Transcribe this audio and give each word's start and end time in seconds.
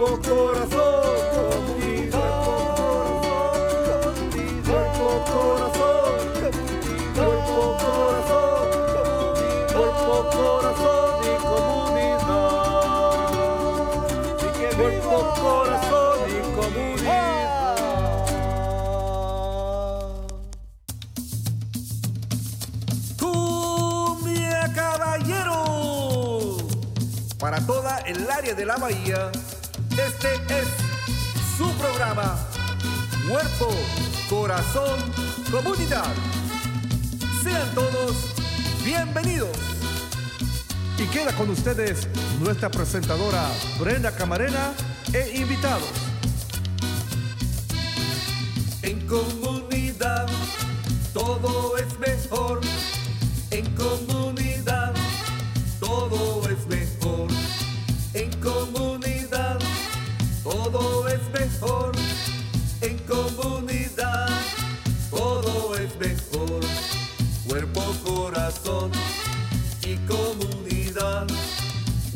Cuerpo, 0.00 0.18
corazón, 0.30 1.04
comunidad. 1.34 2.40
Cuerpo, 4.64 5.08
corazón, 5.30 6.18
cuerpo, 7.14 7.76
corazón 7.78 8.70
corazón 10.32 11.20
y 11.22 11.36
comunidad. 11.42 12.22
Cuerpo, 14.78 15.16
corazón 15.38 16.18
y 16.30 16.32
comunidad. 16.56 17.76
Cumbia 23.18 24.62
Caballero. 24.74 25.58
Para 27.38 27.60
toda 27.66 27.98
el 28.06 28.30
área 28.30 28.54
de 28.54 28.64
la 28.64 28.76
bahía, 28.78 29.30
programa. 32.00 32.34
Cuerpo, 33.28 33.76
corazón, 34.30 34.98
comunidad. 35.50 36.06
Sean 37.42 37.74
todos 37.74 38.32
bienvenidos. 38.82 39.54
Y 40.96 41.04
queda 41.08 41.34
con 41.36 41.50
ustedes 41.50 42.08
nuestra 42.40 42.70
presentadora 42.70 43.50
Brenda 43.78 44.12
Camarena 44.12 44.72
e 45.12 45.40
invitados. 45.40 46.09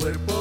Cuerpo, 0.05 0.33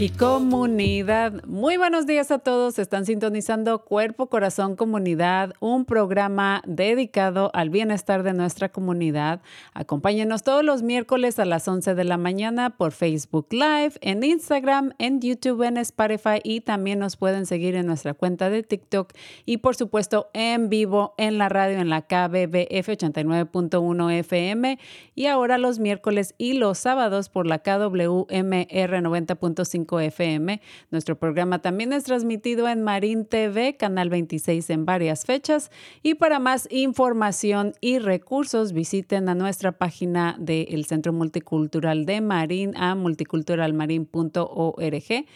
y 0.00 0.10
comunidad. 0.10 1.44
Muy 1.44 1.76
buenos 1.76 2.06
días 2.06 2.30
a 2.30 2.38
todos. 2.38 2.78
Están 2.78 3.04
sintonizando 3.04 3.84
Cuerpo, 3.84 4.28
Corazón, 4.28 4.76
Comunidad, 4.76 5.54
un 5.58 5.84
programa 5.86 6.62
dedicado 6.66 7.50
al 7.52 7.68
bienestar 7.70 8.22
de 8.22 8.32
nuestra 8.32 8.68
comunidad. 8.68 9.40
Acompáñenos 9.74 10.44
todos 10.44 10.62
los 10.62 10.82
miércoles 10.82 11.40
a 11.40 11.44
las 11.44 11.66
11 11.66 11.96
de 11.96 12.04
la 12.04 12.16
mañana 12.16 12.76
por 12.76 12.92
Facebook 12.92 13.48
Live, 13.50 13.94
en 14.00 14.22
Instagram, 14.22 14.92
en 14.98 15.20
YouTube, 15.20 15.64
en 15.64 15.78
Spotify 15.78 16.40
y 16.44 16.60
también 16.60 17.00
nos 17.00 17.16
pueden 17.16 17.44
seguir 17.44 17.74
en 17.74 17.86
nuestra 17.86 18.14
cuenta 18.14 18.50
de 18.50 18.62
TikTok 18.62 19.12
y 19.46 19.56
por 19.56 19.74
supuesto 19.74 20.30
en 20.32 20.68
vivo 20.68 21.14
en 21.18 21.38
la 21.38 21.48
radio 21.48 21.78
en 21.78 21.88
la 21.88 22.02
KBBF 22.02 22.88
89.1 22.88 24.12
FM 24.12 24.78
y 25.16 25.26
ahora 25.26 25.58
los 25.58 25.80
miércoles 25.80 26.36
y 26.38 26.52
los 26.52 26.78
sábados 26.78 27.28
por 27.30 27.48
la 27.48 27.58
KWMR 27.58 28.28
90.5 28.28 29.87
FM. 29.96 30.60
Nuestro 30.90 31.18
programa 31.18 31.60
también 31.60 31.92
es 31.92 32.04
transmitido 32.04 32.68
en 32.68 32.82
Marín 32.82 33.24
TV, 33.24 33.76
Canal 33.76 34.10
26 34.10 34.68
en 34.70 34.84
varias 34.84 35.24
fechas. 35.24 35.70
Y 36.02 36.16
para 36.16 36.38
más 36.38 36.68
información 36.70 37.72
y 37.80 37.98
recursos, 37.98 38.72
visiten 38.72 39.28
a 39.28 39.34
nuestra 39.34 39.72
página 39.72 40.36
del 40.38 40.84
Centro 40.84 41.12
Multicultural 41.12 42.04
de 42.04 42.20
Marín 42.20 42.76
a 42.76 42.94
multiculturalmarin.org. 42.94 45.26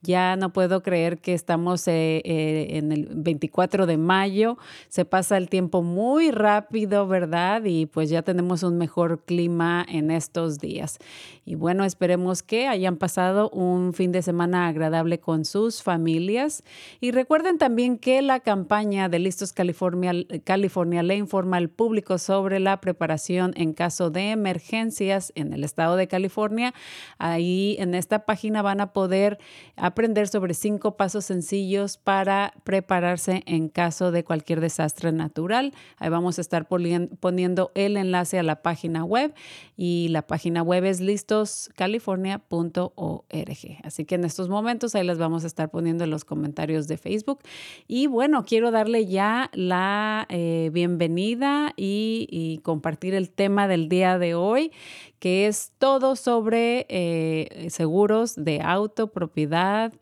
Ya 0.00 0.36
no 0.36 0.52
puedo 0.52 0.84
creer 0.84 1.18
que 1.18 1.34
estamos 1.34 1.88
eh, 1.88 2.22
eh, 2.24 2.76
en 2.76 2.92
el 2.92 3.08
24 3.12 3.86
de 3.86 3.96
mayo. 3.96 4.56
Se 4.88 5.04
pasa 5.04 5.36
el 5.36 5.48
tiempo 5.48 5.82
muy 5.82 6.30
rápido, 6.30 7.08
¿verdad? 7.08 7.64
Y 7.64 7.86
pues 7.86 8.08
ya 8.08 8.22
tenemos 8.22 8.62
un 8.62 8.78
mejor 8.78 9.24
clima 9.24 9.84
en 9.88 10.12
estos 10.12 10.60
días. 10.60 10.98
Y 11.44 11.56
bueno, 11.56 11.84
esperemos 11.88 12.44
que 12.44 12.68
hayan 12.68 12.96
pasado 12.96 13.50
un 13.50 13.92
fin 13.92 14.12
de 14.12 14.22
semana 14.22 14.68
agradable 14.68 15.18
con 15.18 15.44
sus 15.44 15.82
familias. 15.82 16.62
Y 17.00 17.10
recuerden 17.10 17.58
también 17.58 17.98
que 17.98 18.22
la 18.22 18.38
campaña 18.40 19.08
de 19.08 19.18
Listos 19.18 19.52
California, 19.52 20.12
California 20.44 21.02
le 21.02 21.16
informa 21.16 21.56
al 21.56 21.68
público 21.68 22.18
sobre 22.18 22.60
la 22.60 22.80
preparación 22.80 23.52
en 23.56 23.72
caso 23.72 24.10
de 24.10 24.30
emergencias 24.30 25.32
en 25.34 25.52
el 25.52 25.64
estado 25.64 25.96
de 25.96 26.06
California. 26.06 26.74
Ahí 27.18 27.76
en 27.80 27.94
esta 27.94 28.24
página 28.24 28.62
van 28.62 28.80
a 28.80 28.92
poder 28.92 29.38
aprender 29.76 30.28
sobre 30.28 30.54
cinco 30.54 30.96
pasos 30.96 31.24
sencillos 31.24 31.96
para 31.96 32.52
prepararse 32.62 33.42
en 33.46 33.68
caso 33.68 34.12
de 34.12 34.22
cualquier 34.22 34.60
desastre 34.60 35.10
natural. 35.10 35.72
Ahí 35.96 36.10
vamos 36.10 36.38
a 36.38 36.40
estar 36.40 36.68
poniendo 36.68 37.72
el 37.74 37.96
enlace 37.96 38.38
a 38.38 38.42
la 38.42 38.62
página 38.62 39.04
web 39.04 39.34
y 39.76 40.08
la 40.08 40.26
página 40.26 40.62
web 40.62 40.84
es 40.84 41.00
listos 41.00 41.67
california.org. 41.74 43.78
Así 43.82 44.04
que 44.04 44.14
en 44.14 44.24
estos 44.24 44.48
momentos 44.48 44.94
ahí 44.94 45.04
les 45.04 45.18
vamos 45.18 45.44
a 45.44 45.46
estar 45.46 45.70
poniendo 45.70 46.04
en 46.04 46.10
los 46.10 46.24
comentarios 46.24 46.88
de 46.88 46.96
Facebook. 46.96 47.40
Y 47.86 48.06
bueno, 48.06 48.44
quiero 48.44 48.70
darle 48.70 49.06
ya 49.06 49.50
la 49.52 50.26
eh, 50.28 50.70
bienvenida 50.72 51.72
y 51.76 52.60
compartir 52.62 53.14
el 53.14 53.30
tema 53.30 53.68
del 53.68 53.88
día 53.88 54.18
de 54.18 54.34
hoy, 54.34 54.72
que 55.18 55.48
es 55.48 55.72
todo 55.78 56.16
sobre 56.16 56.86
eh, 56.88 57.68
seguros 57.70 58.34
de 58.36 58.60
auto, 58.60 59.08
propiedad, 59.08 59.92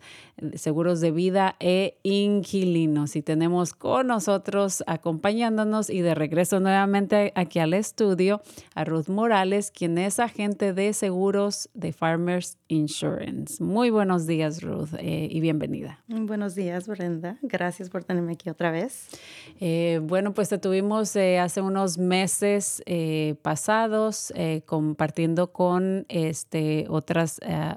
seguros 0.55 1.01
de 1.01 1.11
vida 1.11 1.57
e 1.61 1.97
inquilinos. 2.03 3.17
Y 3.17 3.23
tenemos 3.23 3.73
con 3.73 4.09
nosotros 4.09 4.85
acompañándonos 4.87 5.89
y 5.89 6.03
de 6.03 6.15
regreso 6.15 6.61
nuevamente 6.61 7.33
aquí 7.35 7.59
al 7.59 7.73
estudio 7.73 8.43
a 8.75 8.85
Ruth 8.85 9.09
Morales, 9.09 9.71
quien 9.71 9.97
es 9.97 10.19
agente 10.21 10.75
de 10.75 10.93
seguros 10.93 11.71
de 11.73 11.95
Farmers 11.95 12.59
Insurance. 12.69 13.63
Muy 13.63 13.89
buenos 13.89 14.27
días, 14.27 14.63
Ruth, 14.63 14.91
eh, 14.99 15.29
y 15.31 15.41
bienvenida. 15.41 16.01
Buenos 16.09 16.55
días, 16.55 16.87
Brenda. 16.87 17.39
Gracias 17.41 17.89
por 17.89 18.05
tenerme 18.05 18.35
aquí 18.35 18.51
otra 18.51 18.71
vez. 18.71 19.09
Eh, 19.61 20.01
bueno, 20.03 20.35
pues 20.35 20.51
te 20.51 20.59
tuvimos 20.59 21.17
hace 21.17 21.61
unos 21.63 21.97
meses 21.97 22.83
pasados 23.41 24.33
compartiendo 24.67 25.06
compartiendo 25.07 25.53
con 25.53 26.05
este, 26.09 26.81
eh, 26.81 26.87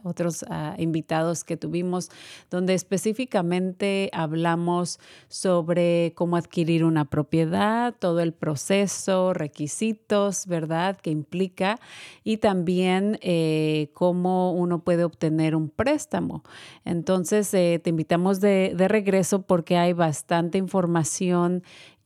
otros 0.03 0.45
ah, 0.49 0.75
invitados 0.79 1.43
que 1.43 1.57
tuvimos, 1.57 2.09
donde 2.49 2.73
específicamente 2.73 4.09
hablamos 4.13 4.99
sobre 5.27 6.13
cómo 6.15 6.37
adquirir 6.37 6.83
una 6.83 7.05
propiedad, 7.05 7.93
todo 7.99 8.19
el 8.21 8.33
proceso, 8.33 9.33
requisitos, 9.33 10.47
¿verdad?, 10.47 10.97
que 10.97 11.11
implica, 11.11 11.79
y 12.23 12.37
también 12.37 13.19
eh, 13.21 13.91
cómo 13.93 14.51
uno 14.53 14.79
puede 14.79 15.03
obtener 15.03 15.55
un 15.55 15.69
préstamo. 15.69 16.43
Entonces, 16.83 17.51
te 17.51 17.81
invitamos 17.85 18.41
de, 18.41 18.73
de 18.75 18.87
regreso 18.87 19.43
porque 19.43 19.77
hay 19.77 19.93
bastante 19.93 20.57
información 20.57 21.61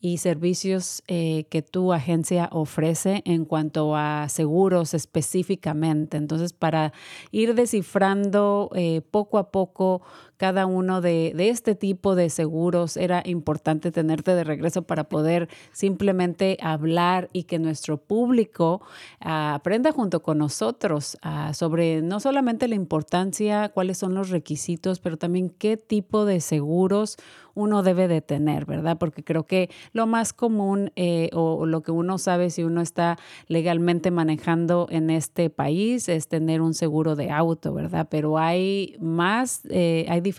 y 0.05 0.17
servicios 0.17 1.01
eh, 1.07 1.45
que 1.49 1.61
tu 1.61 1.93
agencia 1.93 2.49
ofrece 2.51 3.21
en 3.23 3.45
cuanto 3.45 3.95
a 3.95 4.27
seguros 4.27 4.93
específicamente. 4.93 6.17
Entonces, 6.17 6.51
para 6.51 6.91
ir 7.31 7.55
descifrando 7.55 8.69
eh, 8.75 8.99
poco 8.99 9.37
a 9.37 9.49
poco 9.49 10.01
cada 10.43 10.65
uno 10.65 10.99
de, 10.99 11.33
este 11.37 11.73
tipo 11.73 12.15
de 12.15 12.29
seguros, 12.29 12.97
era 12.97 13.23
importante 13.25 13.93
tenerte 13.93 14.35
de 14.35 14.43
regreso 14.43 14.81
para 14.81 15.05
poder 15.05 15.47
simplemente 15.71 16.57
hablar 16.59 17.29
y 17.31 17.43
que 17.43 17.59
nuestro 17.59 17.95
público 17.95 18.81
ah, 19.21 19.53
aprenda 19.53 19.93
junto 19.93 20.21
con 20.21 20.39
nosotros 20.39 21.17
ah, 21.21 21.53
sobre 21.53 22.01
no 22.01 22.19
solamente 22.19 22.67
la 22.67 22.75
importancia, 22.75 23.69
cuáles 23.69 23.97
son 23.97 24.15
los 24.15 24.31
requisitos, 24.31 24.99
pero 24.99 25.15
también 25.15 25.49
qué 25.49 25.77
tipo 25.77 26.25
de 26.25 26.41
seguros 26.41 27.15
uno 27.55 27.83
debe 27.83 28.07
de 28.07 28.21
tener, 28.21 28.65
¿verdad? 28.65 28.97
Porque 28.97 29.23
creo 29.23 29.45
que 29.45 29.69
lo 29.91 30.07
más 30.07 30.33
común 30.33 30.91
eh, 30.95 31.29
o, 31.33 31.65
lo 31.65 31.83
que 31.83 31.91
uno 31.91 32.17
sabe 32.17 32.49
si 32.49 32.63
uno 32.63 32.81
está 32.81 33.17
legalmente 33.47 34.11
manejando 34.11 34.87
en 34.89 35.09
este 35.09 35.49
país 35.49 36.09
es 36.09 36.27
tener 36.27 36.61
un 36.61 36.73
seguro 36.73 37.15
de 37.15 37.29
auto, 37.29 37.73
¿verdad? 37.73 38.07
Pero 38.09 38.37
hay 38.37 38.95
más, 38.99 39.61
eh, 39.69 40.05
hay 40.09 40.21
diferentes 40.21 40.32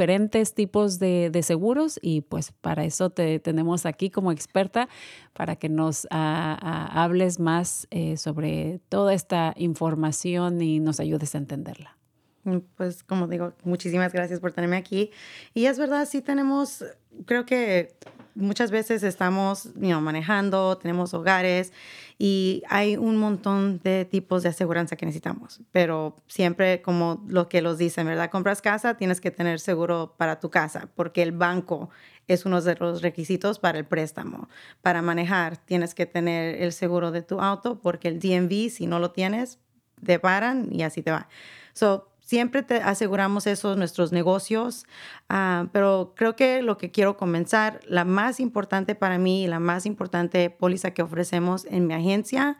tipos 0.54 0.98
de, 0.98 1.40
seguros 1.42 1.98
y 2.02 2.22
pues 2.22 2.52
para 2.52 2.84
eso 2.84 3.10
te 3.10 3.38
tenemos 3.38 3.86
aquí 3.86 4.10
como 4.10 4.32
experta 4.32 4.88
para 5.32 5.56
que 5.56 5.68
nos 5.68 6.06
ah, 6.10 6.56
ah, 6.60 7.02
hables 7.02 7.38
más 7.38 7.86
eh, 7.90 8.16
sobre 8.16 8.80
toda 8.88 9.14
esta 9.14 9.54
información 9.56 10.60
y 10.62 10.80
nos 10.80 11.00
ayudes 11.00 11.34
a 11.34 11.38
entenderla. 11.38 11.96
Mm, 12.44 12.58
pues 12.76 13.02
como 13.02 13.26
digo, 13.26 13.54
muchísimas 13.64 14.12
gracias 14.12 14.40
por 14.40 14.52
tenerme 14.52 14.76
aquí. 14.76 15.10
Y 15.54 15.66
es 15.66 15.78
verdad, 15.78 16.06
sí 16.06 16.20
tenemos, 16.20 16.84
creo 17.26 17.46
que 17.46 17.94
muchas 18.34 18.70
veces 18.70 19.02
estamos 19.02 19.70
manejando, 19.76 20.78
tenemos 20.78 21.14
hogares 21.14 21.72
y 22.18 22.62
hay 22.68 22.96
un 22.96 23.16
montón 23.16 23.80
de 23.82 24.04
tipos 24.04 24.42
de 24.42 24.48
aseguranza 24.50 24.96
que 24.96 25.06
necesitamos. 25.06 25.60
Pero 25.72 26.16
siempre 26.26 26.82
como 26.82 27.24
lo 27.26 27.48
que 27.48 27.62
los 27.62 27.78
dicen, 27.78 28.06
¿verdad? 28.06 28.30
Compras 28.30 28.62
casa, 28.62 28.96
tienes 28.96 29.20
que 29.20 29.30
tener 29.30 29.60
seguro 29.60 30.14
para 30.16 30.40
tu 30.40 30.50
casa 30.50 30.88
porque 30.94 31.22
el 31.22 31.32
banco 31.32 31.90
es 32.26 32.46
uno 32.46 32.60
de 32.60 32.74
los 32.76 33.02
requisitos 33.02 33.58
para 33.58 33.78
el 33.78 33.84
préstamo. 33.84 34.48
Para 34.82 35.02
manejar, 35.02 35.56
tienes 35.56 35.94
que 35.94 36.06
tener 36.06 36.62
el 36.62 36.72
seguro 36.72 37.10
de 37.10 37.22
tu 37.22 37.40
auto 37.40 37.80
porque 37.80 38.08
el 38.08 38.18
DMV, 38.18 38.70
si 38.70 38.86
no 38.86 38.98
lo 38.98 39.10
tienes, 39.10 39.58
te 40.04 40.18
paran 40.18 40.68
y 40.70 40.82
así 40.82 41.02
te 41.02 41.10
va. 41.10 41.28
So, 41.72 42.13
siempre 42.24 42.62
te 42.62 42.76
aseguramos 42.76 43.46
esos 43.46 43.76
nuestros 43.76 44.10
negocios, 44.10 44.86
ah, 45.28 45.66
pero 45.72 46.14
creo 46.16 46.34
que 46.34 46.62
lo 46.62 46.78
que 46.78 46.90
quiero 46.90 47.16
comenzar, 47.16 47.80
la 47.86 48.04
más 48.04 48.40
importante 48.40 48.94
para 48.94 49.18
mí, 49.18 49.46
la 49.46 49.60
más 49.60 49.86
importante 49.86 50.50
póliza 50.50 50.92
que 50.92 51.02
ofrecemos 51.02 51.66
en 51.66 51.86
mi 51.86 51.94
agencia 51.94 52.56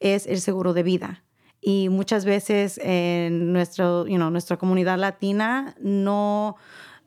es 0.00 0.26
el 0.26 0.40
seguro 0.40 0.74
de 0.74 0.82
vida. 0.82 1.22
Y 1.60 1.88
muchas 1.88 2.24
veces 2.24 2.78
en 2.82 3.52
nuestro, 3.52 4.04
nuestra 4.04 4.58
comunidad 4.58 4.98
latina 4.98 5.74
no, 5.80 6.56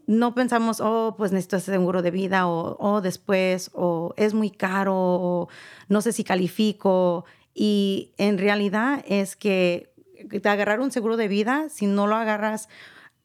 no 0.07 0.33
pensamos, 0.33 0.81
oh, 0.81 1.15
pues 1.17 1.31
necesito 1.31 1.57
ese 1.57 1.71
seguro 1.71 2.01
de 2.01 2.11
vida 2.11 2.47
o 2.47 2.75
oh, 2.79 2.99
después, 2.99 3.69
o 3.73 4.13
es 4.17 4.33
muy 4.33 4.49
caro, 4.49 4.95
o 4.95 5.49
no 5.87 6.01
sé 6.01 6.11
si 6.11 6.23
califico. 6.23 7.25
Y 7.53 8.11
en 8.17 8.37
realidad 8.37 9.05
es 9.07 9.35
que 9.35 9.93
de 10.25 10.49
agarrar 10.49 10.79
un 10.79 10.91
seguro 10.91 11.17
de 11.17 11.27
vida, 11.27 11.67
si 11.69 11.87
no 11.87 12.07
lo 12.07 12.15
agarras 12.15 12.69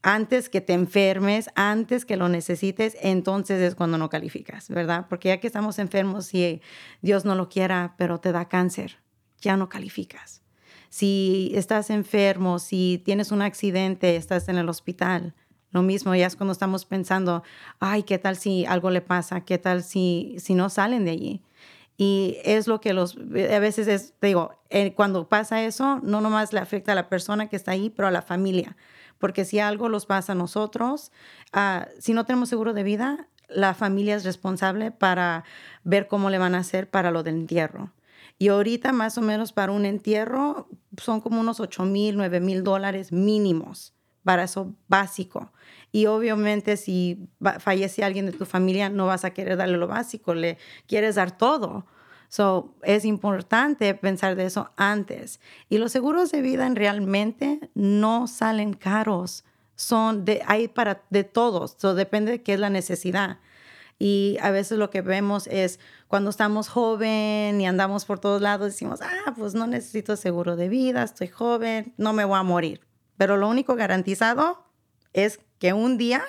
antes 0.03 0.51
que 0.51 0.61
te 0.61 0.75
enfermes, 0.75 1.49
antes 1.55 2.05
que 2.05 2.19
lo 2.19 2.29
necesites, 2.29 2.97
entonces 3.01 3.61
es 3.63 3.75
cuando 3.75 3.97
no 3.97 4.11
calificas, 4.11 4.69
¿verdad? 4.69 5.07
Porque 5.09 5.29
ya 5.29 5.41
que 5.41 5.47
estamos 5.47 5.79
enfermos, 5.79 6.27
si 6.27 6.61
Dios 7.01 7.25
no 7.25 7.35
lo 7.35 7.49
quiera, 7.49 7.95
pero 7.97 8.21
te 8.21 8.31
da 8.31 8.47
cáncer, 8.47 8.99
ya 9.41 9.57
no 9.57 9.71
calificas. 9.71 10.43
Si 10.91 11.53
estás 11.55 11.89
enfermo, 11.89 12.59
si 12.59 13.03
tienes 13.05 13.33
un 13.33 13.41
accidente, 13.41 14.17
estás 14.17 14.49
en 14.49 14.59
el 14.59 14.69
hospital, 14.69 15.35
lo 15.75 15.83
mismo, 15.83 16.15
ya 16.15 16.27
es 16.27 16.37
cuando 16.37 16.53
estamos 16.53 16.85
pensando, 16.85 17.43
ay, 17.81 18.05
¿qué 18.05 18.19
tal 18.19 18.37
si 18.37 18.65
algo 18.65 18.91
le 18.91 19.01
pasa? 19.01 19.41
¿Qué 19.41 19.59
tal 19.59 19.83
si, 19.83 20.37
si 20.39 20.55
no 20.55 20.69
salen 20.69 21.05
de 21.05 21.11
allí? 21.11 21.43
Y 21.97 22.39
es 22.45 22.67
lo 22.67 22.81
que 22.81 22.93
los, 22.93 23.17
a 23.17 23.59
veces 23.59 23.87
es, 23.87 24.15
te 24.19 24.29
digo, 24.29 24.59
eh, 24.71 24.95
cuando 24.95 25.29
pasa 25.29 25.65
eso, 25.65 26.01
no 26.03 26.21
nomás 26.21 26.53
le 26.53 26.61
afecta 26.61 26.93
a 26.93 26.97
la 26.97 27.09
persona 27.09 27.49
que 27.49 27.57
está 27.57 27.71
ahí, 27.73 27.91
pero 27.91 28.09
a 28.09 28.11
la 28.11 28.23
familia. 28.23 28.77
Porque 29.19 29.45
si 29.45 29.61
algo 29.61 29.89
los 29.89 30.07
pasa 30.07 30.33
a 30.33 30.35
nosotros, 30.35 31.13
ah, 31.53 31.89
si 32.01 32.13
no 32.13 32.27
tenemos 32.27 32.49
seguro 32.49 32.73
de 32.73 32.83
vida, 32.83 33.29
la 33.49 33.75
familia 33.75 34.17
es 34.17 34.25
responsable 34.25 34.91
para 34.91 35.45
ver 35.85 36.09
cómo 36.09 36.31
le 36.31 36.39
van 36.39 36.55
a 36.55 36.59
hacer 36.59 36.91
para 36.91 37.11
lo 37.11 37.23
del 37.23 37.37
entierro. 37.37 37.93
Y 38.39 38.49
ahorita 38.49 38.93
más 38.93 39.17
o 39.17 39.23
menos 39.23 39.53
para 39.53 39.71
un 39.71 39.87
entierro 39.87 40.69
son 41.01 41.21
como 41.21 41.41
unos 41.41 41.61
8 41.61 41.85
mil, 41.85 42.17
9 42.17 42.41
mil 42.41 42.65
dólares 42.65 43.13
mínimos 43.13 43.95
para 44.25 44.45
eso 44.45 44.75
básico. 44.89 45.53
Y 45.95 46.07
obviamente 46.07 46.77
si 46.77 47.29
fallece 47.61 48.03
alguien 48.03 48.27
de 48.27 48.33
tu 48.33 48.47
familia, 48.47 48.89
no 48.89 49.07
vas 49.07 49.25
a 49.25 49.31
querer 49.31 49.57
darle 49.57 49.77
lo 49.77 49.87
básico, 49.87 50.35
le 50.35 50.59
quieres 50.89 51.15
dar 51.15 51.39
todo. 51.39 51.87
So, 52.29 52.75
es 52.83 53.05
importante 53.05 53.95
pensar 53.95 54.35
de 54.35 54.47
eso 54.47 54.73
antes. 54.77 55.39
Y 55.69 55.79
los 55.79 55.93
seguros 55.93 56.33
de 56.33 56.43
vida 56.43 56.69
realmente 56.75 57.71
no 57.75 58.27
salen 58.27 58.73
caros. 58.75 59.45
Son 59.77 60.25
de, 60.25 60.43
hay 60.49 60.67
para 60.67 61.05
de 61.11 61.23
todos. 61.23 61.77
So, 61.79 61.95
depende 61.95 62.33
de 62.33 62.43
qué 62.43 62.55
es 62.55 62.59
la 62.59 62.71
necesidad. 62.71 63.39
Y 63.97 64.37
a 64.43 64.51
veces 64.51 64.79
lo 64.79 64.91
que 64.91 65.01
vemos 65.01 65.47
es 65.47 65.79
cuando 66.09 66.31
estamos 66.31 66.69
joven 66.69 67.61
y 67.61 67.69
andamos 67.69 68.05
por 68.05 68.19
todos 68.19 68.43
lados, 68.43 68.67
decimos, 68.73 68.99
ah, 69.01 69.33
pues 69.39 69.55
no 69.55 69.69
necesito 69.69 70.17
seguro 70.17 70.57
de 70.57 70.69
vida, 70.69 71.05
estoy 71.05 71.29
joven, 71.29 71.95
no 71.99 72.13
me 72.13 72.25
voy 72.25 72.41
a 72.41 72.43
morir. 72.43 72.81
Pero 73.17 73.37
lo 73.37 73.49
único 73.49 73.77
garantizado 73.77 74.65
es 75.15 75.41
que 75.59 75.73
un 75.73 75.97
día 75.97 76.23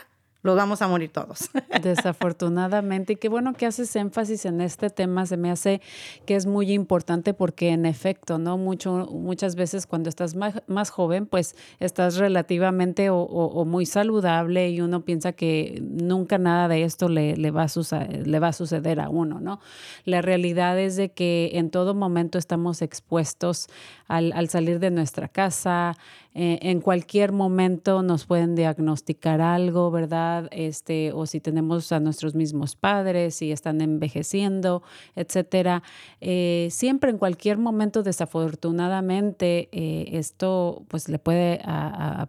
los 0.45 0.55
vamos 0.55 0.83
a 0.83 0.87
morir 0.87 1.09
todos. 1.09 1.49
Desafortunadamente, 1.81 3.13
y 3.13 3.15
qué 3.15 3.29
bueno 3.29 3.53
que 3.53 3.65
haces 3.65 3.95
énfasis 3.95 4.45
en 4.45 4.61
este 4.61 4.91
tema, 4.91 5.25
se 5.25 5.37
me 5.37 5.49
hace 5.49 5.81
que 6.27 6.35
es 6.35 6.45
muy 6.45 6.71
importante 6.71 7.33
porque 7.33 7.69
en 7.69 7.87
efecto, 7.87 8.37
¿no? 8.37 8.55
Mucho, 8.55 9.09
muchas 9.11 9.55
veces 9.55 9.87
cuando 9.87 10.07
estás 10.07 10.35
más, 10.35 10.89
joven, 10.91 11.25
pues 11.25 11.55
estás 11.79 12.17
relativamente 12.17 13.09
o, 13.09 13.65
muy 13.65 13.87
saludable 13.87 14.69
y 14.69 14.81
uno 14.81 15.03
piensa 15.03 15.31
que 15.31 15.81
nunca 15.81 16.37
nada 16.37 16.67
de 16.67 16.83
esto 16.83 17.09
le, 17.09 17.49
va 17.49 17.63
a 17.63 18.53
suceder 18.53 18.99
a 18.99 19.09
uno, 19.09 19.39
¿no? 19.39 19.59
La 20.03 20.21
realidad 20.21 20.77
es 20.77 20.95
de 20.95 21.09
que 21.09 21.51
en 21.53 21.71
todo 21.71 21.95
momento 21.95 22.37
estamos 22.37 22.83
expuestos 22.83 23.65
al 24.07 24.49
salir 24.49 24.79
de 24.79 24.91
nuestra 24.91 25.27
casa, 25.27 25.97
eh, 26.37 26.59
en 26.63 26.81
cualquier 26.81 27.31
momento 27.31 28.03
nos 28.03 28.25
pueden 28.25 28.55
diagnosticar 28.55 29.39
algo, 29.39 29.89
¿verdad? 29.89 30.49
Este, 30.51 31.13
o 31.13 31.25
si 31.25 31.39
tenemos 31.39 31.93
a 31.93 32.01
nuestros 32.01 32.35
mismos 32.35 32.75
padres, 32.75 33.35
si 33.35 33.53
están 33.53 33.79
envejeciendo, 33.79 34.83
etcétera. 35.15 35.81
Eh, 36.19 36.67
siempre 36.71 37.09
en 37.09 37.19
cualquier 37.19 37.57
momento, 37.57 38.03
desafortunadamente, 38.03 39.69
eh, 39.71 40.09
esto 40.11 40.83
pues 40.89 41.07
le 41.07 41.19
puede 41.19 41.61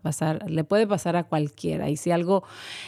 pasar, 0.02 0.48
le 0.48 0.62
puede 0.62 0.86
pasar 0.86 1.16
a 1.16 1.24
cualquiera. 1.24 1.90
Y 1.90 1.96
si 1.96 2.12
algo 2.12 2.44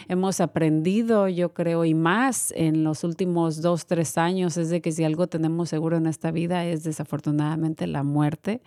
hemos 0.07 0.41
aprendido, 0.41 1.27
yo 1.27 1.53
creo, 1.53 1.85
y 1.85 1.95
más 1.95 2.53
en 2.57 2.85
los 2.85 3.03
últimos 3.03 3.61
dos, 3.61 3.87
tres 3.87 4.19
años, 4.19 4.57
es 4.57 4.71
de 4.71 4.81
que 4.81 4.93
si 4.93 5.03
algo 5.03 5.27
tenemos 5.27 5.69
seguro 5.69 5.97
en 5.97 6.07
esta 6.07 6.31
vida 6.31 6.65
es 6.65 6.85
desafortunadamente 6.85 7.89
la 7.89 8.05
muerte. 8.05 8.63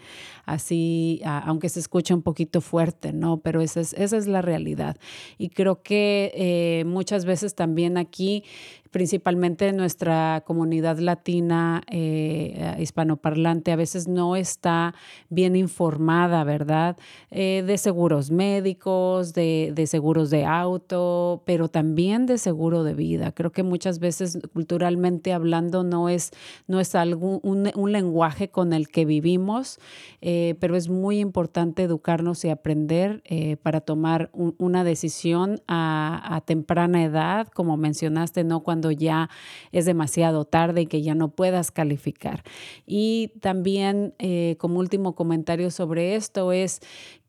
Así, 0.46 1.22
aunque 1.24 1.70
se 1.70 1.80
escuche 1.80 2.14
un 2.14 2.22
poquito 2.22 2.41
fuerte, 2.62 3.14
¿no? 3.14 3.38
Pero 3.38 3.62
esa 3.62 3.82
es, 3.82 3.94
esa 3.94 4.18
es 4.18 4.28
la 4.28 4.42
realidad. 4.42 4.98
Y 5.38 5.50
creo 5.50 5.82
que 5.84 6.32
eh, 6.36 6.84
muchas 6.86 7.26
veces 7.26 7.56
también 7.56 7.98
aquí 7.98 8.44
principalmente 8.92 9.72
nuestra 9.72 10.44
comunidad 10.46 11.00
latina 11.00 11.82
eh, 11.90 12.76
hispanoparlante 12.80 13.72
a 13.72 13.78
veces 13.78 14.08
no 14.08 14.36
está 14.36 14.94
bien 15.30 15.56
informada, 15.56 16.44
¿verdad? 16.44 16.98
Eh, 17.32 17.64
de 17.66 17.78
seguros 17.78 18.32
médicos, 18.32 19.34
de, 19.34 19.74
seguros 19.88 20.30
de 20.30 20.46
auto, 20.46 21.42
pero 21.46 21.70
también 21.70 22.26
de 22.26 22.38
seguro 22.38 22.84
de 22.84 22.94
vida. 22.94 23.32
Creo 23.32 23.52
que 23.52 23.64
muchas 23.64 24.00
veces 24.00 24.40
culturalmente 24.54 25.32
hablando 25.32 25.84
no 25.84 26.10
es, 26.10 26.32
no 26.68 26.80
es 26.80 26.92
un, 26.94 27.92
lenguaje 27.92 28.50
con 28.50 28.74
el 28.74 28.90
que 28.90 29.06
vivimos, 29.06 29.80
eh, 30.22 30.56
pero 30.60 30.76
es 30.76 30.90
muy 30.90 31.20
importante 31.20 31.84
educarnos 31.84 32.44
y 32.46 32.50
aprender 32.50 33.24
para 33.64 33.80
tomar 33.82 34.30
una 34.34 34.84
decisión 34.84 35.62
a, 35.68 36.36
a 36.36 36.42
temprana 36.42 37.04
edad, 37.04 37.48
como 37.48 37.78
mencionaste, 37.78 38.44
¿no? 38.44 38.62
Cuando 38.62 38.81
ya 38.90 39.30
es 39.72 39.86
demasiado 39.86 40.46
tarde 40.46 40.82
y 40.82 40.86
que 40.88 41.04
ya 41.04 41.14
no 41.14 41.30
puedas 41.30 41.70
calificar. 41.70 42.44
Y 42.88 43.34
también 43.40 44.16
eh, 44.18 44.56
como 44.58 44.80
último 44.80 45.14
comentario 45.14 45.70
sobre 45.70 46.16
esto 46.16 46.52
es 46.52 46.80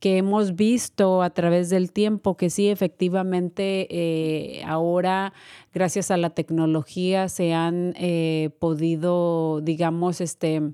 que 0.01 0.17
hemos 0.17 0.57
visto 0.57 1.23
a 1.23 1.31
través 1.31 1.69
del 1.69 1.93
tiempo 1.93 2.37
que 2.37 2.49
sí, 2.49 2.69
efectivamente, 2.69 3.87
eh, 3.91 4.63
ahora, 4.65 5.33
gracias 5.75 6.11
a 6.11 6.17
la 6.17 6.31
tecnología, 6.31 7.29
se 7.29 7.53
han 7.53 7.95
eh, 7.97 8.51
podido, 8.59 9.61
digamos, 9.61 10.21
este 10.21 10.73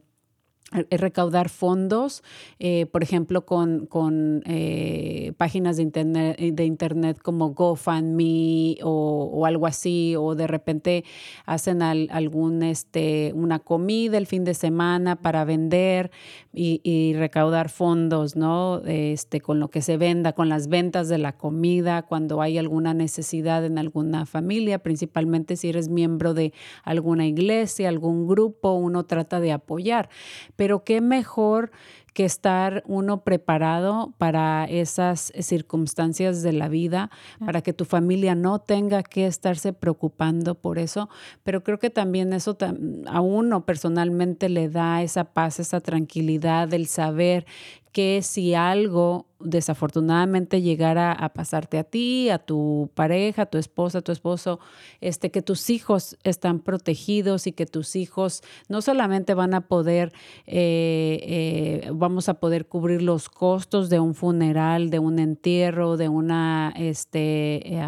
recaudar 0.71 1.49
fondos, 1.49 2.23
eh, 2.59 2.87
por 2.87 3.03
ejemplo, 3.03 3.47
con, 3.47 3.87
con 3.87 4.43
eh, 4.45 5.33
páginas 5.39 5.79
de 5.79 5.83
internet, 5.83 6.39
de 6.39 6.65
internet 6.65 7.19
como 7.23 7.51
GoFundMe 7.55 8.77
o, 8.83 9.47
algo 9.47 9.67
así, 9.67 10.15
o 10.17 10.35
de 10.35 10.47
repente 10.47 11.05
hacen 11.47 11.81
algún, 11.81 12.63
este, 12.63 13.33
una 13.35 13.61
comida 13.61 14.19
el 14.19 14.27
fin 14.27 14.45
de 14.45 14.53
semana 14.53 15.17
para 15.17 15.45
vender 15.45 16.11
y, 16.53 16.81
y, 16.85 17.15
recaudar 17.15 17.71
fondos, 17.71 18.37
¿no? 18.37 18.83
Este, 18.85 19.41
con 19.41 19.61
lo 19.61 19.69
que 19.71 19.81
se 19.81 19.97
venda, 19.97 20.35
con 20.35 20.51
las 20.51 20.69
ventas 20.69 21.09
de 21.09 21.19
la 21.19 21.37
comida, 21.37 22.03
cuando 22.03 22.43
hay 22.43 22.59
alguna 22.59 22.93
necesidad 22.93 23.65
en 23.65 23.79
alguna 23.79 24.27
familia, 24.27 24.81
principalmente 24.81 25.57
si 25.57 25.71
eres 25.71 25.89
miembro 25.89 26.35
de 26.35 26.53
alguna 26.83 27.27
iglesia, 27.27 27.89
algún 27.89 28.27
grupo, 28.27 28.73
uno 28.73 29.07
trata 29.07 29.41
de 29.41 29.53
apoyar 29.53 30.11
pero 30.59 30.83
qué 30.83 31.01
mejor 31.01 31.71
que 32.15 32.25
estar 32.25 32.83
uno 32.89 33.23
preparado 33.23 34.13
para 34.19 34.65
esas 34.65 35.33
circunstancias 35.39 36.43
de 36.43 36.53
la 36.53 36.69
vida, 36.69 37.11
para 37.47 37.63
que 37.63 37.73
tu 37.73 37.85
familia 37.85 38.35
no 38.35 38.59
tenga 38.59 39.05
que 39.05 39.27
estarse 39.27 39.73
preocupando 39.73 40.57
por 40.57 40.81
eso, 40.81 41.09
pero 41.45 41.63
creo 41.63 41.79
que 41.79 41.91
también 41.91 42.33
eso 42.33 42.59
a 43.07 43.21
uno 43.21 43.65
personalmente 43.65 44.49
le 44.49 44.69
da 44.69 45.01
esa 45.01 45.33
paz, 45.33 45.61
esa 45.61 45.81
tranquilidad, 45.81 46.75
el 46.75 46.89
saber 46.89 47.47
que 47.93 48.23
si 48.23 48.55
algo 48.55 49.29
desafortunadamente 49.41 50.63
llegara 50.63 51.13
a 51.13 51.29
pasarte 51.29 51.79
a 51.79 51.85
ti, 51.85 52.29
a 52.29 52.39
tu 52.39 52.91
pareja, 52.95 53.43
a 53.43 53.47
tu 53.47 53.59
esposa, 53.59 53.99
a 53.99 54.03
tu 54.03 54.11
esposo, 54.11 54.59
este, 55.01 55.31
que 55.31 55.43
tus 55.43 55.71
hijos 55.71 56.17
están 56.25 56.59
protegidos 56.59 57.47
y 57.47 57.53
que 57.53 57.67
tus 57.67 57.95
hijos 57.95 58.43
no 58.69 58.83
solamente 58.83 59.35
van 59.35 59.55
a 59.55 59.61
poder, 59.63 60.13
eh, 60.47 61.21
eh, 61.23 61.91
vamos 61.93 62.29
a 62.29 62.35
poder 62.35 62.67
cubrir 62.67 63.03
los 63.03 63.29
costos 63.29 63.91
de 63.91 64.01
un 64.01 64.15
funeral, 64.15 64.91
de 64.91 64.99
un 64.99 65.19
entierro, 65.21 65.97
de 65.97 66.09
una 66.09 66.75
este, 66.77 67.79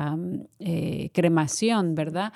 eh, 0.61 1.11
cremación, 1.13 1.97
¿verdad? 1.97 2.33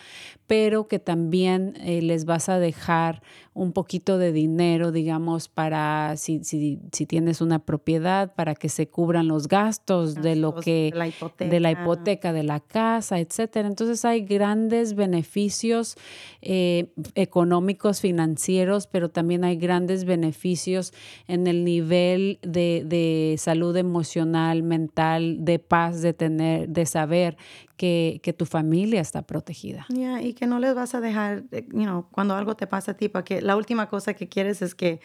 Pero 0.49 0.89
que 0.89 0.99
también 0.99 1.75
les 1.85 2.25
vas 2.25 2.49
a 2.49 2.59
dejar 2.59 3.23
un 3.55 3.73
poquito 3.73 4.19
de 4.19 4.33
dinero, 4.33 4.91
digamos, 4.91 5.49
para 5.49 6.17
si, 6.17 6.43
si, 6.43 6.81
si 6.93 7.07
tienes 7.07 7.41
una 7.41 7.61
propiedad, 7.61 8.35
para 8.35 8.57
que 8.57 8.69
se 8.69 8.89
cubran 8.89 9.29
los 9.29 9.47
gastos, 9.47 10.17
de 10.17 10.35
lo 10.35 10.57
que, 10.57 10.91
de 10.93 10.99
la, 10.99 11.07
hipoteca. 11.07 11.51
de 11.51 11.61
la 11.61 11.71
hipoteca 11.71 12.33
de 12.33 12.43
la 12.43 12.59
casa, 12.59 13.21
etcétera. 13.21 13.69
Entonces 13.69 14.05
hay 14.05 14.23
grandes 14.23 14.95
beneficios 14.95 15.97
eh, 16.43 16.93
económicos, 17.15 18.01
financieros, 18.01 18.89
pero 18.89 19.09
también 19.09 19.45
hay 19.45 19.57
grandes 19.57 20.05
beneficios 20.05 20.93
en 21.29 21.47
el 21.47 21.65
nivel 21.65 22.41
de, 22.43 22.83
de 22.85 23.37
salud 23.39 23.77
emocional, 23.77 24.65
mental, 24.65 25.45
de 25.45 25.61
paz, 25.61 26.03
de 26.03 26.13
tener, 26.13 26.69
de 26.69 26.87
saber 26.87 27.37
que, 27.77 28.35
tu 28.37 28.47
familia 28.47 29.01
está 29.01 29.23
protegida. 29.23 29.87
y 29.89 30.35
que 30.35 30.47
no 30.47 30.59
les 30.59 30.75
vas 30.75 30.95
a 30.95 31.01
dejar, 31.01 31.45
eh, 31.53 31.67
you 31.73 32.07
cuando 32.11 32.35
algo 32.35 32.57
te 32.57 32.67
pasa 32.67 32.93
a 32.93 32.97
ti, 32.97 33.09
porque 33.09 33.43
la 33.43 33.57
última 33.57 33.89
cosa 33.89 34.15
que 34.15 34.29
quieres 34.29 34.63
es 34.63 34.75
que 34.75 35.01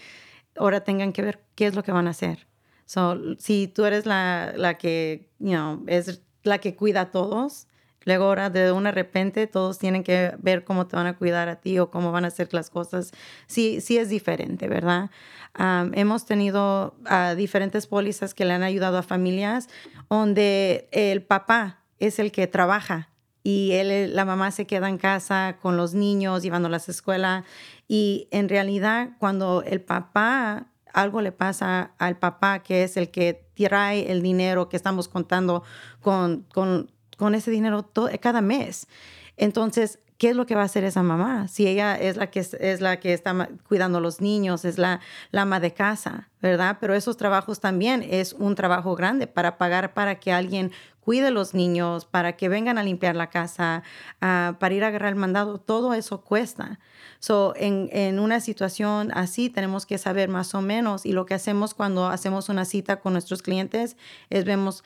ahora 0.55 0.83
tengan 0.83 1.13
que 1.13 1.21
ver 1.21 1.43
qué 1.55 1.67
es 1.67 1.75
lo 1.75 1.83
que 1.83 1.91
van 1.91 2.07
a 2.07 2.11
hacer. 2.11 2.47
So, 2.85 3.17
si 3.37 3.67
tú 3.67 3.85
eres 3.85 4.05
la, 4.05 4.53
la 4.55 4.77
que, 4.77 5.29
you 5.39 5.83
es 5.87 6.21
la 6.43 6.57
que 6.57 6.75
cuida 6.75 7.01
a 7.01 7.11
todos, 7.11 7.67
luego 8.05 8.25
ahora 8.25 8.49
de 8.49 8.71
una 8.71 8.91
repente 8.91 9.45
todos 9.47 9.77
tienen 9.77 10.03
que 10.03 10.33
ver 10.39 10.63
cómo 10.63 10.87
te 10.87 10.95
van 10.95 11.07
a 11.07 11.17
cuidar 11.17 11.49
a 11.49 11.57
ti 11.57 11.77
o 11.79 11.91
cómo 11.91 12.11
van 12.11 12.25
a 12.25 12.29
hacer 12.29 12.53
las 12.53 12.69
cosas. 12.69 13.11
Sí, 13.47 13.81
sí 13.81 13.97
es 13.97 14.09
diferente, 14.09 14.67
¿verdad? 14.67 15.09
hemos 15.93 16.25
tenido 16.25 16.95
uh, 17.09 17.35
diferentes 17.35 17.87
pólizas 17.87 18.33
que 18.33 18.45
le 18.45 18.53
han 18.53 18.63
ayudado 18.63 18.97
a 18.97 19.03
familias 19.03 19.67
donde 20.07 20.87
el 20.91 21.23
papá 21.23 21.78
es 21.99 22.19
el 22.19 22.31
que 22.31 22.47
trabaja 22.47 23.09
y 23.43 23.71
él, 23.71 24.15
la 24.15 24.25
mamá 24.25 24.51
se 24.51 24.67
queda 24.67 24.89
en 24.89 24.97
casa 24.97 25.57
con 25.61 25.77
los 25.77 25.93
niños, 25.93 26.43
llevándolas 26.43 26.87
a 26.87 26.91
la 26.91 26.93
escuela. 26.93 27.45
Y 27.87 28.27
en 28.31 28.49
realidad, 28.49 29.11
cuando 29.17 29.63
el 29.63 29.81
papá, 29.81 30.67
algo 30.93 31.21
le 31.21 31.31
pasa 31.31 31.93
al 31.97 32.17
papá, 32.17 32.59
que 32.59 32.83
es 32.83 32.97
el 32.97 33.09
que 33.11 33.49
trae 33.55 34.11
el 34.11 34.21
dinero 34.21 34.69
que 34.69 34.77
estamos 34.77 35.07
contando 35.07 35.63
con, 36.01 36.45
con, 36.53 36.91
con 37.17 37.35
ese 37.35 37.51
dinero 37.51 37.83
todo, 37.83 38.09
cada 38.21 38.41
mes. 38.41 38.87
Entonces, 39.37 39.99
¿qué 40.19 40.29
es 40.29 40.35
lo 40.35 40.45
que 40.45 40.53
va 40.53 40.61
a 40.61 40.65
hacer 40.65 40.83
esa 40.83 41.01
mamá? 41.01 41.47
Si 41.47 41.65
ella 41.65 41.95
es 41.95 42.17
la 42.17 42.29
que, 42.29 42.41
es 42.41 42.81
la 42.81 42.99
que 42.99 43.13
está 43.13 43.49
cuidando 43.67 43.97
a 43.97 44.01
los 44.01 44.19
niños, 44.19 44.65
es 44.65 44.77
la, 44.77 44.99
la 45.31 45.43
ama 45.43 45.61
de 45.61 45.73
casa, 45.73 46.29
¿verdad? 46.41 46.77
Pero 46.79 46.93
esos 46.93 47.15
trabajos 47.15 47.61
también 47.61 48.05
es 48.07 48.33
un 48.33 48.53
trabajo 48.53 48.95
grande 48.95 49.27
para 49.27 49.57
pagar 49.57 49.93
para 49.93 50.19
que 50.19 50.33
alguien 50.33 50.71
cuide 50.99 51.27
a 51.27 51.31
los 51.31 51.53
niños, 51.53 52.05
para 52.05 52.33
que 52.35 52.49
vengan 52.49 52.77
a 52.77 52.83
limpiar 52.83 53.15
la 53.15 53.29
casa, 53.29 53.81
uh, 54.21 54.53
para 54.59 54.73
ir 54.75 54.83
a 54.83 54.87
agarrar 54.87 55.13
el 55.13 55.15
mandado, 55.15 55.57
todo 55.57 55.93
eso 55.93 56.21
cuesta. 56.21 56.79
So, 57.19 57.53
en, 57.55 57.89
en, 57.93 58.19
una 58.19 58.41
situación 58.41 59.11
así 59.13 59.49
tenemos 59.49 59.85
que 59.85 59.97
saber 59.97 60.27
más 60.27 60.53
o 60.53 60.61
menos 60.61 61.05
y 61.05 61.13
lo 61.13 61.25
que 61.25 61.33
hacemos 61.33 61.73
cuando 61.73 62.07
hacemos 62.07 62.49
una 62.49 62.65
cita 62.65 62.99
con 62.99 63.13
nuestros 63.13 63.41
clientes 63.41 63.95
es 64.29 64.43
vemos 64.43 64.83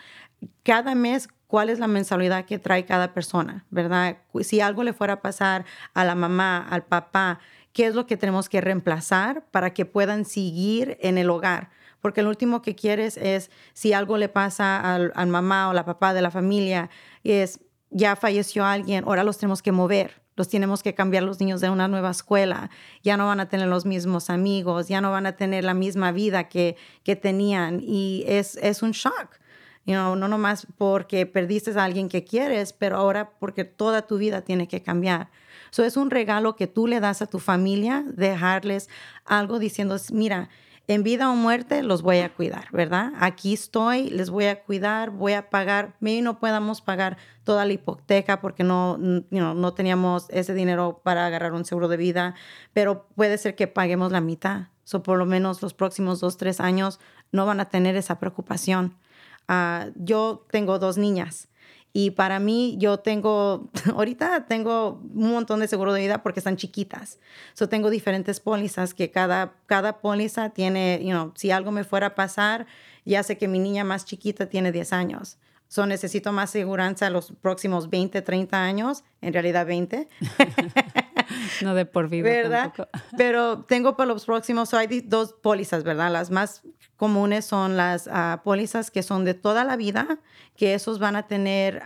cada 0.64 0.96
mes 0.96 1.28
cuál 1.54 1.70
es 1.70 1.78
la 1.78 1.88
mensualidad 1.88 2.46
que 2.46 2.58
trae 2.58 2.84
cada 2.84 3.14
persona, 3.14 3.64
¿verdad? 3.70 4.18
Si 4.42 4.60
algo 4.60 4.84
le 4.84 4.92
fuera 4.92 5.14
a 5.14 5.22
pasar 5.22 5.66
a 5.94 6.04
la 6.04 6.16
mamá, 6.16 6.68
al 6.68 6.84
papá, 6.84 7.42
¿qué 7.74 7.86
es 7.86 7.94
lo 7.94 8.08
que 8.08 8.18
tenemos 8.18 8.50
que 8.50 8.60
reemplazar 8.60 9.46
para 9.52 9.72
que 9.72 9.86
puedan 9.86 10.26
seguir 10.26 10.98
en 11.00 11.20
el 11.20 11.30
hogar? 11.30 11.70
Porque 12.02 12.24
lo 12.24 12.30
último 12.30 12.64
que 12.64 12.74
quieres 12.74 13.18
es, 13.18 13.52
si 13.74 13.94
algo 13.94 14.18
le 14.18 14.30
pasa 14.30 14.96
al, 14.96 15.28
mamá 15.28 15.70
o 15.70 15.74
la 15.74 15.86
papá 15.86 16.16
de 16.16 16.24
la 16.24 16.32
familia, 16.32 16.90
es, 17.24 17.60
ya 17.92 18.16
falleció 18.16 18.66
alguien, 18.66 19.04
ahora 19.06 19.24
los 19.24 19.38
tenemos 19.38 19.62
que 19.62 19.72
mover, 19.72 20.24
los 20.36 20.50
tenemos 20.50 20.82
que 20.82 20.96
cambiar 20.96 21.22
los 21.22 21.40
niños 21.40 21.62
de 21.62 21.70
una 21.70 21.88
nueva 21.88 22.10
escuela, 22.10 22.72
ya 23.04 23.16
no 23.16 23.28
van 23.28 23.40
a 23.40 23.48
tener 23.48 23.68
los 23.68 23.86
mismos 23.86 24.32
amigos, 24.32 24.88
ya 24.88 25.02
no 25.02 25.12
van 25.12 25.28
a 25.28 25.36
tener 25.36 25.66
la 25.66 25.76
misma 25.76 26.12
vida 26.14 26.50
que, 26.50 26.78
que 27.04 27.16
tenían 27.16 27.80
y 27.80 28.24
es, 28.26 28.58
es 28.58 28.82
un 28.82 28.90
shock 28.94 29.38
no 29.86 30.16
nomás 30.16 30.68
porque 30.78 31.26
perdiste 31.26 31.72
a 31.72 31.84
alguien 31.84 32.10
que 32.10 32.24
quieres, 32.24 32.74
pero 32.74 32.98
ahora 32.98 33.32
porque 33.40 33.64
toda 33.64 34.04
tu 34.04 34.18
vida 34.18 34.42
tiene 34.42 34.68
que 34.68 34.82
cambiar. 34.82 35.30
Eso 35.72 35.84
es 35.84 35.98
un 35.98 36.12
regalo 36.12 36.56
que 36.56 36.68
tú 36.68 36.88
le 36.88 37.00
das 37.00 37.22
a 37.22 37.28
tu 37.28 37.40
familia, 37.40 38.04
dejarles 38.08 38.90
algo 39.26 39.60
diciendo, 39.60 39.98
mira, 40.12 40.50
en 40.88 41.04
vida 41.04 41.30
o 41.30 41.36
muerte 41.36 41.82
los 41.82 42.02
voy 42.02 42.20
a 42.20 42.34
cuidar, 42.34 42.68
¿verdad? 42.72 43.14
Aquí 43.20 43.54
estoy, 43.54 44.10
les 44.10 44.30
voy 44.30 44.46
a 44.46 44.64
cuidar, 44.64 45.12
voy 45.12 45.34
a 45.34 45.50
pagar, 45.50 45.96
maybe 46.02 46.22
no 46.22 46.40
podamos 46.40 46.82
pagar 46.82 47.18
toda 47.44 47.66
la 47.66 47.74
hipoteca 47.74 48.42
porque 48.42 48.64
no, 48.64 48.98
no 48.98 49.74
teníamos 49.74 50.28
ese 50.30 50.54
dinero 50.54 51.02
para 51.04 51.26
agarrar 51.26 51.54
un 51.54 51.64
seguro 51.64 51.88
de 51.88 51.98
vida, 51.98 52.36
pero 52.74 53.08
puede 53.16 53.38
ser 53.38 53.56
que 53.56 53.68
paguemos 53.68 54.12
la 54.12 54.22
mitad. 54.22 54.68
O 54.92 55.02
por 55.02 55.18
lo 55.18 55.26
menos 55.26 55.62
los 55.62 55.74
próximos 55.74 56.20
dos, 56.20 56.36
tres 56.36 56.60
años 56.60 57.00
no 57.32 57.46
van 57.46 57.62
a 57.62 57.70
tener 57.70 57.96
esa 57.96 58.20
preocupación. 58.20 58.98
Ah, 59.48 59.90
yo 59.96 60.46
tengo 60.52 60.80
dos 60.80 60.98
niñas 60.98 61.50
Y 61.92 62.12
para 62.12 62.40
mí, 62.40 62.76
yo 62.80 63.00
tengo, 63.00 63.70
ahorita 63.96 64.46
tengo 64.46 65.02
un 65.14 65.32
montón 65.32 65.60
de 65.60 65.68
seguro 65.68 65.94
de 65.94 66.02
vida 66.02 66.24
porque 66.24 66.40
están 66.40 66.58
chiquitas. 66.58 67.20
So, 67.54 67.70
tengo 67.70 67.90
diferentes 67.90 68.40
pólizas 68.40 68.94
que 68.94 69.12
cada, 69.12 69.54
cada 69.68 70.00
póliza 70.00 70.50
tiene, 70.50 71.00
you 71.04 71.12
know, 71.12 71.32
si 71.36 71.52
algo 71.52 71.72
me 71.72 71.84
fuera 71.84 72.08
a 72.08 72.16
pasar, 72.16 72.66
ya 73.06 73.22
sé 73.22 73.38
que 73.38 73.48
mi 73.48 73.60
niña 73.60 73.84
más 73.84 74.06
chiquita 74.06 74.48
tiene 74.48 74.72
10 74.72 74.94
años. 74.94 75.38
So, 75.68 75.86
necesito 75.86 76.32
más 76.32 76.52
seguridad 76.52 77.12
los 77.12 77.32
próximos 77.42 77.90
20, 77.90 78.22
30 78.22 78.64
años, 78.64 79.04
en 79.22 79.34
realidad 79.34 79.66
20. 79.66 80.08
no 81.62 81.76
de 81.76 81.86
por 81.86 82.10
vida. 82.10 82.30
¿Verdad? 82.30 82.74
Pero 83.18 83.64
tengo 83.66 83.96
para 83.96 84.08
los 84.08 84.26
próximos, 84.26 84.70
so 84.70 84.78
hay 84.78 85.02
dos 85.02 85.34
pólizas, 85.34 85.84
¿verdad? 85.84 86.12
Las 86.12 86.32
más 86.32 86.62
comunes 87.04 87.44
son 87.44 87.76
las 87.76 88.08
uh, 88.08 88.42
pólizas 88.46 88.90
que 88.90 89.04
son 89.04 89.26
de 89.26 89.34
toda 89.34 89.66
la 89.66 89.76
vida, 89.76 90.20
que 90.56 90.74
esos 90.74 91.00
van 91.00 91.18
a 91.18 91.28
tener, 91.28 91.84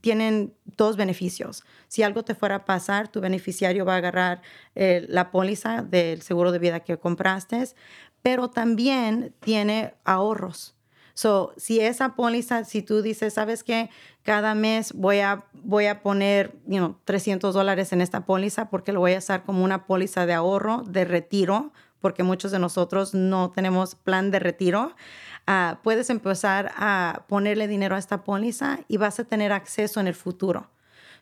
tienen 0.00 0.54
dos 0.76 0.96
beneficios. 0.96 1.64
Si 1.88 2.04
algo 2.04 2.22
te 2.22 2.36
fuera 2.36 2.54
a 2.54 2.64
pasar, 2.64 3.08
tu 3.08 3.20
beneficiario 3.20 3.84
va 3.84 3.94
a 3.94 3.96
agarrar 3.96 4.42
eh, 4.76 5.04
la 5.08 5.32
póliza 5.32 5.82
del 5.82 6.22
seguro 6.22 6.52
de 6.52 6.60
vida 6.60 6.78
que 6.78 6.98
compraste, 6.98 7.64
pero 8.22 8.48
también 8.48 9.34
tiene 9.40 9.94
ahorros. 10.04 10.76
So, 11.14 11.52
si 11.56 11.80
esa 11.80 12.14
póliza, 12.14 12.62
si 12.62 12.80
tú 12.80 13.02
dices, 13.02 13.34
¿sabes 13.34 13.64
qué? 13.64 13.90
Cada 14.22 14.54
mes 14.54 14.92
voy 14.92 15.18
a, 15.18 15.46
voy 15.52 15.86
a 15.86 16.00
poner, 16.00 16.52
you 16.64 16.76
know, 16.76 16.96
300 17.06 17.52
dólares 17.52 17.92
en 17.92 18.02
esta 18.02 18.24
póliza 18.24 18.70
porque 18.70 18.92
lo 18.92 19.00
voy 19.00 19.14
a 19.14 19.18
usar 19.18 19.42
como 19.42 19.64
una 19.64 19.84
póliza 19.84 20.26
de 20.26 20.34
ahorro, 20.34 20.84
de 20.86 21.04
retiro, 21.04 21.72
porque 22.00 22.22
muchos 22.22 22.50
de 22.50 22.58
nosotros 22.58 23.14
no 23.14 23.50
tenemos 23.50 23.94
plan 23.94 24.30
de 24.30 24.38
retiro. 24.38 24.94
Uh, 25.46 25.76
puedes 25.82 26.10
empezar 26.10 26.72
a 26.76 27.24
ponerle 27.28 27.68
dinero 27.68 27.96
a 27.96 27.98
esta 27.98 28.24
póliza 28.24 28.80
y 28.88 28.96
vas 28.96 29.18
a 29.18 29.24
tener 29.24 29.52
acceso 29.52 30.00
en 30.00 30.06
el 30.06 30.14
futuro. 30.14 30.68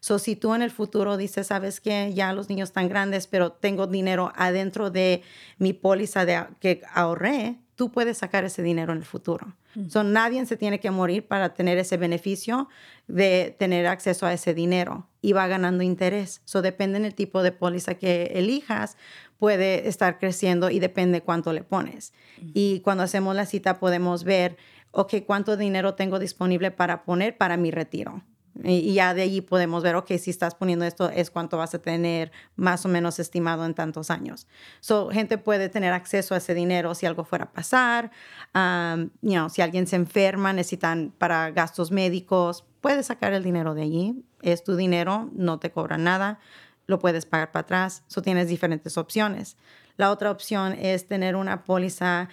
So, 0.00 0.18
si 0.18 0.36
tú 0.36 0.54
en 0.54 0.62
el 0.62 0.70
futuro 0.70 1.16
dices, 1.16 1.48
sabes 1.48 1.80
que 1.80 2.12
ya 2.14 2.32
los 2.32 2.48
niños 2.48 2.68
están 2.68 2.88
grandes, 2.88 3.26
pero 3.26 3.52
tengo 3.52 3.86
dinero 3.86 4.32
adentro 4.36 4.90
de 4.90 5.22
mi 5.58 5.72
póliza 5.72 6.24
de, 6.24 6.44
que 6.60 6.82
ahorré, 6.92 7.56
tú 7.74 7.90
puedes 7.90 8.18
sacar 8.18 8.44
ese 8.44 8.62
dinero 8.62 8.92
en 8.92 8.98
el 8.98 9.04
futuro. 9.04 9.56
So, 9.88 10.02
nadie 10.02 10.46
se 10.46 10.56
tiene 10.56 10.80
que 10.80 10.90
morir 10.90 11.26
para 11.26 11.52
tener 11.52 11.76
ese 11.76 11.98
beneficio 11.98 12.68
de 13.08 13.54
tener 13.58 13.86
acceso 13.86 14.24
a 14.24 14.32
ese 14.32 14.54
dinero 14.54 15.06
y 15.20 15.34
va 15.34 15.46
ganando 15.48 15.82
interés. 15.82 16.40
So, 16.46 16.62
depende 16.62 16.98
del 16.98 17.14
tipo 17.14 17.42
de 17.42 17.52
póliza 17.52 17.94
que 17.94 18.32
elijas, 18.34 18.96
puede 19.38 19.88
estar 19.88 20.18
creciendo 20.18 20.70
y 20.70 20.78
depende 20.78 21.22
cuánto 21.22 21.52
le 21.52 21.62
pones. 21.62 22.12
Y 22.54 22.80
cuando 22.80 23.02
hacemos 23.02 23.34
la 23.34 23.46
cita 23.46 23.78
podemos 23.78 24.24
ver, 24.24 24.56
ok, 24.92 25.14
cuánto 25.26 25.56
dinero 25.56 25.94
tengo 25.94 26.18
disponible 26.18 26.70
para 26.70 27.04
poner 27.04 27.36
para 27.36 27.56
mi 27.56 27.70
retiro. 27.70 28.22
Y, 28.64 28.94
ya 28.94 29.12
de 29.14 29.22
allí 29.22 29.40
podemos 29.40 29.82
ver, 29.82 29.96
ok, 29.96 30.12
si 30.18 30.30
estás 30.30 30.54
poniendo 30.54 30.84
esto, 30.84 31.10
es 31.10 31.30
cuánto 31.30 31.58
vas 31.58 31.74
a 31.74 31.78
tener 31.78 32.32
más 32.54 32.84
o 32.86 32.88
menos 32.88 33.18
estimado 33.18 33.66
en 33.66 33.74
tantos 33.74 34.10
años. 34.10 34.46
So, 34.80 35.10
gente 35.10 35.38
puede 35.38 35.68
tener 35.68 35.92
acceso 35.92 36.34
a 36.34 36.38
ese 36.38 36.54
dinero 36.54 36.94
si 36.94 37.06
algo 37.06 37.24
fuera 37.24 37.46
a 37.46 37.52
pasar, 37.52 38.10
um, 38.54 39.10
you 39.20 39.48
si 39.50 39.62
alguien 39.62 39.86
se 39.86 39.96
enferma, 39.96 40.52
necesitan 40.52 41.12
para 41.18 41.50
gastos 41.50 41.90
médicos, 41.90 42.64
puedes 42.80 43.06
sacar 43.06 43.32
el 43.32 43.42
dinero 43.42 43.74
de 43.74 43.82
allí. 43.82 44.24
Es 44.42 44.64
tu 44.64 44.76
dinero, 44.76 45.28
no 45.34 45.58
te 45.58 45.70
cobran 45.70 46.04
nada, 46.04 46.38
lo 46.86 46.98
puedes 46.98 47.26
pagar 47.26 47.52
para 47.52 47.62
atrás. 47.62 48.02
So, 48.06 48.22
tienes 48.22 48.48
diferentes 48.48 48.96
opciones. 48.96 49.56
La 49.96 50.10
otra 50.10 50.30
opción 50.30 50.74
es 50.74 51.06
tener 51.08 51.36
una 51.36 51.64
póliza 51.64 52.28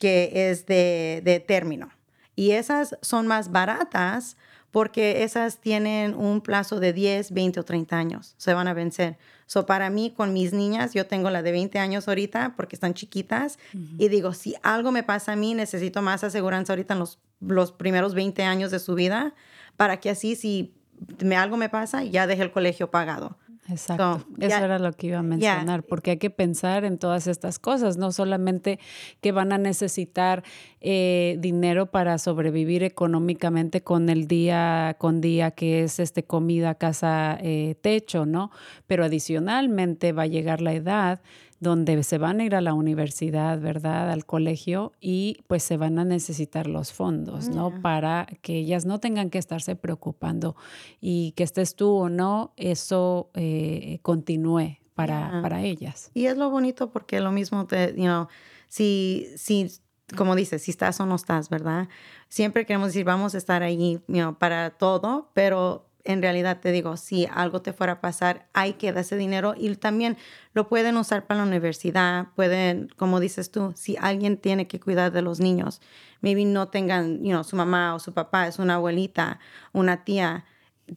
que 0.00 0.30
es 0.50 0.66
de, 0.66 1.20
de 1.24 1.40
término. 1.40 1.90
Y 2.36 2.52
esas 2.52 2.96
son 3.02 3.26
más 3.26 3.52
baratas 3.52 4.36
porque 4.74 5.22
esas 5.22 5.60
tienen 5.60 6.14
un 6.14 6.40
plazo 6.40 6.80
de 6.80 6.92
10, 6.92 7.30
20 7.32 7.60
o 7.60 7.64
30 7.64 7.96
años, 7.96 8.34
se 8.38 8.54
van 8.54 8.66
a 8.66 8.74
vencer. 8.74 9.18
So, 9.46 9.66
para 9.66 9.88
mí, 9.88 10.12
con 10.16 10.32
mis 10.32 10.52
niñas, 10.52 10.94
yo 10.94 11.06
tengo 11.06 11.30
la 11.30 11.42
de 11.42 11.52
20 11.52 11.78
años 11.78 12.08
ahorita 12.08 12.54
porque 12.56 12.74
están 12.74 12.92
chiquitas 12.92 13.60
y 13.98 14.08
digo, 14.08 14.32
si 14.32 14.56
algo 14.64 14.90
me 14.90 15.04
pasa 15.04 15.32
a 15.32 15.36
mí, 15.36 15.54
necesito 15.54 16.02
más 16.02 16.24
aseguranza 16.24 16.72
ahorita 16.72 16.94
en 16.94 16.98
los, 16.98 17.20
los 17.40 17.70
primeros 17.70 18.14
20 18.14 18.42
años 18.42 18.72
de 18.72 18.80
su 18.80 18.96
vida 18.96 19.34
para 19.76 20.00
que 20.00 20.10
así, 20.10 20.34
si 20.34 20.74
me, 21.22 21.36
algo 21.36 21.56
me 21.56 21.68
pasa, 21.68 22.02
ya 22.02 22.26
deje 22.26 22.42
el 22.42 22.50
colegio 22.50 22.90
pagado. 22.90 23.38
Exacto, 23.68 24.26
eso 24.38 24.56
era 24.58 24.78
lo 24.78 24.92
que 24.92 25.06
iba 25.06 25.18
a 25.18 25.22
mencionar, 25.22 25.84
porque 25.84 26.12
hay 26.12 26.16
que 26.18 26.28
pensar 26.28 26.84
en 26.84 26.98
todas 26.98 27.26
estas 27.26 27.58
cosas, 27.58 27.96
no 27.96 28.12
solamente 28.12 28.78
que 29.22 29.32
van 29.32 29.52
a 29.52 29.58
necesitar 29.58 30.42
eh, 30.82 31.36
dinero 31.38 31.90
para 31.90 32.18
sobrevivir 32.18 32.82
económicamente 32.82 33.82
con 33.82 34.10
el 34.10 34.28
día 34.28 34.96
con 34.98 35.22
día 35.22 35.50
que 35.52 35.82
es 35.82 35.98
este 35.98 36.24
comida, 36.24 36.74
casa, 36.74 37.38
eh, 37.40 37.76
techo, 37.80 38.26
¿no? 38.26 38.50
Pero 38.86 39.04
adicionalmente 39.04 40.12
va 40.12 40.24
a 40.24 40.26
llegar 40.26 40.60
la 40.60 40.74
edad 40.74 41.22
donde 41.60 42.02
se 42.02 42.18
van 42.18 42.40
a 42.40 42.44
ir 42.44 42.54
a 42.54 42.60
la 42.60 42.74
universidad, 42.74 43.60
¿verdad? 43.60 44.10
Al 44.10 44.24
colegio 44.26 44.92
y 45.00 45.38
pues 45.46 45.62
se 45.62 45.76
van 45.76 45.98
a 45.98 46.04
necesitar 46.04 46.66
los 46.66 46.92
fondos, 46.92 47.48
¿no? 47.48 47.80
Para 47.82 48.26
que 48.42 48.58
ellas 48.58 48.86
no 48.86 49.00
tengan 49.00 49.30
que 49.30 49.38
estarse 49.38 49.76
preocupando 49.76 50.56
y 51.00 51.32
que 51.32 51.44
estés 51.44 51.74
tú 51.74 51.90
o 51.90 52.08
no, 52.08 52.52
eso 52.56 53.30
eh, 53.34 53.98
continúe 54.02 54.78
para, 54.94 55.40
para 55.42 55.62
ellas. 55.62 56.10
Y 56.14 56.26
es 56.26 56.36
lo 56.36 56.50
bonito 56.50 56.90
porque 56.90 57.20
lo 57.20 57.32
mismo, 57.32 57.66
te, 57.66 57.94
you 57.96 58.04
know, 58.04 58.28
si, 58.68 59.28
si 59.36 59.70
como 60.16 60.34
dices, 60.36 60.62
si 60.62 60.70
estás 60.70 61.00
o 61.00 61.06
no 61.06 61.14
estás, 61.14 61.48
¿verdad? 61.48 61.88
Siempre 62.28 62.66
queremos 62.66 62.88
decir, 62.88 63.04
vamos 63.04 63.34
a 63.34 63.38
estar 63.38 63.62
ahí 63.62 64.00
you 64.06 64.14
know, 64.14 64.34
para 64.34 64.70
todo, 64.70 65.30
pero 65.34 65.88
en 66.04 66.22
realidad 66.22 66.60
te 66.60 66.70
digo, 66.70 66.96
si 66.96 67.26
algo 67.32 67.62
te 67.62 67.72
fuera 67.72 67.94
a 67.94 68.00
pasar, 68.00 68.46
hay 68.52 68.74
que 68.74 68.92
dar 68.92 69.00
ese 69.00 69.16
dinero 69.16 69.54
y 69.56 69.74
también 69.76 70.16
lo 70.52 70.68
pueden 70.68 70.96
usar 70.96 71.26
para 71.26 71.40
la 71.40 71.46
universidad, 71.46 72.28
pueden, 72.36 72.88
como 72.96 73.20
dices 73.20 73.50
tú, 73.50 73.72
si 73.74 73.96
alguien 73.98 74.36
tiene 74.36 74.68
que 74.68 74.80
cuidar 74.80 75.12
de 75.12 75.22
los 75.22 75.40
niños, 75.40 75.80
maybe 76.20 76.44
no 76.44 76.68
tengan, 76.68 77.22
you 77.24 77.30
know, 77.30 77.42
su 77.42 77.56
mamá 77.56 77.94
o 77.94 77.98
su 77.98 78.12
papá 78.12 78.46
es 78.46 78.58
una 78.58 78.74
abuelita, 78.74 79.40
una 79.72 80.04
tía, 80.04 80.44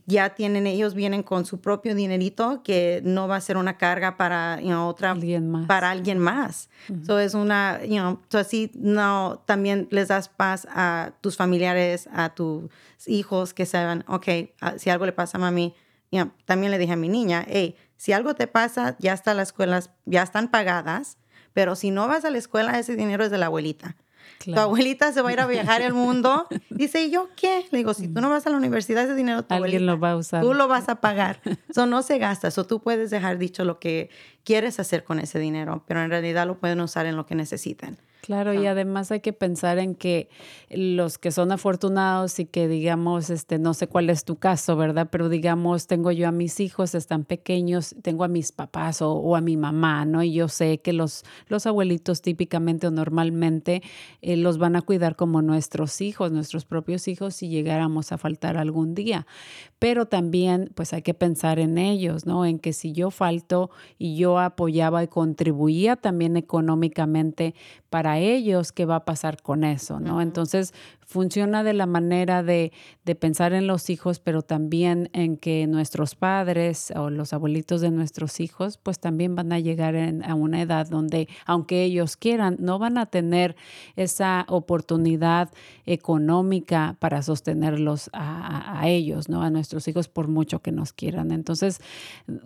ya 0.05 0.35
tienen, 0.35 0.67
ellos 0.67 0.93
vienen 0.93 1.23
con 1.23 1.45
su 1.45 1.59
propio 1.59 1.95
dinerito 1.95 2.61
que 2.63 3.01
no 3.03 3.27
va 3.27 3.37
a 3.37 3.41
ser 3.41 3.57
una 3.57 3.77
carga 3.77 4.17
para 4.17 4.59
otra, 4.79 5.11
alguien 5.11 5.49
más. 5.49 5.65
para 5.67 5.91
alguien 5.91 6.19
más. 6.19 6.69
Uh 6.89 7.17
es 7.17 7.33
una, 7.33 7.83
you 7.83 7.97
know, 7.97 8.19
así 8.33 8.71
no, 8.75 9.41
también 9.45 9.87
les 9.91 10.09
das 10.09 10.29
paz 10.29 10.67
a 10.69 11.13
tus 11.21 11.37
familiares, 11.37 12.09
a 12.13 12.29
tus 12.35 12.69
hijos 13.05 13.53
que 13.53 13.65
saben, 13.65 14.03
ok, 14.07 14.27
ah, 14.61 14.73
si 14.77 14.89
algo 14.89 15.05
le 15.05 15.13
pasa 15.13 15.37
a 15.37 15.41
mami, 15.41 15.73
también 16.45 16.71
le 16.71 16.77
dije 16.77 16.93
a 16.93 16.97
mi 16.97 17.09
niña, 17.09 17.45
hey, 17.47 17.75
si 17.95 18.13
algo 18.13 18.35
te 18.35 18.47
pasa, 18.47 18.95
ya 18.99 19.13
están 19.13 19.37
las 19.37 19.49
escuelas, 19.49 19.89
ya 20.05 20.23
están 20.23 20.49
pagadas, 20.49 21.17
pero 21.53 21.75
si 21.75 21.91
no 21.91 22.07
vas 22.07 22.23
a 22.25 22.29
la 22.29 22.37
escuela, 22.37 22.77
ese 22.77 22.95
dinero 22.95 23.25
es 23.25 23.31
de 23.31 23.37
la 23.37 23.47
abuelita. 23.47 23.95
Tu 24.43 24.59
abuelita 24.59 25.11
se 25.11 25.21
va 25.21 25.29
a 25.29 25.33
ir 25.33 25.39
a 25.39 25.47
viajar 25.47 25.81
el 25.81 25.93
mundo. 25.93 26.47
Dice, 26.69 27.03
¿y 27.03 27.11
yo 27.11 27.29
qué? 27.35 27.65
Le 27.71 27.79
digo, 27.79 27.93
si 27.93 28.07
tú 28.07 28.21
no 28.21 28.29
vas 28.29 28.47
a 28.47 28.49
la 28.49 28.57
universidad, 28.57 29.03
ese 29.03 29.15
dinero 29.15 29.43
tu 29.43 29.53
Alguien 29.53 29.85
lo 29.85 29.99
va 29.99 30.11
a 30.11 30.15
usar. 30.15 30.41
Tú 30.41 30.53
lo 30.53 30.67
vas 30.67 30.89
a 30.89 30.95
pagar. 31.01 31.41
Eso 31.69 31.85
no 31.85 32.01
se 32.01 32.17
gasta. 32.17 32.47
Eso 32.47 32.65
tú 32.65 32.81
puedes 32.81 33.09
dejar 33.09 33.37
dicho 33.37 33.63
lo 33.63 33.79
que 33.79 34.09
quieres 34.43 34.79
hacer 34.79 35.03
con 35.03 35.19
ese 35.19 35.39
dinero, 35.39 35.83
pero 35.87 36.01
en 36.01 36.09
realidad 36.09 36.47
lo 36.47 36.57
pueden 36.57 36.79
usar 36.81 37.05
en 37.05 37.15
lo 37.15 37.25
que 37.25 37.35
necesiten. 37.35 37.97
Claro, 38.21 38.53
y 38.53 38.65
además 38.65 39.11
hay 39.11 39.21
que 39.21 39.31
pensar 39.31 39.77
en 39.77 39.95
que 39.95 40.27
los 40.69 41.17
que 41.17 41.31
son 41.31 41.51
afortunados 41.51 42.39
y 42.39 42.45
que 42.45 42.67
digamos, 42.67 43.29
este, 43.29 43.57
no 43.57 43.73
sé 43.73 43.87
cuál 43.87 44.09
es 44.09 44.25
tu 44.25 44.35
caso, 44.35 44.75
¿verdad? 44.75 45.07
Pero 45.09 45.29
digamos, 45.29 45.87
tengo 45.87 46.11
yo 46.11 46.27
a 46.27 46.31
mis 46.31 46.59
hijos, 46.59 46.93
están 46.93 47.23
pequeños, 47.23 47.95
tengo 48.01 48.23
a 48.23 48.27
mis 48.27 48.51
papás 48.51 49.01
o, 49.01 49.35
a 49.35 49.41
mi 49.41 49.55
mamá, 49.55 50.03
¿no? 50.05 50.23
Y 50.23 50.33
yo 50.33 50.49
sé 50.49 50.79
que 50.79 50.93
los, 50.93 51.23
los 51.47 51.65
abuelitos 51.67 52.21
típicamente 52.21 52.87
o 52.87 52.91
normalmente 52.91 53.81
eh, 54.21 54.35
los 54.35 54.57
van 54.57 54.75
a 54.75 54.81
cuidar 54.81 55.15
como 55.15 55.41
nuestros 55.41 56.01
hijos, 56.01 56.31
nuestros 56.31 56.65
propios 56.65 57.07
hijos, 57.07 57.35
si 57.35 57.47
llegáramos 57.47 58.11
a 58.11 58.17
faltar 58.17 58.57
algún 58.57 58.93
día. 58.93 59.25
Pero 59.79 60.07
también, 60.07 60.71
pues 60.75 60.91
hay 60.91 61.03
que 61.03 61.13
pensar 61.13 61.59
en 61.59 61.77
ellos, 61.77 62.25
¿no? 62.25 62.45
En 62.45 62.59
que 62.59 62.73
si 62.73 62.91
yo 62.91 63.11
falto 63.11 63.69
y 63.97 64.17
yo 64.17 64.39
apoyaba 64.39 65.03
y 65.03 65.07
contribuía 65.07 65.95
también 65.95 66.35
económicamente 66.35 67.53
para 67.89 68.06
ellos 68.15 68.71
qué 68.71 68.85
va 68.85 68.97
a 68.97 69.05
pasar 69.05 69.41
con 69.41 69.63
eso, 69.63 69.99
¿no? 69.99 70.21
Entonces, 70.21 70.73
funciona 71.07 71.63
de 71.63 71.71
la 71.71 71.85
manera 71.85 72.43
de, 72.43 72.73
pensar 73.19 73.53
en 73.53 73.65
los 73.65 73.89
hijos, 73.89 74.19
pero 74.19 74.41
también 74.41 75.09
en 75.13 75.37
que 75.37 75.65
nuestros 75.65 76.15
padres 76.15 76.91
o 76.97 77.09
los 77.09 77.31
abuelitos 77.31 77.79
de 77.79 77.89
nuestros 77.89 78.41
hijos, 78.41 78.77
pues 78.77 78.99
también 78.99 79.33
van 79.33 79.53
a 79.53 79.59
llegar 79.59 79.95
a 79.95 80.35
una 80.35 80.61
edad 80.61 80.85
donde, 80.87 81.29
aunque 81.45 81.83
ellos 81.83 82.17
quieran, 82.17 82.57
no 82.59 82.77
van 82.77 82.97
a 82.97 83.05
tener 83.05 83.55
esa 83.95 84.45
oportunidad 84.49 85.49
económica 85.85 86.97
para 86.99 87.21
sostenerlos 87.21 88.09
a, 88.11 88.83
ellos, 88.83 89.29
¿no? 89.29 89.41
A 89.41 89.49
nuestros 89.49 89.87
hijos 89.87 90.09
por 90.09 90.27
mucho 90.27 90.59
que 90.61 90.73
nos 90.73 90.91
quieran. 90.91 91.31
Entonces, 91.31 91.79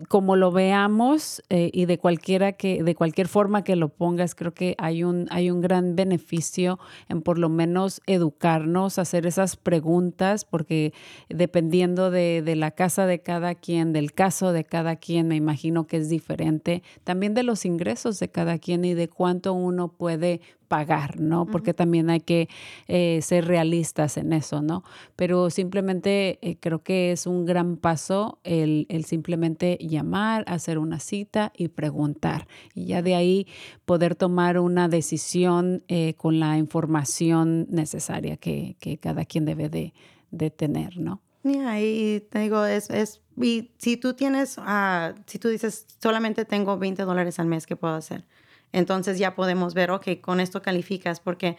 como 0.08 0.36
lo 0.36 0.52
veamos 0.52 1.42
eh, 1.50 1.70
y 1.72 1.86
de 1.86 1.98
cualquiera 1.98 2.52
que, 2.52 2.84
de 2.84 2.94
cualquier 2.94 3.26
forma 3.26 3.64
que 3.64 3.74
lo 3.74 3.88
pongas, 3.88 4.36
creo 4.36 4.54
que 4.54 4.76
hay 4.78 5.02
un, 5.02 5.26
hay 5.30 5.50
un 5.50 5.60
gran 5.60 5.96
beneficio 5.96 6.78
en 7.08 7.22
por 7.22 7.38
lo 7.38 7.48
menos 7.48 8.00
educar 8.06 8.51
hacer 8.98 9.26
esas 9.26 9.56
preguntas, 9.56 10.44
porque 10.44 10.92
dependiendo 11.28 12.10
de, 12.10 12.42
de, 12.42 12.56
la 12.56 12.70
casa 12.70 13.06
de 13.06 13.20
cada 13.20 13.54
quien, 13.54 13.92
del 13.92 14.12
caso 14.12 14.52
de 14.52 14.64
cada 14.64 14.96
quien, 14.96 15.28
me 15.28 15.36
imagino 15.36 15.86
que 15.86 15.98
es 15.98 16.08
diferente, 16.08 16.82
también 17.04 17.34
de 17.34 17.42
los 17.42 17.64
ingresos 17.64 18.18
de 18.18 18.28
cada 18.28 18.58
quien 18.58 18.84
y 18.84 18.94
de 18.94 19.08
cuánto 19.08 19.52
uno 19.52 19.88
puede 19.88 20.40
pagar, 20.72 21.20
¿no? 21.20 21.44
Porque 21.44 21.74
también 21.74 22.08
hay 22.08 22.20
que 22.20 22.48
eh, 22.88 23.20
ser 23.20 23.44
realistas 23.46 24.16
en 24.16 24.32
eso, 24.32 24.62
¿no? 24.62 24.84
Pero 25.16 25.50
simplemente 25.50 26.38
eh, 26.40 26.56
creo 26.58 26.82
que 26.82 27.12
es 27.12 27.26
un 27.26 27.44
gran 27.44 27.76
paso 27.76 28.38
el, 28.42 28.86
el, 28.88 29.04
simplemente 29.04 29.76
llamar, 29.82 30.44
hacer 30.46 30.78
una 30.78 30.98
cita 30.98 31.52
y 31.54 31.68
preguntar. 31.68 32.48
Y 32.74 32.86
ya 32.86 33.02
de 33.02 33.14
ahí 33.14 33.46
poder 33.84 34.14
tomar 34.14 34.58
una 34.58 34.88
decisión 34.88 35.84
eh, 35.88 36.14
con 36.14 36.40
la 36.40 36.56
información 36.56 37.66
necesaria 37.68 38.38
que, 38.38 38.76
que, 38.80 38.96
cada 38.96 39.26
quien 39.26 39.44
debe 39.44 39.68
de, 39.68 39.92
de 40.30 40.50
tener, 40.50 40.96
¿no? 40.96 41.20
y 41.44 42.20
te 42.30 42.38
digo, 42.38 42.64
es, 42.64 42.88
es 42.88 43.20
y 43.36 43.72
si 43.76 43.98
tú 43.98 44.14
tienes, 44.14 44.56
uh, 44.56 45.12
si 45.26 45.38
tú 45.38 45.48
dices, 45.48 45.86
solamente 46.00 46.46
tengo 46.46 46.78
20 46.78 47.02
dólares 47.02 47.38
al 47.38 47.46
mes, 47.46 47.66
¿qué 47.66 47.76
puedo 47.76 47.94
hacer? 47.94 48.24
Entonces 48.72 49.18
ya 49.18 49.34
podemos 49.34 49.74
ver, 49.74 49.90
ok, 49.90 50.20
con 50.20 50.40
esto 50.40 50.62
calificas, 50.62 51.20
porque 51.20 51.56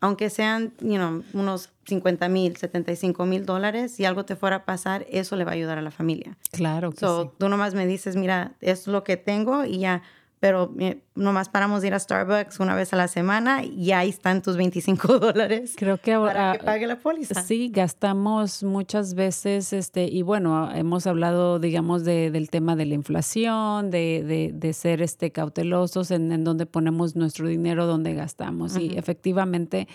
aunque 0.00 0.28
sean 0.28 0.74
you 0.80 0.96
know, 0.96 1.22
unos 1.32 1.70
50 1.86 2.28
mil, 2.28 2.56
75 2.56 3.24
mil 3.26 3.46
dólares, 3.46 3.92
si 3.92 4.04
algo 4.04 4.24
te 4.24 4.36
fuera 4.36 4.56
a 4.56 4.64
pasar, 4.64 5.06
eso 5.10 5.36
le 5.36 5.44
va 5.44 5.52
a 5.52 5.54
ayudar 5.54 5.78
a 5.78 5.82
la 5.82 5.90
familia. 5.90 6.36
Claro. 6.52 6.90
Que 6.90 7.06
sí. 7.06 7.30
Tú 7.38 7.48
nomás 7.48 7.74
me 7.74 7.86
dices, 7.86 8.16
mira, 8.16 8.52
es 8.60 8.86
lo 8.86 9.04
que 9.04 9.16
tengo 9.16 9.64
y 9.64 9.78
ya 9.78 10.02
pero 10.44 10.74
eh, 10.78 11.00
nomás 11.14 11.48
paramos 11.48 11.82
de 11.82 11.88
ir 11.88 11.94
a 11.94 11.98
Starbucks 11.98 12.58
una 12.58 12.74
vez 12.74 12.92
a 12.92 12.96
la 12.96 13.06
semana 13.06 13.62
y 13.64 13.92
ahí 13.92 14.08
están 14.08 14.42
tus 14.42 14.56
25 14.56 15.18
dólares. 15.18 15.74
Creo 15.76 15.98
que 15.98 16.14
ahora 16.14 16.32
para 16.32 16.58
que 16.58 16.64
pague 16.64 16.86
la 16.86 16.98
póliza. 16.98 17.42
Sí, 17.42 17.70
gastamos 17.72 18.62
muchas 18.64 19.14
veces, 19.14 19.72
este, 19.72 20.04
y 20.04 20.22
bueno, 20.22 20.72
hemos 20.74 21.06
hablado, 21.06 21.58
digamos, 21.58 22.04
de, 22.04 22.30
del 22.30 22.50
tema 22.50 22.74
de 22.74 22.86
la 22.86 22.94
inflación, 22.94 23.90
de, 23.90 24.24
de, 24.26 24.50
de 24.52 24.72
ser 24.72 25.02
este, 25.02 25.30
cautelosos 25.30 26.10
en, 26.10 26.32
en, 26.32 26.42
donde 26.42 26.66
ponemos 26.66 27.14
nuestro 27.14 27.46
dinero, 27.46 27.86
donde 27.86 28.14
gastamos. 28.14 28.74
Uh 28.74 28.78
-huh. 28.78 28.92
Y 28.92 28.98
efectivamente, 28.98 29.86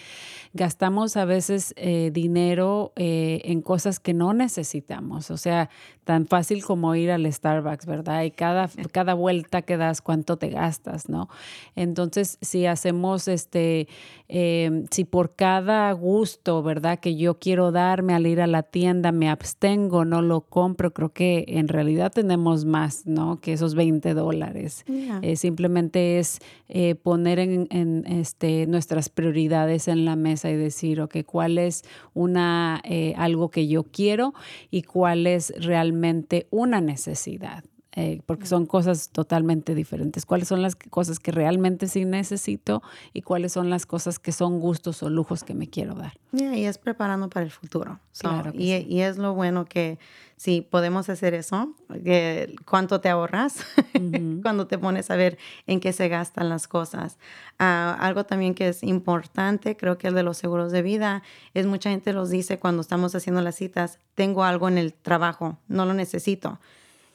gastamos 0.54 1.18
a 1.18 1.26
veces 1.26 1.74
eh, 1.76 2.12
dinero 2.14 2.94
eh, 2.96 3.42
en 3.46 3.62
cosas 3.62 4.00
que 4.00 4.14
no 4.14 4.34
necesitamos. 4.34 5.32
O 5.32 5.38
sea, 5.38 5.70
tan 6.06 6.28
fácil 6.28 6.64
como 6.64 6.96
ir 6.96 7.12
al 7.12 7.32
Starbucks, 7.32 7.86
¿verdad? 7.86 8.24
Y 8.24 8.32
cada, 8.32 8.70
cada 8.92 9.14
vuelta 9.14 9.62
que 9.62 9.78
das, 9.78 10.02
cuánto 10.02 10.38
te 10.38 10.50
gastas, 10.50 11.09
¿no? 11.10 11.28
Entonces, 11.76 12.38
si 12.42 12.66
hacemos 12.66 13.28
este, 13.28 13.88
eh, 14.28 14.86
si 14.92 15.06
por 15.06 15.36
cada 15.36 15.92
gusto, 15.92 16.64
¿verdad? 16.64 17.00
Que 17.00 17.16
yo 17.16 17.40
quiero 17.40 17.72
darme 17.72 18.14
al 18.14 18.28
ir 18.28 18.42
a 18.42 18.48
la 18.48 18.64
tienda, 18.64 19.12
me 19.12 19.30
abstengo, 19.30 20.06
no 20.06 20.22
lo 20.22 20.42
compro, 20.42 20.94
creo 20.94 21.12
que 21.12 21.46
en 21.48 21.68
realidad 21.68 22.12
tenemos 22.12 22.66
más, 22.66 23.06
¿no? 23.06 23.42
Que 23.42 23.54
esos 23.54 23.76
20 23.76 24.14
dólares. 24.14 24.86
Yeah. 24.88 25.20
Eh, 25.22 25.36
simplemente 25.36 26.20
es 26.20 26.40
eh, 26.68 26.96
poner 26.96 27.40
en, 27.40 27.68
en, 27.72 28.06
este, 28.08 28.68
nuestras 28.68 29.10
prioridades 29.10 29.88
en 29.88 30.06
la 30.06 30.16
mesa 30.16 30.50
y 30.50 30.56
decir, 30.56 31.02
ok, 31.02 31.18
¿cuál 31.26 31.58
es 31.58 31.84
una, 32.14 32.82
eh, 32.84 33.14
algo 33.18 33.50
que 33.50 33.68
yo 33.68 33.84
quiero 33.84 34.34
y 34.70 34.84
cuál 34.84 35.28
es 35.28 35.54
realmente 35.58 36.48
una 36.52 36.82
necesidad, 36.82 37.64
eh, 38.00 38.22
porque 38.26 38.46
son 38.48 38.66
cosas 38.66 39.10
totalmente 39.10 39.76
diferentes. 39.76 40.26
¿Cuáles 40.26 40.48
son 40.48 40.62
las 40.62 40.78
cosas 40.78 41.20
que 41.20 41.34
realmente 41.34 41.90
sí 41.90 42.06
necesito 42.06 42.82
y 43.14 43.24
cuáles 43.24 43.52
son 43.52 43.70
las 43.70 43.86
cosas 43.86 44.20
que 44.20 44.32
son 44.32 44.62
gustos 44.62 45.04
o 45.04 45.10
lujos 45.10 45.44
que 45.44 45.54
me 45.54 45.68
quiero 45.68 45.96
dar? 45.96 46.14
Yeah, 46.32 46.56
y 46.56 46.64
es 46.64 46.78
preparando 46.78 47.30
para 47.30 47.44
el 47.46 47.52
futuro. 47.52 48.00
So, 48.14 48.30
Claro 48.30 48.52
y, 48.54 48.78
sí. 48.78 48.86
y 48.88 49.02
es 49.02 49.18
lo 49.18 49.34
bueno 49.34 49.66
que 49.66 50.00
si 50.38 50.62
podemos 50.62 51.10
hacer 51.10 51.34
eso, 51.34 51.76
que 52.06 52.56
cuánto 52.66 53.02
te 53.02 53.10
ahorras 53.10 53.58
Ujú. 53.94 54.40
cuando 54.44 54.66
te 54.66 54.78
pones 54.78 55.12
a 55.12 55.18
ver 55.18 55.38
en 55.68 55.82
qué 55.82 55.92
se 55.92 56.08
gastan 56.08 56.48
las 56.48 56.70
cosas. 56.70 57.18
Ah, 57.58 57.98
algo 58.00 58.26
también 58.26 58.56
que 58.56 58.70
es 58.70 58.82
importante, 58.82 59.76
creo 59.76 59.98
que 59.98 60.08
el 60.08 60.14
de 60.14 60.24
los 60.24 60.38
seguros 60.38 60.72
de 60.72 60.82
vida, 60.84 61.22
es 61.54 61.66
mucha 61.66 61.90
gente 61.90 62.14
los 62.14 62.30
dice 62.30 62.60
cuando 62.60 62.80
estamos 62.82 63.14
haciendo 63.14 63.42
las 63.42 63.56
citas, 63.56 64.00
tengo 64.16 64.46
algo 64.46 64.70
en 64.70 64.78
el 64.78 64.94
trabajo, 64.94 65.58
no 65.68 65.86
lo 65.86 65.94
necesito. 65.94 66.60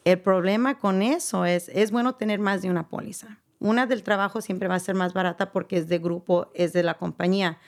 El 0.05 0.21
problema 0.21 0.79
con 0.79 1.03
eso 1.03 1.47
es, 1.47 1.71
es 1.71 1.91
bueno 1.91 2.15
tener 2.15 2.39
más 2.39 2.63
de 2.63 2.71
una 2.71 2.89
póliza. 2.89 3.39
Una 3.59 3.87
del 3.87 4.03
trabajo 4.03 4.43
siempre 4.43 4.69
va 4.69 4.75
a 4.75 4.81
ser 4.81 4.95
más 4.95 5.15
barata 5.15 5.51
porque 5.51 5.79
es 5.79 5.89
de 5.89 5.99
grupo, 5.99 6.51
es 6.55 6.73
de 6.75 6.83
la 6.83 6.95
compañía, 6.95 7.59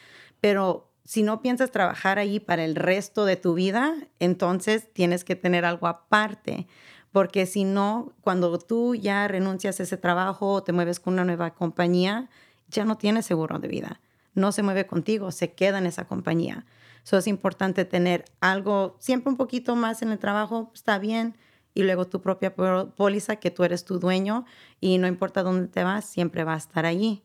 pero 0.41 0.93
si 1.05 1.23
no 1.23 1.41
piensas 1.41 1.71
trabajar 1.71 2.19
ahí 2.19 2.41
para 2.41 2.65
el 2.65 2.75
resto 2.75 3.25
de 3.25 3.37
tu 3.37 3.55
vida, 3.55 3.95
entonces 4.19 4.93
tienes 4.93 5.25
que 5.25 5.37
tener 5.37 5.65
algo 5.65 5.87
aparte, 5.87 6.67
porque 7.13 7.47
si 7.47 7.65
no, 7.65 8.13
cuando 8.21 8.59
tú 8.59 8.95
ya 8.95 9.27
renuncias 9.29 9.81
a 9.81 9.85
ese 9.85 9.97
trabajo 9.97 10.53
o 10.53 10.63
te 10.63 10.73
mueves 10.73 11.01
con 11.01 11.15
una 11.15 11.25
nueva 11.25 11.55
compañía, 11.55 12.29
ya 12.69 12.85
no 12.85 12.99
tienes 12.99 13.25
seguro 13.25 13.59
de 13.59 13.69
vida. 13.69 14.01
No 14.35 14.53
se 14.53 14.63
mueve 14.63 14.87
contigo, 14.87 15.31
se 15.31 15.53
queda 15.53 15.79
en 15.79 15.87
esa 15.87 16.07
compañía. 16.07 16.67
So 17.05 17.17
es 17.17 17.27
importante 17.29 17.85
tener 17.85 18.25
algo, 18.41 18.97
siempre 18.99 19.31
un 19.31 19.37
poquito 19.37 19.77
más 19.77 20.03
en 20.03 20.11
el 20.11 20.19
trabajo, 20.19 20.71
está 20.75 20.99
bien, 20.99 21.37
y 21.77 21.83
luego 21.83 22.07
tu 22.07 22.23
propia 22.23 22.55
póliza, 22.55 23.37
que 23.37 23.51
tú 23.51 23.63
eres 23.63 23.85
tu 23.85 23.99
dueño 23.99 24.47
y 24.81 24.97
no 24.97 25.07
importa 25.07 25.43
dónde 25.43 25.69
te 25.69 25.85
vas, 25.85 26.07
siempre 26.07 26.43
va 26.43 26.55
a 26.55 26.57
estar 26.57 26.87
allí. 26.87 27.23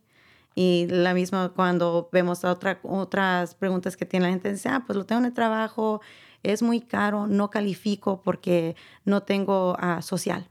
Y 0.55 0.87
la 0.89 1.13
misma 1.13 1.53
cuando 1.55 2.09
vemos 2.11 2.43
otra, 2.43 2.81
otras 2.83 3.55
preguntas 3.55 3.95
que 3.95 4.05
tiene 4.05 4.25
la 4.25 4.31
gente, 4.31 4.51
dice, 4.51 4.67
ah, 4.67 4.83
pues 4.85 4.97
lo 4.97 5.05
tengo 5.05 5.19
en 5.19 5.27
el 5.27 5.33
trabajo, 5.33 6.01
es 6.43 6.61
muy 6.61 6.81
caro, 6.81 7.27
no 7.27 7.49
califico 7.49 8.21
porque 8.21 8.75
no 9.05 9.23
tengo 9.23 9.77
uh, 9.81 10.01
social. 10.01 10.49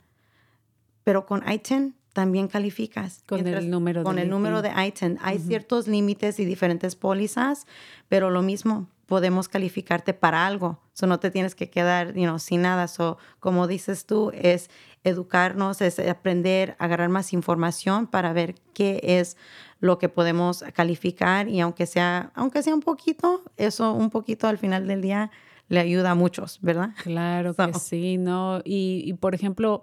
Pero 1.05 1.27
con 1.27 1.47
ITIN 1.47 1.95
también 2.15 2.49
calificas. 2.49 3.23
Con 3.27 3.43
Mientras, 3.43 3.65
el 3.65 3.71
número 3.71 4.03
Con 4.03 4.17
de 4.17 4.23
el 4.23 4.31
número 4.31 4.63
de 4.63 4.71
ITIN. 4.71 5.19
Hay 5.21 5.37
uh 5.37 5.41
-huh. 5.41 5.47
ciertos 5.47 5.89
límites 5.89 6.41
y 6.41 6.47
diferentes 6.47 6.97
pólizas, 6.97 7.67
pero 8.09 8.31
lo 8.31 8.41
mismo, 8.41 8.89
podemos 9.11 9.49
calificarte 9.49 10.15
para 10.15 10.47
algo. 10.47 10.79
So, 10.93 11.09
no 11.09 11.19
te 11.19 11.33
tienes 11.33 11.57
que 11.57 11.69
quedar 11.69 12.15
you 12.15 12.23
know, 12.23 12.39
sin 12.39 12.63
nada. 12.63 12.87
So, 12.87 13.19
como 13.41 13.67
dices 13.67 14.07
tú, 14.07 14.31
es 14.33 14.71
educarnos, 15.03 15.81
es 15.81 15.99
aprender, 15.99 16.77
agarrar 16.79 17.09
más 17.09 17.33
información 17.33 18.07
para 18.07 18.33
ver 18.33 18.55
qué 18.73 19.01
es 19.03 19.37
lo 19.81 19.99
que 19.99 20.09
podemos 20.09 20.63
calificar 20.75 21.49
y 21.49 21.59
aunque 21.59 21.87
sea, 21.87 22.31
aunque 22.37 22.63
sea 22.63 22.73
un 22.73 22.83
poquito, 22.83 23.43
eso 23.57 23.95
un 23.95 24.11
poquito 24.11 24.47
al 24.47 24.59
final 24.59 24.87
del 24.87 25.03
día 25.03 25.33
le 25.71 25.79
ayuda 25.79 26.11
a 26.11 26.15
muchos, 26.17 26.59
¿verdad? 26.61 26.91
Claro 27.03 27.55
so. 27.55 27.67
que 27.67 27.75
sí, 27.75 28.19
¿no? 28.19 28.61
Y, 28.65 29.05
y 29.07 29.15
por 29.15 29.35
ejemplo, 29.35 29.83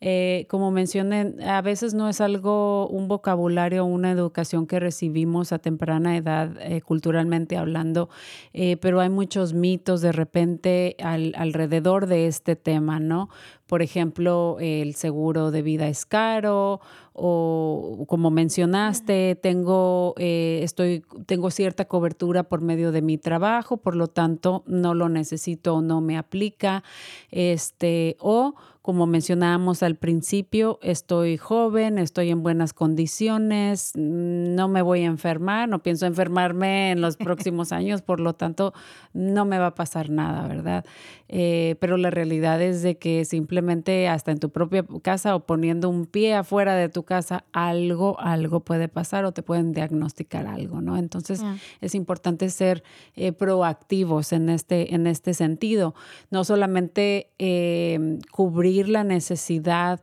eh, 0.00 0.46
como 0.50 0.72
mencioné, 0.72 1.34
a 1.46 1.62
veces 1.62 1.94
no 1.94 2.08
es 2.08 2.20
algo, 2.20 2.88
un 2.88 3.06
vocabulario, 3.06 3.84
una 3.84 4.10
educación 4.10 4.66
que 4.66 4.80
recibimos 4.80 5.52
a 5.52 5.60
temprana 5.60 6.16
edad, 6.16 6.56
eh, 6.60 6.82
culturalmente 6.82 7.56
hablando, 7.56 8.10
eh, 8.52 8.76
pero 8.78 9.00
hay 9.00 9.10
muchos 9.10 9.54
mitos 9.54 10.00
de 10.00 10.10
repente 10.10 10.96
al, 11.00 11.32
alrededor 11.36 12.06
de 12.06 12.26
este 12.26 12.56
tema, 12.56 12.98
¿no? 12.98 13.28
Por 13.68 13.82
ejemplo, 13.82 14.56
el 14.60 14.94
seguro 14.94 15.50
de 15.50 15.60
vida 15.60 15.88
es 15.88 16.06
caro 16.06 16.80
o 17.12 18.06
como 18.08 18.30
mencionaste, 18.30 19.34
tengo, 19.42 20.14
eh, 20.16 20.60
estoy, 20.62 21.04
tengo 21.26 21.50
cierta 21.50 21.84
cobertura 21.84 22.44
por 22.44 22.62
medio 22.62 22.92
de 22.92 23.02
mi 23.02 23.18
trabajo, 23.18 23.76
por 23.76 23.94
lo 23.94 24.06
tanto 24.06 24.62
no 24.66 24.94
lo 24.94 25.10
necesito 25.10 25.74
o 25.74 25.82
no 25.82 26.00
me 26.00 26.16
aplica. 26.16 26.82
Este, 27.30 28.16
o 28.20 28.54
como 28.88 29.06
mencionábamos 29.06 29.82
al 29.82 29.96
principio, 29.96 30.78
estoy 30.80 31.36
joven, 31.36 31.98
estoy 31.98 32.30
en 32.30 32.42
buenas 32.42 32.72
condiciones, 32.72 33.92
no 33.94 34.66
me 34.68 34.80
voy 34.80 35.02
a 35.02 35.04
enfermar, 35.04 35.68
no 35.68 35.82
pienso 35.82 36.06
enfermarme 36.06 36.92
en 36.92 37.02
los 37.02 37.16
próximos 37.18 37.70
años, 37.72 38.00
por 38.00 38.18
lo 38.18 38.32
tanto, 38.32 38.72
no 39.12 39.44
me 39.44 39.58
va 39.58 39.66
a 39.66 39.74
pasar 39.74 40.08
nada, 40.08 40.48
¿verdad? 40.48 40.86
Eh, 41.28 41.76
pero 41.80 41.98
la 41.98 42.08
realidad 42.08 42.62
es 42.62 42.80
de 42.80 42.96
que 42.96 43.26
simplemente 43.26 44.08
hasta 44.08 44.30
en 44.30 44.38
tu 44.38 44.48
propia 44.48 44.86
casa 45.02 45.36
o 45.36 45.44
poniendo 45.44 45.90
un 45.90 46.06
pie 46.06 46.34
afuera 46.34 46.74
de 46.74 46.88
tu 46.88 47.02
casa, 47.02 47.44
algo, 47.52 48.18
algo 48.18 48.60
puede 48.60 48.88
pasar 48.88 49.26
o 49.26 49.32
te 49.32 49.42
pueden 49.42 49.74
diagnosticar 49.74 50.46
algo, 50.46 50.80
¿no? 50.80 50.96
Entonces, 50.96 51.42
es 51.82 51.94
importante 51.94 52.48
ser 52.48 52.82
eh, 53.16 53.32
proactivos 53.32 54.32
en 54.32 54.48
este, 54.48 54.94
en 54.94 55.06
este 55.06 55.34
sentido, 55.34 55.94
no 56.30 56.42
solamente 56.44 57.28
eh, 57.38 58.18
cubrir 58.32 58.77
la 58.86 59.02
necesidad 59.02 60.00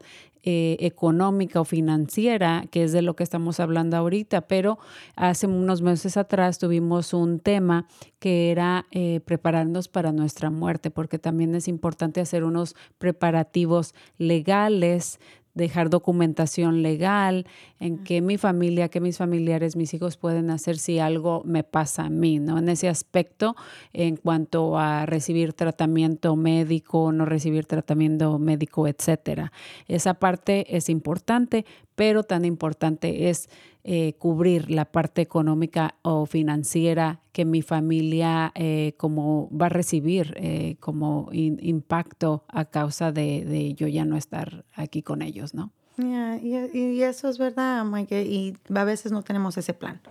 eh, 0.47 0.77
económica 0.81 1.59
o 1.59 1.65
financiera, 1.65 2.65
que 2.69 2.83
es 2.83 2.91
de 2.91 3.01
lo 3.01 3.15
que 3.15 3.23
estamos 3.23 3.59
hablando 3.59 3.97
ahorita, 3.97 4.41
pero 4.41 4.77
hace 5.15 5.47
unos 5.47 5.81
meses 5.81 6.17
atrás 6.17 6.59
tuvimos 6.59 7.15
un 7.15 7.39
tema 7.39 7.87
que 8.19 8.51
era 8.51 8.85
eh, 8.91 9.21
prepararnos 9.25 9.87
para 9.87 10.11
nuestra 10.11 10.51
muerte, 10.51 10.91
porque 10.91 11.17
también 11.17 11.55
es 11.55 11.67
importante 11.67 12.21
hacer 12.21 12.43
unos 12.43 12.75
preparativos 12.99 13.95
legales 14.19 15.19
dejar 15.55 15.89
documentación 15.89 16.83
legal, 16.83 17.47
en 17.79 18.03
que 18.03 18.21
mi 18.21 18.37
familia, 18.37 18.89
que 18.89 18.99
mis 18.99 19.17
familiares, 19.17 19.75
mis 19.75 19.93
hijos 19.93 20.17
pueden 20.17 20.49
hacer 20.49 20.77
si 20.77 20.99
algo 20.99 21.41
me 21.45 21.63
pasa 21.63 22.03
a 22.03 22.09
mí, 22.09 22.39
¿no? 22.39 22.59
En 22.59 22.69
ese 22.69 22.89
aspecto, 22.89 23.55
en 23.93 24.17
cuanto 24.17 24.77
a 24.77 25.05
recibir 25.05 25.53
tratamiento 25.53 26.35
médico, 26.35 27.11
no 27.11 27.25
recibir 27.25 27.65
tratamiento 27.65 28.37
médico, 28.37 28.87
etcétera. 28.87 29.51
Esa 29.87 30.13
parte 30.13 30.75
es 30.75 30.89
importante, 30.89 31.65
pero 31.95 32.23
tan 32.23 32.43
importante 32.43 33.29
es 33.29 33.49
eh, 33.87 34.15
cubrir 34.17 34.71
la 34.71 34.85
parte 34.85 35.21
económica 35.21 35.93
o 36.01 36.25
financiera 36.25 37.21
que 37.31 37.45
mi 37.45 37.61
familia 37.61 38.51
eh, 38.55 38.95
como 38.97 39.47
va 39.55 39.67
a 39.67 39.69
recibir 39.69 40.33
eh, 40.37 40.77
como 40.79 41.29
impacto 41.31 42.45
a 42.47 42.65
causa 42.65 43.11
de, 43.11 43.75
yo 43.77 43.87
ya 43.87 44.03
no 44.03 44.17
estar 44.17 44.65
aquí 44.73 45.03
con 45.03 45.21
ellos, 45.21 45.53
¿no? 45.53 45.71
y, 45.97 47.03
eso 47.03 47.29
es 47.29 47.37
verdad, 47.37 47.85
Mike, 47.85 48.23
y 48.23 48.57
a 48.73 48.83
veces 48.85 49.11
no 49.11 49.21
tenemos 49.21 49.55
ese 49.59 49.75
plan. 49.75 50.01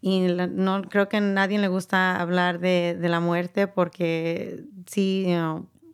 Y 0.00 0.20
no 0.20 0.80
creo 0.88 1.10
que 1.10 1.18
a 1.18 1.20
nadie 1.20 1.58
le 1.58 1.68
gusta 1.68 2.18
hablar 2.18 2.58
de, 2.58 2.96
de 2.98 3.08
la 3.10 3.20
muerte 3.20 3.66
porque 3.66 4.64
sí, 4.86 5.26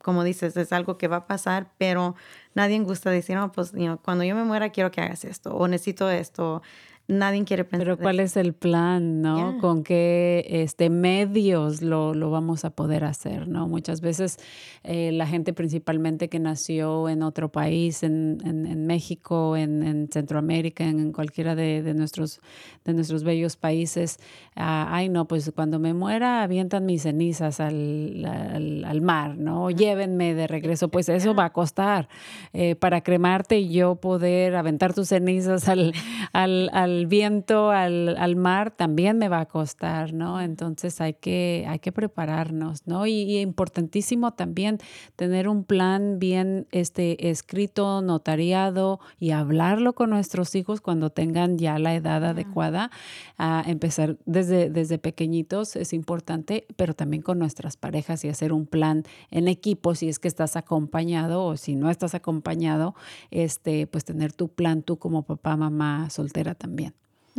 como 0.01 0.23
dices, 0.23 0.55
es 0.55 0.71
algo 0.71 0.97
que 0.97 1.09
va 1.09 1.17
a 1.17 1.27
pasar, 1.27 1.73
pero 1.77 2.15
nadie 2.55 2.79
gusta 2.79 3.11
decir, 3.11 3.35
no, 3.35 3.51
pues 3.51 3.73
cuando 4.01 4.23
yo 4.23 4.33
me 4.33 4.45
muera 4.45 4.69
quiero 4.69 4.91
que 4.91 5.01
hagas 5.01 5.25
esto 5.25 5.53
o 5.53 5.67
necesito 5.67 6.09
esto 6.09 6.61
nadie 7.07 7.43
quiere 7.45 7.63
pensar. 7.63 7.85
Pero 7.85 7.97
¿cuál 7.97 8.19
es 8.19 8.35
el 8.35 8.53
plan, 8.53 9.21
no? 9.21 9.57
¿Con 9.59 9.83
qué 9.83 10.45
este, 10.49 10.89
medios 10.89 11.81
lo, 11.81 12.13
lo, 12.13 12.29
vamos 12.29 12.65
a 12.65 12.71
poder 12.71 13.05
hacer, 13.05 13.47
no? 13.47 13.67
Muchas 13.67 14.01
veces 14.01 14.37
eh, 14.83 15.11
la 15.13 15.25
gente 15.25 15.53
principalmente 15.53 16.27
que 16.27 16.39
nació 16.39 17.07
en 17.07 17.23
otro 17.23 17.49
país, 17.49 18.03
en, 18.03 18.39
en, 18.43 18.85
México, 18.85 19.55
en, 19.55 19.83
en, 19.83 20.09
Centroamérica, 20.11 20.83
en, 20.83 21.13
cualquiera 21.13 21.55
de, 21.55 21.81
de, 21.81 21.93
nuestros, 21.93 22.41
de 22.83 22.93
nuestros 22.93 23.23
bellos 23.23 23.55
países, 23.55 24.19
ah, 24.55 24.87
ay, 24.91 25.09
no, 25.09 25.27
pues 25.27 25.51
cuando 25.55 25.79
me 25.79 25.93
muera 25.93 26.43
avientan 26.43 26.85
mis 26.85 27.03
cenizas 27.03 27.59
al, 27.59 28.25
al, 28.25 29.01
mar, 29.01 29.37
¿no? 29.37 29.69
Llévenme 29.69 30.33
de 30.33 30.47
regreso, 30.47 30.89
pues 30.89 31.07
eso 31.07 31.33
va 31.33 31.45
a 31.45 31.53
costar. 31.53 32.09
Eh, 32.53 32.75
para 32.75 33.01
cremarte 33.01 33.59
y 33.59 33.69
yo 33.69 33.95
poder 33.95 34.55
aventar 34.55 34.93
tus 34.93 35.09
cenizas 35.09 35.69
al, 35.69 35.93
al 36.33 36.96
viento, 37.05 37.71
al, 37.71 38.17
al, 38.17 38.35
mar, 38.35 38.71
también 38.71 39.17
me 39.17 39.29
va 39.29 39.41
a 39.41 39.45
costar, 39.45 40.13
¿no? 40.13 40.41
Entonces 40.41 40.99
hay 41.01 41.13
que, 41.13 41.65
hay 41.67 41.79
que 41.79 41.91
prepararnos, 41.91 42.87
¿no? 42.87 43.05
Y, 43.05 43.37
importantísimo 43.37 44.33
también 44.33 44.79
tener 45.15 45.47
un 45.47 45.63
plan 45.63 46.17
bien 46.19 46.67
este, 46.71 47.29
escrito, 47.29 48.01
notariado 48.01 48.99
y 49.19 49.31
hablarlo 49.31 49.93
con 49.93 50.09
nuestros 50.09 50.55
hijos 50.55 50.81
cuando 50.81 51.09
tengan 51.09 51.57
ya 51.57 51.77
la 51.77 51.93
edad 51.93 52.23
adecuada. 52.25 52.89
A 53.37 53.63
empezar 53.67 54.17
desde, 54.25 54.69
desde 54.69 54.97
pequeñitos 54.97 55.75
es 55.75 55.93
importante, 55.93 56.65
pero 56.75 56.95
también 56.95 57.21
con 57.21 57.37
nuestras 57.37 57.77
parejas 57.77 58.23
y 58.25 58.29
hacer 58.29 58.51
un 58.51 58.65
plan 58.65 59.03
en 59.29 59.47
equipo 59.47 59.93
si 59.93 60.09
es 60.09 60.19
que 60.19 60.27
estás 60.27 60.55
acompañado 60.55 61.43
o 61.43 61.57
si 61.57 61.75
no 61.75 61.89
estás 61.89 62.15
acompañado, 62.15 62.95
este, 63.29 63.87
pues 63.87 64.05
tener 64.05 64.33
tu 64.33 64.47
plan 64.47 64.81
tú 64.81 64.97
como 64.97 65.23
papá, 65.23 65.55
mamá 65.55 66.09
soltera 66.09 66.55
también 66.55 66.86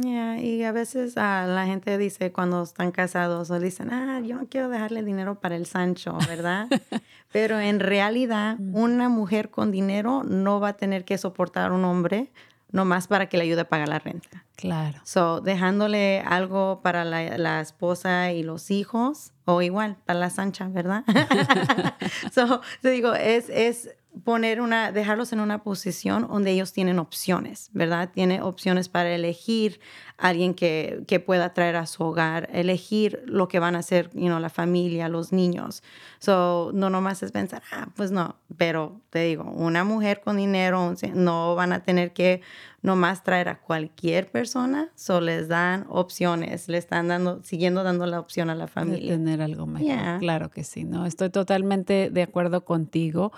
y 0.06 0.62
a 0.62 0.72
veces 0.72 1.16
a 1.16 1.46
la 1.46 1.66
gente 1.66 1.98
dice 1.98 2.32
cuando 2.32 2.62
están 2.62 2.92
casados 2.92 3.50
o 3.50 3.58
dicen, 3.58 3.92
ah, 3.92 4.20
yo 4.20 4.36
no 4.36 4.46
quiero 4.48 4.68
dejarle 4.68 5.02
dinero 5.02 5.40
para 5.40 5.56
el 5.56 5.66
Sancho, 5.66 6.16
¿verdad? 6.28 6.68
Pero 7.32 7.58
en 7.58 7.80
realidad, 7.80 8.56
una 8.72 9.08
mujer 9.08 9.50
con 9.50 9.70
dinero 9.70 10.22
no 10.24 10.60
va 10.60 10.70
a 10.70 10.76
tener 10.76 11.04
que 11.04 11.18
soportar 11.18 11.70
a 11.70 11.74
un 11.74 11.84
hombre 11.84 12.30
nomás 12.70 13.06
para 13.08 13.28
que 13.28 13.38
le 13.38 13.44
ayude 13.44 13.62
a 13.62 13.68
pagar 13.68 13.88
la 13.88 13.98
renta. 13.98 14.44
Claro. 14.56 14.98
So, 15.04 15.40
dejándole 15.40 16.20
algo 16.20 16.80
para 16.82 17.04
la, 17.04 17.38
la 17.38 17.60
esposa 17.60 18.32
y 18.32 18.42
los 18.42 18.70
hijos, 18.70 19.32
o 19.44 19.62
igual, 19.62 19.96
para 20.04 20.18
la 20.18 20.30
Sancha, 20.30 20.68
¿verdad? 20.68 21.04
so, 22.32 22.60
te 22.82 22.90
digo, 22.90 23.14
es, 23.14 23.48
es 23.48 23.94
poner 24.24 24.60
una, 24.60 24.92
dejarlos 24.92 25.32
en 25.32 25.40
una 25.40 25.62
posición 25.62 26.26
donde 26.28 26.50
ellos 26.50 26.72
tienen 26.72 26.98
opciones, 26.98 27.70
¿verdad? 27.72 28.10
Tiene 28.12 28.42
opciones 28.42 28.88
para 28.88 29.14
elegir 29.14 29.80
alguien 30.16 30.54
que, 30.54 31.04
que, 31.06 31.20
pueda 31.20 31.54
traer 31.54 31.76
a 31.76 31.86
su 31.86 32.02
hogar, 32.02 32.48
elegir 32.52 33.22
lo 33.26 33.48
que 33.48 33.58
van 33.60 33.76
a 33.76 33.80
hacer, 33.80 34.10
you 34.14 34.26
know, 34.26 34.40
la 34.40 34.50
familia, 34.50 35.08
los 35.08 35.32
niños. 35.32 35.82
So, 36.18 36.72
no 36.74 36.90
nomás 36.90 37.22
es 37.22 37.32
pensar, 37.32 37.62
ah, 37.72 37.88
pues 37.94 38.10
no, 38.10 38.36
pero 38.56 39.00
te 39.10 39.20
digo, 39.20 39.44
una 39.44 39.84
mujer 39.84 40.20
con 40.20 40.36
dinero 40.36 40.94
no 41.14 41.54
van 41.54 41.72
a 41.72 41.84
tener 41.84 42.12
que 42.12 42.40
nomás 42.80 43.24
traer 43.24 43.48
a 43.48 43.60
cualquier 43.60 44.30
persona, 44.30 44.90
solo 44.94 45.26
les 45.26 45.48
dan 45.48 45.84
opciones, 45.88 46.68
le 46.68 46.78
están 46.78 47.08
dando, 47.08 47.42
siguiendo 47.42 47.82
dando 47.82 48.06
la 48.06 48.20
opción 48.20 48.50
a 48.50 48.54
la 48.54 48.68
familia. 48.68 49.12
De 49.12 49.18
tener 49.18 49.42
algo 49.42 49.66
mejor, 49.66 50.20
claro 50.20 50.50
que 50.50 50.62
sí, 50.62 50.84
¿no? 50.84 51.04
Estoy 51.04 51.30
totalmente 51.30 52.08
de 52.10 52.22
acuerdo 52.22 52.64
contigo. 52.64 53.32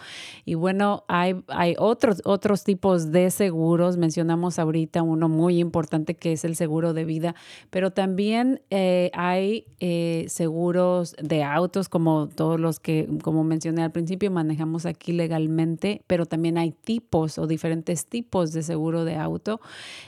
Y 0.44 0.55
bueno, 0.55 1.05
hay, 1.09 1.42
hay 1.48 1.74
otros, 1.79 2.20
otros 2.24 2.64
tipos 2.64 3.12
de 3.12 3.31
seguros, 3.31 3.96
mencionamos 3.96 4.59
ahorita 4.59 5.03
uno 5.03 5.29
muy 5.31 5.59
importante 5.59 6.16
que 6.16 6.33
es 6.33 6.44
el 6.44 6.55
seguro 6.55 6.92
de 6.92 7.07
vida, 7.07 7.35
pero 7.70 7.92
también 7.92 8.61
eh, 8.68 9.11
hay 9.14 9.64
eh, 9.81 10.26
seguros 10.29 11.16
de 11.18 11.44
autos 11.44 11.88
como 11.88 12.29
todos 12.29 12.61
los 12.61 12.79
que, 12.79 13.09
como 13.22 13.42
mencioné 13.42 13.83
al 13.83 13.90
principio, 13.90 14.31
manejamos 14.31 14.85
aquí 14.85 15.12
legalmente, 15.12 16.03
pero 16.07 16.26
también 16.26 16.59
hay 16.59 16.72
tipos 16.72 17.38
o 17.38 17.46
diferentes 17.46 18.05
tipos 18.07 18.53
de 18.53 18.62
seguro 18.62 19.07
de 19.07 19.16
autos 19.16 19.29
auto. 19.30 19.60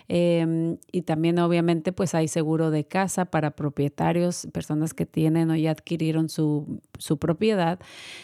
Em, 0.09 0.79
y 0.91 1.03
también 1.03 1.39
obviamente 1.39 1.93
pues 1.93 2.15
hay 2.15 2.29
seguro 2.29 2.71
de 2.71 2.85
casa 2.85 3.25
para 3.27 3.53
propietarios, 3.53 4.49
personas 4.53 4.95
que 4.95 5.07
tienen 5.07 5.51
o 5.51 5.57
ya 5.57 5.71
adquirieron 5.71 6.29
su, 6.29 6.81
su 6.99 7.19
propiedad, 7.19 7.79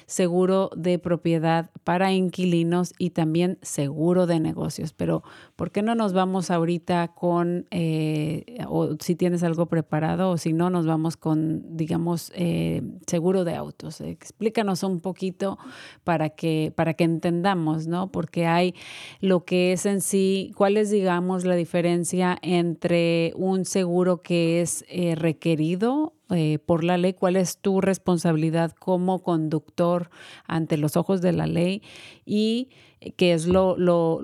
seguro 0.07 0.71
de 0.77 0.99
propiedad 0.99 1.71
para 1.85 2.13
inquilinos 2.13 2.93
y 2.99 3.11
también 3.11 3.59
seguro 3.63 4.27
de 4.27 4.41
negocios. 4.41 4.93
Pero 4.93 5.23
¿por 5.57 5.71
qué 5.71 5.83
no 5.83 5.95
nos 5.95 6.13
vamos 6.13 6.51
ahorita 6.51 7.09
con, 7.15 7.67
eh, 7.71 8.45
o 8.69 8.97
si 9.01 9.15
tienes 9.15 9.43
algo 9.43 9.67
preparado 9.67 10.31
o 10.31 10.37
si 10.37 10.53
no, 10.53 10.71
nos 10.71 10.87
vamos 10.87 11.17
con, 11.17 11.77
digamos, 11.77 12.33
eh, 12.35 12.83
seguro 13.07 13.45
de 13.45 13.55
autos? 13.55 14.01
Explícanos 14.01 14.83
un 14.83 15.01
poquito 15.01 15.59
para 16.05 16.31
que, 16.31 16.73
para 16.75 16.95
que 16.95 17.05
entendamos, 17.05 17.87
¿no? 17.87 18.11
Porque 18.11 18.47
hay 18.47 18.75
lo 19.21 19.45
que 19.45 19.73
es 19.73 19.87
en 19.87 20.01
sí, 20.01 20.53
cuál 20.57 20.77
es 20.77 20.88
digamos, 20.91 21.45
la 21.45 21.55
diferencia 21.55 22.39
entre 22.43 23.33
un 23.37 23.65
seguro 23.65 24.23
que 24.23 24.61
es 24.61 24.85
eh, 24.89 25.15
requerido 25.15 26.15
eh, 26.31 26.59
por 26.59 26.85
la 26.85 26.99
ley? 26.99 27.15
¿Cuál 27.15 27.37
es 27.37 27.59
tu 27.59 27.81
responsabilidad 27.81 28.73
como 28.73 29.23
conductor 29.23 30.11
ante 30.47 30.77
los 30.77 30.97
ojos 30.97 31.21
de 31.21 31.33
la 31.33 31.47
ley? 31.47 31.83
Y 32.25 32.69
qué 33.17 33.33
es 33.33 33.47
lo, 33.47 33.77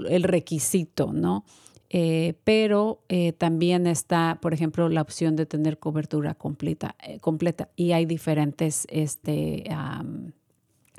el 0.06 0.22
requisito, 0.22 1.12
¿no? 1.12 1.44
Eh, 1.90 2.34
pero 2.42 3.02
también 3.38 3.86
está, 3.86 4.38
por 4.42 4.52
ejemplo, 4.52 4.88
la 4.88 5.00
opción 5.00 5.36
de 5.36 5.46
tener 5.46 5.78
cobertura 5.78 6.34
completa, 6.34 6.96
completa 7.20 7.68
y 7.76 7.92
hay 7.92 8.04
diferentes 8.04 8.88
este, 8.90 9.64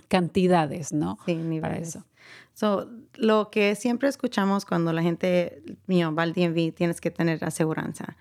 cantidades, 0.08 0.94
¿no? 0.94 1.18
Sí, 1.26 1.38
Para 1.60 1.78
eso. 1.78 2.06
So, 2.56 2.90
lo 3.16 3.52
que 3.52 3.76
siempre 3.76 4.08
escuchamos 4.08 4.66
cuando 4.66 4.94
la 4.94 5.04
gente 5.04 5.62
you 5.88 6.16
va 6.16 6.24
al 6.24 6.32
DMV, 6.32 6.74
tienes 6.74 7.02
que 7.02 7.12
tener 7.12 7.44
aseguranza. 7.44 8.16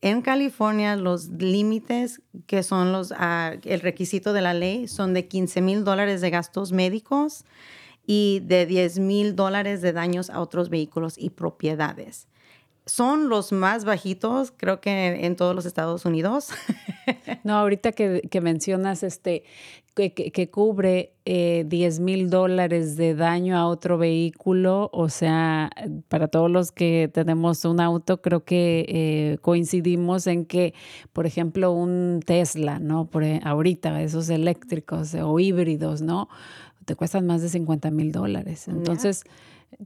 En 0.00 0.22
California, 0.22 0.94
los 0.94 1.30
límites 1.30 2.22
que 2.46 2.62
son 2.62 2.92
los, 2.92 3.10
uh, 3.10 3.58
el 3.64 3.80
requisito 3.80 4.32
de 4.32 4.40
la 4.40 4.54
ley 4.54 4.86
son 4.86 5.14
de 5.14 5.26
15 5.26 5.60
mil 5.62 5.82
dólares 5.82 6.20
de 6.20 6.30
gastos 6.30 6.70
médicos 6.70 7.44
y 8.06 8.40
de 8.44 8.66
10 8.66 9.00
mil 9.00 9.34
dólares 9.34 9.82
de 9.82 9.92
daños 9.92 10.30
a 10.30 10.40
otros 10.40 10.70
vehículos 10.70 11.18
y 11.18 11.30
propiedades. 11.30 12.28
Son 12.86 13.28
los 13.28 13.50
más 13.50 13.84
bajitos, 13.84 14.52
creo 14.56 14.80
que 14.80 15.24
en, 15.24 15.34
todos 15.34 15.56
los 15.56 15.66
Estados 15.66 16.04
Unidos. 16.04 16.50
no, 17.44 17.56
ahorita 17.56 17.90
que 17.92 18.40
mencionas 18.40 19.02
este, 19.02 19.44
que, 19.94 20.50
cubre 20.50 21.14
eh, 21.24 21.64
10 21.68 22.00
mil 22.00 22.30
dólares 22.30 22.96
de 22.96 23.14
daño 23.14 23.56
a 23.56 23.66
otro 23.66 23.98
vehículo, 23.98 24.88
o 24.92 25.08
sea, 25.10 25.70
para 26.08 26.28
todos 26.28 26.50
los 26.50 26.72
que 26.72 27.10
tenemos 27.12 27.64
un 27.64 27.80
auto, 27.80 28.22
creo 28.22 28.44
que 28.44 28.86
eh, 28.88 29.38
coincidimos 29.42 30.26
en 30.26 30.46
que, 30.46 30.72
por 31.12 31.26
ejemplo, 31.26 31.72
un 31.72 32.20
Tesla, 32.24 32.78
¿no? 32.78 33.06
Por, 33.06 33.24
e, 33.24 33.40
ahorita, 33.44 34.02
esos 34.02 34.30
eléctricos 34.30 35.14
o 35.14 35.38
híbridos, 35.38 36.00
¿no? 36.00 36.28
Te 36.86 36.96
cuestan 36.96 37.26
más 37.26 37.42
de 37.42 37.50
50 37.50 37.90
mil 37.90 38.12
dólares. 38.12 38.68
Entonces, 38.68 39.24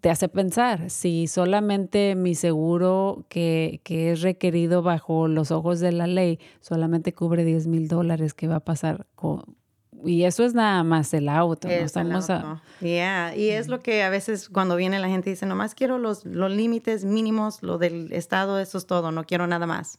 te 0.01 0.09
hace 0.09 0.29
pensar, 0.29 0.89
si 0.89 1.27
solamente 1.27 2.15
mi 2.15 2.35
seguro 2.35 3.25
que, 3.29 3.81
que, 3.83 4.13
es 4.13 4.23
requerido 4.23 4.83
bajo 4.83 5.27
los 5.29 5.51
ojos 5.51 5.81
de 5.81 5.93
la 5.93 6.07
ley 6.07 6.39
solamente 6.61 7.13
cubre 7.13 7.45
10 7.45 7.67
mil 7.67 7.89
dólares, 7.89 8.35
¿qué 8.35 8.49
va 8.49 8.57
a 8.57 8.61
pasar 8.61 9.07
con 9.15 9.57
y 10.05 10.25
eso 10.25 10.45
es 10.45 10.55
nada 10.55 10.83
más 10.85 11.13
el 11.15 11.29
auto. 11.29 11.69
Es 11.69 11.73
no 11.75 11.79
el 11.79 11.85
estamos 11.87 12.31
a- 12.31 12.37
auto. 12.41 12.63
Yeah, 12.81 13.35
Y 13.37 13.49
es 13.51 13.69
lo 13.69 13.81
que 13.81 14.03
a 14.03 14.11
veces 14.11 14.49
cuando 14.49 14.77
viene 14.77 14.99
la 14.99 15.09
gente 15.09 15.31
dice, 15.31 15.47
nomás 15.47 15.75
quiero 15.75 15.99
los, 15.99 16.25
los 16.25 16.51
límites 16.51 17.05
mínimos, 17.05 17.63
lo 17.63 17.79
del 17.79 18.13
estado, 18.13 18.59
eso 18.59 18.79
es 18.79 18.87
todo, 18.87 19.13
no 19.13 19.25
quiero 19.25 19.47
nada 19.47 19.67
más. 19.67 19.99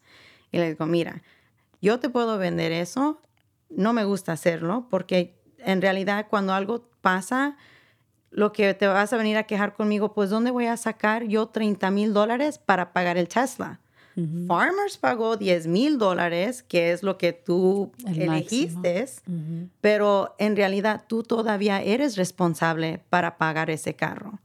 Y 0.52 0.58
le 0.58 0.70
digo, 0.70 0.86
mira, 0.86 1.22
yo 1.82 2.00
te 2.00 2.10
puedo 2.10 2.38
vender 2.38 2.72
eso, 2.72 3.22
no 3.70 3.94
me 3.94 4.04
gusta 4.04 4.32
hacerlo, 4.34 4.88
porque 4.90 5.36
en 5.60 5.82
realidad 5.82 6.28
cuando 6.30 6.54
algo 6.54 6.90
pasa, 7.02 7.58
lo 8.30 8.54
que 8.54 8.74
te 8.74 8.88
vas 8.88 9.12
a 9.14 9.18
venir 9.18 9.38
a 9.38 9.44
quejar 9.44 9.74
conmigo, 9.74 10.14
pues 10.14 10.30
¿dónde 10.30 10.52
voy 10.52 10.68
a 10.68 10.78
sacar 10.78 11.24
yo 11.24 11.48
30 11.48 11.90
mil 11.92 12.14
dólares 12.14 12.60
para 12.60 12.94
pagar 12.94 13.18
el 13.18 13.28
Tesla? 13.28 13.80
Farmers 14.48 14.98
pagó 14.98 15.38
10 15.38 15.68
mil 15.68 15.98
dólares, 16.00 16.64
que 16.64 16.92
es 16.92 17.04
lo 17.04 17.18
que 17.18 17.34
tú 17.34 17.92
El 18.06 18.22
elegiste, 18.24 19.06
pero 19.82 20.36
en 20.40 20.56
realidad 20.56 21.04
tú 21.08 21.24
todavía 21.24 21.82
eres 21.82 22.16
responsable 22.18 23.02
para 23.10 23.38
pagar 23.38 23.70
ese 23.70 23.96
carro. 23.96 24.40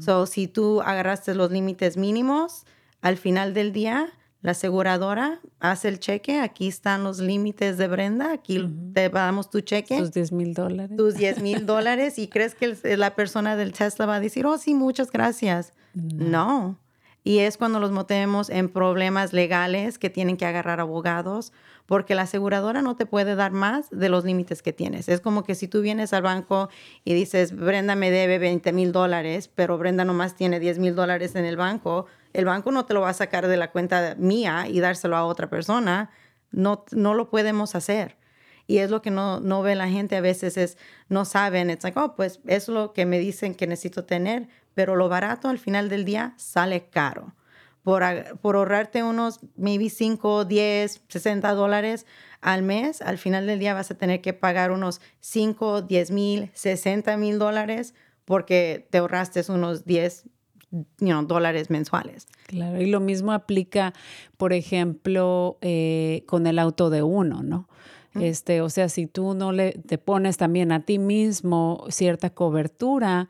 So, 0.00 0.26
si 0.26 0.48
tú 0.48 0.80
agarraste 0.80 1.34
los 1.34 1.50
límites 1.50 1.96
mínimos, 1.96 2.64
al 3.00 3.16
final 3.16 3.54
del 3.54 3.72
día, 3.72 4.08
la 4.42 4.52
aseguradora 4.52 5.40
hace 5.60 5.88
el 5.88 5.98
cheque, 5.98 6.40
aquí 6.40 6.68
están 6.68 7.04
los 7.04 7.18
límites 7.20 7.76
de 7.78 7.86
Brenda, 7.88 8.32
aquí 8.32 8.58
te 8.94 9.08
damos 9.08 9.50
tu 9.50 9.60
cheque 9.60 9.98
sus 9.98 10.12
10 10.12 10.32
mil 10.32 10.54
dólares. 10.54 10.96
tus 10.96 11.14
10 11.14 11.40
mil 11.42 11.64
dólares 11.66 12.18
y 12.18 12.28
crees 12.28 12.54
que 12.54 12.64
el- 12.82 13.00
la 13.00 13.14
persona 13.14 13.56
del 13.56 13.72
Tesla 13.72 14.06
va 14.06 14.16
a 14.16 14.20
decir, 14.20 14.46
oh, 14.46 14.58
sí, 14.58 14.74
muchas 14.74 15.10
gracias. 15.12 15.72
No. 15.94 16.78
Y 17.24 17.40
es 17.40 17.56
cuando 17.56 17.80
los 17.80 17.90
metemos 17.90 18.48
en 18.48 18.68
problemas 18.68 19.32
legales 19.32 19.98
que 19.98 20.10
tienen 20.10 20.36
que 20.36 20.46
agarrar 20.46 20.80
abogados, 20.80 21.52
porque 21.86 22.14
la 22.14 22.22
aseguradora 22.22 22.82
no 22.82 22.96
te 22.96 23.06
puede 23.06 23.34
dar 23.34 23.50
más 23.50 23.88
de 23.90 24.08
los 24.08 24.24
límites 24.24 24.62
que 24.62 24.72
tienes. 24.72 25.08
Es 25.08 25.20
como 25.20 25.42
que 25.42 25.54
si 25.54 25.68
tú 25.68 25.80
vienes 25.80 26.12
al 26.12 26.22
banco 26.22 26.68
y 27.04 27.14
dices, 27.14 27.56
Brenda 27.56 27.94
me 27.94 28.10
debe 28.10 28.38
20 28.38 28.72
mil 28.72 28.92
dólares, 28.92 29.50
pero 29.54 29.78
Brenda 29.78 30.04
nomás 30.04 30.36
tiene 30.36 30.60
10 30.60 30.78
mil 30.78 30.94
dólares 30.94 31.34
en 31.34 31.44
el 31.44 31.56
banco, 31.56 32.06
el 32.34 32.44
banco 32.44 32.72
no 32.72 32.84
te 32.84 32.94
lo 32.94 33.00
va 33.00 33.10
a 33.10 33.14
sacar 33.14 33.48
de 33.48 33.56
la 33.56 33.70
cuenta 33.70 34.14
mía 34.18 34.66
y 34.68 34.80
dárselo 34.80 35.16
a 35.16 35.24
otra 35.24 35.48
persona. 35.48 36.10
No, 36.50 36.84
no 36.92 37.14
lo 37.14 37.30
podemos 37.30 37.74
hacer. 37.74 38.18
Y 38.66 38.78
es 38.78 38.90
lo 38.90 39.00
que 39.00 39.10
no, 39.10 39.40
no 39.40 39.62
ve 39.62 39.74
la 39.74 39.88
gente 39.88 40.14
a 40.16 40.20
veces, 40.20 40.58
es 40.58 40.76
no 41.08 41.24
saben, 41.24 41.70
es 41.70 41.82
like, 41.82 41.98
oh, 41.98 42.14
pues 42.14 42.40
es 42.46 42.68
lo 42.68 42.92
que 42.92 43.06
me 43.06 43.18
dicen 43.18 43.54
que 43.54 43.66
necesito 43.66 44.04
tener, 44.04 44.48
pero 44.78 44.94
lo 44.94 45.08
barato 45.08 45.48
al 45.48 45.58
final 45.58 45.88
del 45.88 46.04
día 46.04 46.34
sale 46.36 46.84
caro. 46.88 47.34
Por, 47.82 48.04
por 48.40 48.54
ahorrarte 48.54 49.02
unos 49.02 49.40
maybe 49.56 49.90
5, 49.90 50.44
10, 50.44 51.02
60 51.08 51.52
dólares 51.54 52.06
al 52.40 52.62
mes, 52.62 53.02
al 53.02 53.18
final 53.18 53.48
del 53.48 53.58
día 53.58 53.74
vas 53.74 53.90
a 53.90 53.96
tener 53.96 54.20
que 54.20 54.34
pagar 54.34 54.70
unos 54.70 55.00
5, 55.18 55.82
10 55.82 56.10
mil, 56.12 56.50
60 56.54 57.16
mil 57.16 57.40
dólares 57.40 57.92
porque 58.24 58.86
te 58.88 58.98
ahorraste 58.98 59.42
unos 59.50 59.84
10 59.84 60.26
you 60.70 60.84
know, 60.98 61.24
dólares 61.24 61.70
mensuales. 61.70 62.28
Claro, 62.46 62.80
y 62.80 62.86
lo 62.86 63.00
mismo 63.00 63.32
aplica, 63.32 63.94
por 64.36 64.52
ejemplo, 64.52 65.58
eh, 65.60 66.22
con 66.26 66.46
el 66.46 66.60
auto 66.60 66.88
de 66.88 67.02
uno, 67.02 67.42
¿no? 67.42 67.68
Este, 68.14 68.60
o 68.62 68.70
sea, 68.70 68.88
si 68.88 69.06
tú 69.06 69.34
no 69.34 69.52
le 69.52 69.72
te 69.72 69.98
pones 69.98 70.36
también 70.36 70.72
a 70.72 70.80
ti 70.80 70.98
mismo 70.98 71.84
cierta 71.88 72.30
cobertura, 72.30 73.28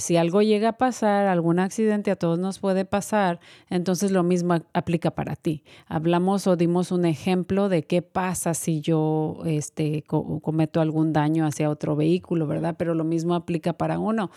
si 0.00 0.16
algo 0.16 0.42
llega 0.42 0.70
a 0.70 0.72
pasar, 0.78 1.26
algún 1.26 1.58
accidente 1.60 2.10
a 2.10 2.16
todos 2.16 2.38
nos 2.38 2.58
puede 2.58 2.84
pasar, 2.84 3.38
entonces 3.68 4.10
lo 4.10 4.22
mismo 4.22 4.56
aplica 4.72 5.12
para 5.12 5.36
ti. 5.36 5.62
Hablamos 5.86 6.46
o 6.46 6.56
dimos 6.56 6.90
un 6.90 7.04
ejemplo 7.04 7.68
de 7.68 7.84
qué 7.84 8.02
pasa 8.02 8.54
si 8.54 8.80
yo 8.80 9.38
este, 9.46 10.02
co- 10.02 10.40
cometo 10.40 10.80
algún 10.80 11.12
daño 11.12 11.46
hacia 11.46 11.70
otro 11.70 11.94
vehículo, 11.96 12.46
¿verdad? 12.46 12.74
Pero 12.78 12.94
lo 12.94 13.04
mismo 13.04 13.34
aplica 13.34 13.74
para 13.74 13.98
uno. 13.98 14.30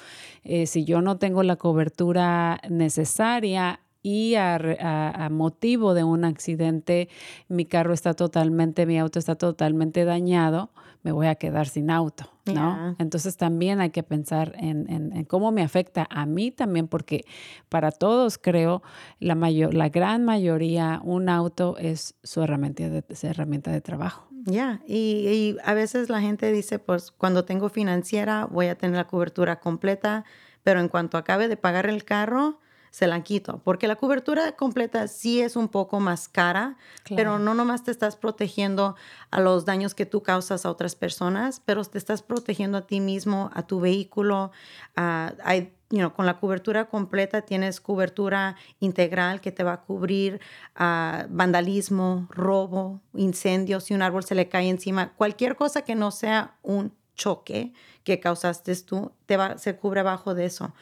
Eh, 0.43 0.67
si 0.67 0.85
yo 0.85 1.01
no 1.01 1.17
tengo 1.17 1.41
la 1.43 1.55
cobertura 1.55 2.59
necesaria, 2.69 3.79
y 4.03 4.35
a, 4.35 4.57
re- 4.57 4.77
a- 4.81 5.25
a 5.25 5.29
motivo 5.29 5.93
de 5.93 6.03
un 6.03 6.25
accidente 6.25 7.07
mi 7.47 7.65
carro 7.65 7.93
está 7.93 8.13
totalmente, 8.13 8.85
mi 8.85 8.99
auto 8.99 9.17
está 9.17 9.35
totalmente 9.35 10.03
dañado, 10.05 10.69
me 11.03 11.11
voy 11.11 11.27
a 11.27 11.35
quedar 11.35 11.67
sin 11.67 11.89
auto, 11.89 12.25
¿no? 12.45 12.53
Yeah. 12.53 12.95
Entonces 12.99 13.35
también 13.37 13.79
hay 13.81 13.89
que 13.91 14.03
pensar 14.03 14.53
en, 14.57 14.89
en- 14.89 15.13
en 15.15 15.23
cómo 15.25 15.51
me 15.51 15.61
afecta 15.63 16.05
a 16.09 16.25
mí 16.25 16.51
también, 16.51 16.87
porque 16.87 17.25
para 17.69 17.91
todos 17.91 18.37
creo, 18.37 18.83
la, 19.19 19.35
mayor, 19.35 19.73
la 19.73 19.89
gran 19.89 20.23
mayoría, 20.25 20.99
un 21.03 21.29
auto 21.29 21.77
es 21.77 22.15
su 22.23 22.41
herramienta 22.43 22.89
de, 22.89 23.03
su 23.15 23.27
herramienta 23.27 23.71
de 23.71 23.81
trabajo. 23.81 24.27
Ya, 24.45 24.81
y, 24.85 24.95
y 25.29 25.57
a 25.63 25.73
veces 25.73 26.09
la 26.09 26.19
gente 26.19 26.51
dice, 26.51 26.77
pues 26.77 27.11
cuando 27.11 27.45
tengo 27.45 27.69
financiera 27.69 28.45
voy 28.45 28.67
a 28.67 28.75
tener 28.77 28.97
la 28.97 29.07
cobertura 29.07 29.61
completa, 29.61 30.25
pero 30.63 30.81
en 30.81 30.89
cuanto 30.89 31.17
acabe 31.17 31.47
de 31.47 31.55
pagar 31.55 31.85
el 31.87 32.03
carro, 32.03 32.59
se 32.93 33.07
la 33.07 33.23
quito, 33.23 33.59
porque 33.63 33.87
la 33.87 33.95
cobertura 33.95 34.51
completa 34.51 35.07
sí 35.07 35.41
es 35.41 35.55
un 35.55 35.67
poco 35.67 35.99
más 35.99 36.27
cara, 36.29 36.77
pero 37.15 37.39
no 37.39 37.55
nomás 37.55 37.83
te 37.83 37.89
estás 37.89 38.15
protegiendo 38.15 38.95
a 39.31 39.39
los 39.41 39.65
daños 39.65 39.95
que 39.95 40.05
tú 40.05 40.21
causas 40.21 40.63
a 40.63 40.69
otras 40.69 40.93
personas, 40.95 41.59
pero 41.65 41.83
te 41.85 41.97
estás 41.97 42.21
protegiendo 42.21 42.77
a 42.77 42.85
ti 42.85 42.99
mismo, 42.99 43.49
a 43.55 43.63
tu 43.65 43.79
vehículo. 43.79 44.51
a- 44.95 45.33
hay, 45.43 45.73
you 45.89 45.97
know, 45.97 46.13
con 46.13 46.27
la 46.27 46.39
cobertura 46.39 46.85
completa 46.85 47.41
tienes 47.41 47.81
cobertura 47.81 48.57
integral 48.79 49.41
que 49.41 49.51
te 49.51 49.63
va 49.63 49.73
a 49.73 49.81
cubrir 49.81 50.39
ah, 50.75 51.25
vandalismo, 51.31 52.27
robo, 52.29 53.01
incendios, 53.15 53.85
si 53.85 53.95
un 53.95 54.03
árbol 54.03 54.23
se 54.23 54.35
le 54.35 54.49
cae 54.49 54.69
encima, 54.69 55.13
cualquier 55.13 55.55
cosa 55.55 55.81
que 55.81 55.95
no 55.95 56.11
sea 56.11 56.57
un 56.61 56.93
choque 57.15 57.73
que 58.03 58.19
causaste 58.19 58.75
tú, 58.83 59.11
te 59.25 59.37
va, 59.37 59.57
se 59.57 59.75
cubre 59.75 60.01
abajo 60.01 60.35
de 60.35 60.45
eso. 60.45 60.73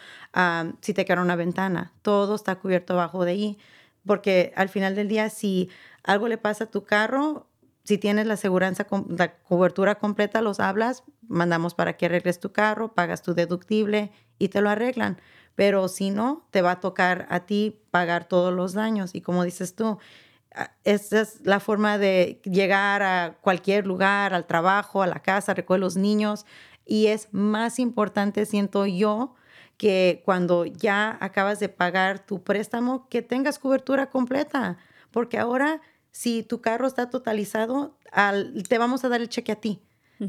Si 0.82 0.94
te 0.94 1.06
queda 1.06 1.22
una 1.22 1.36
ventana, 1.36 1.94
todo 2.02 2.36
está 2.36 2.56
cubierto 2.56 2.94
abajo 2.94 3.26
de 3.26 3.32
ahí. 3.32 3.58
Porque 4.06 4.52
al 4.56 4.70
final 4.70 4.96
del 4.96 5.08
día, 5.08 5.30
si 5.30 5.70
algo 6.04 6.28
le 6.28 6.38
pasa 6.38 6.64
a 6.64 6.72
tu 6.72 6.84
carro, 6.86 7.48
si 7.84 7.98
tienes 7.98 8.28
la 8.28 8.36
aseguranza, 8.36 8.88
la 9.10 9.34
cobertura 9.38 9.96
completa, 9.96 10.42
los 10.42 10.60
hablas, 10.60 11.04
mandamos 11.28 11.74
para 11.74 11.98
que 11.98 12.06
arregles 12.08 12.40
tu 12.40 12.52
carro, 12.52 12.94
pagas 12.94 13.22
tu 13.22 13.34
deductible 13.34 14.12
y 14.38 14.50
te 14.50 14.62
lo 14.62 14.70
arreglan. 14.70 15.20
Pero 15.56 15.88
si 15.88 16.12
no, 16.12 16.48
te 16.52 16.62
va 16.62 16.72
a 16.72 16.80
tocar 16.80 17.28
a 17.30 17.42
ti 17.42 17.82
pagar 17.92 18.26
todos 18.26 18.54
los 18.54 18.74
daños. 18.74 19.16
Y 19.16 19.22
como 19.22 19.44
dices 19.44 19.76
tú, 19.76 19.98
ah, 20.56 20.72
esa 20.84 21.22
es 21.22 21.42
la 21.44 21.60
forma 21.60 21.98
de 21.98 22.40
llegar 22.44 23.04
a 23.04 23.38
cualquier 23.42 23.86
lugar, 23.86 24.34
al 24.34 24.46
trabajo, 24.46 25.02
a 25.02 25.08
la 25.08 25.22
casa, 25.22 25.54
recoger 25.54 25.82
los 25.82 25.98
niños. 25.98 26.46
Y 26.86 27.08
es 27.08 27.28
más 27.32 27.80
importante, 27.80 28.46
siento 28.46 28.86
yo, 28.86 29.36
que 29.78 30.22
cuando 30.26 30.66
ya 30.66 31.18
acabas 31.22 31.60
de 31.60 31.70
pagar 31.70 32.20
tu 32.26 32.44
préstamo, 32.44 33.08
que 33.10 33.22
tengas 33.22 33.58
cobertura 33.58 34.10
completa. 34.10 34.78
Porque 35.10 35.40
ahora, 35.40 35.82
si 36.12 36.44
tu 36.44 36.62
carro 36.62 36.86
está 36.88 37.10
totalizado, 37.10 37.98
al- 38.12 38.64
te 38.70 38.78
vamos 38.78 39.04
a 39.04 39.10
dar 39.10 39.22
el 39.22 39.30
cheque 39.30 39.52
a 39.54 39.56
ti. 39.56 39.82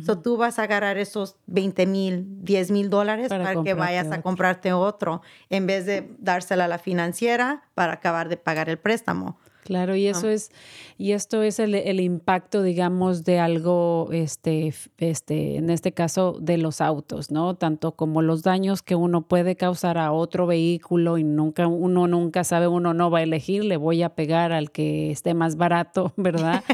So, 0.07 0.19
tú 0.19 0.39
vas 0.39 0.59
a 0.59 0.63
agarrar 0.63 0.97
esos 0.97 1.37
20 1.45 1.85
mil, 1.85 2.25
10 2.43 2.71
mil 2.71 2.89
dólares 2.89 3.29
Para 3.29 3.45
para, 3.45 3.63
que 3.63 3.75
vayas 3.75 4.11
a 4.11 4.23
comprarte 4.23 4.73
otro, 4.73 5.21
en 5.51 5.67
vez 5.67 5.85
de 5.85 6.17
dársela 6.19 6.65
a 6.65 6.69
la 6.69 6.79
financiera 6.79 7.65
para 7.75 7.93
acabar 7.93 8.31
de 8.31 8.39
pagar 8.39 8.71
el 8.71 8.79
préstamo. 8.79 9.37
Claro, 9.65 9.95
y 9.95 10.09
eso 10.09 10.29
es, 10.29 10.51
y 10.99 11.13
esto 11.13 11.41
es 11.43 11.61
el, 11.61 11.77
el 11.77 12.01
impacto, 12.01 12.65
digamos, 12.65 13.23
de 13.23 13.39
algo, 13.39 14.09
este, 14.11 14.75
este, 14.99 15.57
en 15.57 15.71
este 15.71 15.93
caso, 15.93 16.37
de 16.41 16.59
los 16.59 16.81
autos, 16.81 17.31
¿no? 17.31 17.55
Tanto 17.55 17.93
como 17.93 18.23
los 18.23 18.43
daños 18.43 18.83
que 18.83 18.97
uno 18.97 19.23
puede 19.23 19.55
causar 19.55 19.99
a 19.99 20.11
otro 20.11 20.49
vehículo 20.49 21.17
y 21.17 21.23
nunca, 21.23 21.69
uno 21.69 22.09
nunca 22.09 22.43
sabe, 22.43 22.67
uno 22.67 22.93
no 22.93 23.09
va 23.09 23.21
a 23.21 23.23
elegir, 23.23 23.65
le 23.65 23.77
voy 23.77 24.03
a 24.03 24.17
pegar 24.17 24.53
al 24.53 24.73
que 24.73 25.13
esté 25.13 25.33
más 25.33 25.55
barato, 25.55 26.13
¿verdad? 26.17 26.65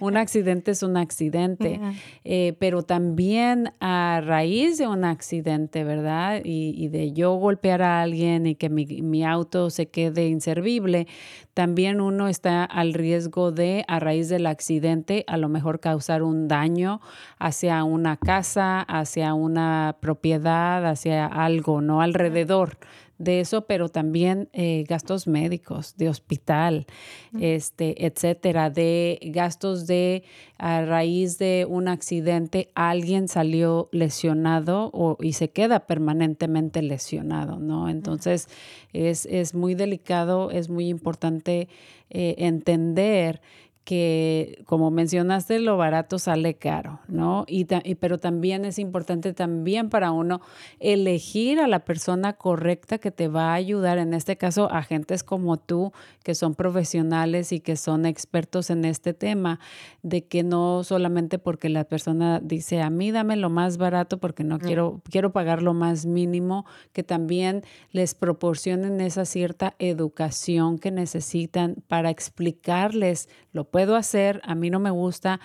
un 0.00 0.16
accidente 0.16 0.70
es 0.70 0.82
un 0.82 0.96
accidente, 0.96 1.80
eh, 2.24 2.54
pero 2.58 2.82
también 2.82 3.74
a 3.78 4.22
raíz 4.24 4.78
de 4.78 4.86
un 4.86 5.04
accidente, 5.04 5.84
¿verdad? 5.84 6.40
Y, 6.42 6.72
y 6.82 6.88
de 6.88 7.12
yo 7.12 7.34
golpear 7.34 7.82
a 7.82 8.00
alguien 8.00 8.46
y 8.46 8.54
que 8.54 8.70
mi, 8.70 8.86
mi 8.86 9.22
auto 9.22 9.68
se 9.68 9.88
quede 9.88 10.28
inservible, 10.28 11.06
también 11.52 12.00
uno 12.00 12.28
está 12.38 12.64
al 12.64 12.94
riesgo 12.94 13.50
de, 13.50 13.84
a 13.88 13.98
raíz 13.98 14.28
del 14.28 14.46
accidente, 14.46 15.24
a 15.26 15.36
lo 15.36 15.48
mejor 15.48 15.80
causar 15.80 16.22
un 16.22 16.46
daño 16.46 17.00
hacia 17.40 17.82
una 17.82 18.16
casa, 18.16 18.80
hacia 18.80 19.34
una 19.34 19.96
propiedad, 20.00 20.86
hacia 20.86 21.26
algo, 21.26 21.80
¿no? 21.80 22.00
Alrededor 22.00 22.78
de 23.18 23.40
eso, 23.40 23.66
pero 23.66 23.88
también 23.88 24.48
eh, 24.52 24.84
gastos 24.88 25.26
médicos, 25.26 25.96
de 25.96 26.08
hospital, 26.08 26.86
este, 27.40 28.06
etcétera, 28.06 28.70
de 28.70 29.18
gastos 29.22 29.86
de 29.86 30.22
a 30.56 30.82
raíz 30.84 31.38
de 31.38 31.66
un 31.68 31.88
accidente 31.88 32.70
alguien 32.74 33.28
salió 33.28 33.88
lesionado 33.92 34.90
o, 34.92 35.16
y 35.20 35.34
se 35.34 35.50
queda 35.50 35.86
permanentemente 35.86 36.82
lesionado, 36.82 37.58
¿no? 37.58 37.88
Entonces 37.88 38.48
es, 38.92 39.26
es 39.26 39.54
muy 39.54 39.74
delicado, 39.74 40.50
es 40.50 40.68
muy 40.68 40.88
importante 40.88 41.68
eh, 42.10 42.36
entender 42.38 43.40
que, 43.88 44.62
como 44.66 44.90
mencionaste, 44.90 45.60
lo 45.60 45.78
barato 45.78 46.18
sale 46.18 46.56
caro, 46.58 47.00
¿no? 47.08 47.46
Y, 47.48 47.64
pero 47.94 48.18
también 48.18 48.66
es 48.66 48.78
importante 48.78 49.32
también 49.32 49.88
para 49.88 50.12
uno 50.12 50.42
elegir 50.78 51.58
a 51.58 51.66
la 51.66 51.86
persona 51.86 52.34
correcta 52.34 52.98
que 52.98 53.10
te 53.10 53.28
va 53.28 53.52
a 53.52 53.54
ayudar, 53.54 53.96
en 53.96 54.12
este 54.12 54.36
caso, 54.36 54.70
agentes 54.70 55.24
como 55.24 55.56
tú, 55.56 55.92
que 56.22 56.34
son 56.34 56.54
profesionales 56.54 57.50
y 57.50 57.60
que 57.60 57.76
son 57.76 58.04
expertos 58.04 58.68
en 58.68 58.84
este 58.84 59.14
tema, 59.14 59.58
de 60.02 60.26
que 60.26 60.42
no 60.42 60.84
solamente 60.84 61.38
porque 61.38 61.70
la 61.70 61.84
persona 61.84 62.40
dice, 62.40 62.82
a 62.82 62.90
mí 62.90 63.10
dame 63.10 63.36
lo 63.36 63.48
más 63.48 63.78
barato 63.78 64.18
porque 64.18 64.44
no 64.44 64.56
mm. 64.56 64.60
quiero, 64.60 65.00
quiero 65.10 65.32
pagar 65.32 65.62
lo 65.62 65.72
más 65.72 66.04
mínimo, 66.04 66.66
que 66.92 67.04
también 67.04 67.62
les 67.92 68.14
proporcionen 68.14 69.00
esa 69.00 69.24
cierta 69.24 69.76
educación 69.78 70.78
que 70.78 70.90
necesitan 70.90 71.76
para 71.88 72.10
explicarles 72.10 73.30
lo 73.52 73.64
puedo 73.78 73.94
hacer, 73.94 74.40
a 74.42 74.56
mí 74.56 74.70
no 74.70 74.80
me 74.80 74.90
gusta, 74.90 75.38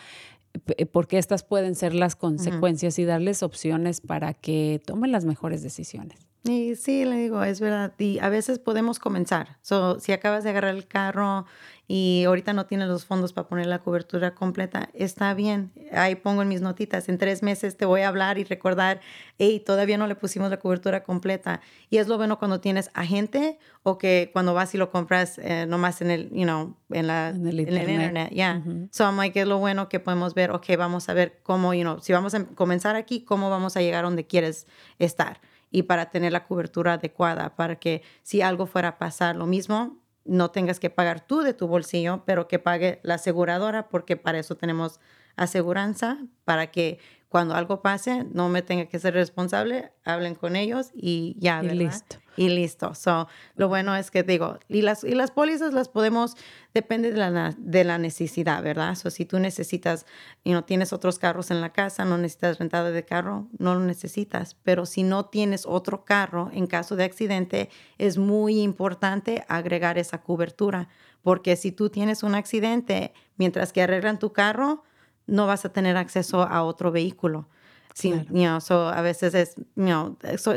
eh, 0.76 0.88
porque 0.88 1.20
estas 1.20 1.44
pueden 1.44 1.76
ser 1.76 1.94
las 1.94 2.16
consecuencias 2.16 2.98
y 2.98 3.06
darles 3.06 3.44
opciones 3.44 4.02
para 4.02 4.34
que 4.34 4.82
tomen 4.84 5.12
las 5.12 5.24
mejores 5.24 5.62
decisiones. 5.62 6.33
Y 6.46 6.76
sí, 6.76 7.06
le 7.06 7.16
digo, 7.16 7.42
es 7.44 7.62
verdad. 7.62 7.94
Y 7.98 8.20
a 8.20 8.28
veces 8.28 8.60
podemos 8.60 9.00
comenzar. 9.00 9.58
So, 9.62 10.00
si 10.02 10.12
acabas 10.12 10.44
de 10.44 10.50
agarrar 10.50 10.76
el 10.76 10.88
carro 10.88 11.46
y 11.88 12.26
ahorita 12.26 12.52
no 12.52 12.66
tienes 12.66 12.90
los 12.90 13.06
fondos 13.06 13.32
para 13.32 13.48
poner 13.48 13.68
la 13.68 13.80
cobertura 13.80 14.36
completa, 14.36 14.90
está 14.94 15.34
bien. 15.36 15.72
Ahí 15.94 16.16
pongo 16.16 16.42
en 16.42 16.50
mis 16.50 16.60
notitas. 16.60 17.08
En 17.08 17.18
tres 17.18 17.44
meses 17.44 17.78
te 17.78 17.86
voy 17.86 18.02
a 18.02 18.10
hablar 18.10 18.40
y 18.40 18.44
recordar, 18.44 19.00
hey, 19.38 19.64
todavía 19.66 19.98
no 19.98 20.06
le 20.06 20.16
pusimos 20.16 20.50
la 20.50 20.58
cobertura 20.58 21.04
completa. 21.04 21.62
Y 21.90 21.98
es 21.98 22.10
lo 22.10 22.18
bueno 22.18 22.40
cuando 22.40 22.60
tienes 22.60 22.92
agente 22.94 23.58
o 23.84 23.98
que 23.98 24.30
cuando 24.34 24.54
vas 24.54 24.76
y 24.76 24.78
lo 24.78 24.92
compras 24.92 25.40
eh, 25.42 25.66
nomás 25.66 26.02
en 26.02 26.12
el, 26.12 26.30
you 26.32 26.44
know, 26.44 26.76
en 26.90 27.08
la 27.08 27.30
en 27.30 27.48
el 27.48 27.62
internet. 27.62 28.32
ya. 28.34 28.62
So 28.92 29.06
I'm 29.06 29.16
like, 29.16 29.40
es 29.40 29.48
lo 29.48 29.60
bueno 29.60 29.88
que 29.88 30.02
podemos 30.02 30.34
ver, 30.34 30.52
ok, 30.52 30.66
vamos 30.78 31.08
a 31.08 31.14
ver 31.14 31.40
cómo, 31.42 31.74
you 31.74 31.84
know, 31.84 32.00
si 32.02 32.12
vamos 32.12 32.34
a 32.34 32.44
comenzar 32.48 32.98
aquí, 32.98 33.24
cómo 33.24 33.50
vamos 33.50 33.78
a 33.78 33.82
llegar 33.82 34.04
donde 34.04 34.28
quieres 34.28 34.68
estar 35.00 35.40
y 35.74 35.84
para 35.84 36.12
tener 36.12 36.32
la 36.32 36.46
cobertura 36.46 36.94
adecuada, 36.94 37.56
para 37.56 37.78
que 37.78 38.04
si 38.22 38.42
algo 38.42 38.68
fuera 38.68 38.90
a 38.90 38.98
pasar 39.00 39.36
lo 39.36 39.48
mismo, 39.48 39.98
no 40.24 40.52
tengas 40.52 40.80
que 40.80 40.92
pagar 40.92 41.26
tú 41.26 41.42
de 41.42 41.54
tu 41.54 41.68
bolsillo, 41.68 42.24
pero 42.26 42.48
que 42.48 42.60
pague 42.60 43.00
la 43.04 43.16
aseguradora, 43.16 43.90
porque 43.90 44.16
para 44.16 44.38
eso 44.38 44.56
tenemos 44.56 45.02
aseguranza, 45.36 46.20
para 46.46 46.68
que 46.68 47.00
cuando 47.28 47.56
algo 47.56 47.82
pase 47.82 48.24
no 48.32 48.50
me 48.50 48.62
tenga 48.62 48.86
que 48.86 49.00
ser 49.00 49.16
responsable, 49.16 49.92
hablen 50.06 50.36
con 50.36 50.56
ellos 50.56 50.92
y 50.94 51.36
ya, 51.40 51.64
Y 51.64 51.70
listo. 51.70 52.18
Y 52.36 52.50
listo. 52.50 52.96
So, 52.96 53.28
lo 53.56 53.68
bueno 53.68 53.96
es 53.96 54.10
que 54.10 54.24
digo, 54.24 54.58
y 54.68 54.82
las, 54.82 55.04
y 55.04 55.14
las 55.14 55.32
pólizas 55.32 55.74
las 55.74 55.88
podemos, 55.88 56.36
depende 56.74 57.12
de 57.12 57.18
la, 57.18 57.54
de 57.58 57.84
la 57.84 57.98
necesidad, 57.98 58.64
¿verdad? 58.64 58.96
So, 58.96 59.12
si 59.12 59.26
tú 59.26 59.40
necesitas 59.40 60.06
y 60.44 60.52
no 60.52 60.64
tienes 60.64 60.94
otros 60.94 61.20
carros 61.20 61.52
en 61.52 61.62
la 61.62 61.72
casa, 61.72 62.06
no 62.06 62.18
necesitas 62.18 62.60
rentada 62.60 62.92
de 62.92 63.06
carro, 63.06 63.48
no 63.58 63.76
lo 63.76 63.82
necesitas. 63.82 64.56
Pero 64.64 64.86
si 64.86 65.04
no 65.04 65.26
tienes 65.26 65.66
otro 65.66 66.06
carro 66.06 66.50
en 66.54 66.68
caso 66.68 66.96
de 66.96 67.04
accidente, 67.04 67.70
es 67.98 68.18
muy 68.18 68.62
importante 68.62 69.46
agregar 69.48 69.98
esa 69.98 70.22
cobertura. 70.22 70.90
Porque 71.22 71.56
si 71.56 71.72
tú 71.72 71.90
tienes 71.90 72.24
un 72.24 72.36
accidente, 72.36 73.14
mientras 73.38 73.72
que 73.72 73.82
arreglan 73.84 74.20
tu 74.20 74.34
carro, 74.34 74.84
no 75.28 75.48
vas 75.48 75.66
a 75.66 75.72
tener 75.72 75.98
acceso 75.98 76.44
a 76.44 76.64
otro 76.64 76.92
vehículo. 76.92 77.48
Sí, 77.94 78.12
a 78.12 79.02
veces 79.02 79.34
es 79.36 79.56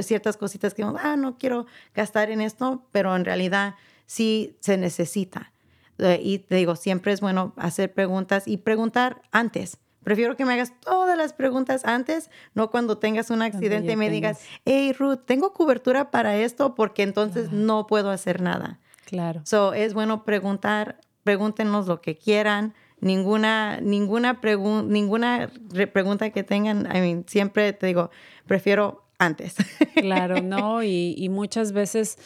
ciertas 0.07 0.37
cositas 0.37 0.75
que 0.75 0.83
ah, 0.83 1.17
no 1.17 1.37
quiero 1.39 1.67
gastar 1.95 2.31
en 2.31 2.41
esto, 2.41 2.87
pero 2.93 3.15
en 3.15 3.25
realidad 3.25 3.75
sí 4.07 4.57
se 4.61 4.77
necesita. 4.77 5.53
Eh, 5.99 6.21
y 6.23 6.39
te 6.41 6.57
digo, 6.57 6.77
siempre 6.77 7.13
es 7.13 7.21
bueno 7.21 7.53
hacer 7.57 7.93
preguntas 7.93 8.47
y 8.47 8.59
preguntar 8.59 9.23
antes. 9.33 9.79
Prefiero 10.03 10.37
que 10.37 10.45
me 10.45 10.53
hagas 10.53 10.73
todas 10.81 11.19
las 11.19 11.33
preguntas 11.33 11.85
antes, 11.85 12.31
no 12.55 12.71
cuando 12.71 12.99
tengas 12.99 13.31
un 13.31 13.43
accidente 13.43 13.93
y 13.93 13.97
me 13.97 14.09
digas, 14.09 14.41
hey 14.65 14.93
Ruth, 14.93 15.19
tengo 15.27 15.53
cobertura 15.53 16.13
para 16.13 16.37
esto 16.37 16.77
porque 16.77 17.03
entonces 17.03 17.51
no 17.51 17.89
puedo 17.89 18.11
hacer 18.11 18.41
nada. 18.41 18.79
Claro. 19.05 19.41
So, 19.45 19.73
es 19.73 19.95
bueno 19.95 20.25
preguntar, 20.25 21.01
pregúntenos 21.25 21.89
lo 21.89 22.01
que 22.01 22.17
quieran 22.17 22.75
ninguna, 23.01 23.81
ninguna, 23.81 24.39
ninguna 24.85 25.51
pregunta 25.93 26.31
que 26.31 26.43
tengan, 26.43 26.87
I 26.87 27.01
mean, 27.01 27.25
siempre 27.27 27.73
te 27.73 27.87
digo, 27.87 28.11
prefiero 28.47 29.05
antes. 29.19 29.57
Claro, 29.95 30.41
no, 30.43 30.83
y, 30.83 31.15
y 31.17 31.29
muchas 31.29 31.73
veces 31.73 32.19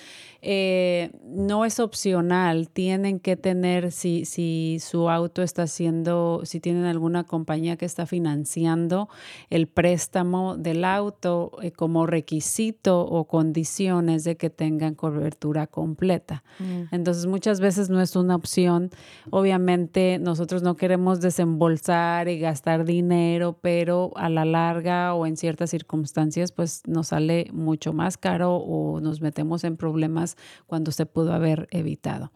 eh, 0.42 1.10
no 1.24 1.64
es 1.64 1.80
opcional, 1.80 2.68
tienen 2.68 3.20
que 3.20 3.36
tener, 3.36 3.92
si, 3.92 4.24
si 4.24 4.78
su 4.80 5.10
auto 5.10 5.42
está 5.42 5.64
haciendo, 5.64 6.40
si 6.44 6.60
tienen 6.60 6.84
alguna 6.84 7.24
compañía 7.24 7.76
que 7.76 7.84
está 7.84 8.06
financiando 8.06 9.08
el 9.50 9.66
préstamo 9.66 10.56
del 10.56 10.84
auto 10.84 11.52
eh, 11.62 11.72
como 11.72 12.06
requisito 12.06 13.00
o 13.00 13.24
condiciones 13.24 14.24
de 14.24 14.36
que 14.36 14.48
tengan 14.48 14.94
cobertura 14.94 15.66
completa. 15.66 16.42
Mm. 16.58 16.94
Entonces 16.94 17.26
muchas 17.26 17.60
veces 17.60 17.90
no 17.90 18.00
es 18.00 18.16
una 18.16 18.34
opción. 18.34 18.90
Obviamente 19.30 20.18
nosotros 20.18 20.62
no 20.62 20.76
queremos 20.76 21.20
desembolsar 21.20 22.28
y 22.28 22.38
gastar 22.38 22.84
dinero, 22.84 23.58
pero 23.60 24.12
a 24.16 24.28
la 24.30 24.44
larga 24.44 25.14
o 25.14 25.26
en 25.26 25.36
ciertas 25.36 25.70
circunstancias 25.70 26.52
pues 26.52 26.82
nos 26.86 27.08
sale 27.08 27.48
mucho 27.52 27.92
más 27.92 28.16
caro 28.16 28.56
o 28.56 29.00
nos 29.00 29.20
metemos 29.20 29.64
en 29.64 29.76
problemas 29.76 30.29
cuando 30.66 30.92
se 30.92 31.06
pudo 31.06 31.32
haber 31.32 31.68
evitado. 31.70 32.30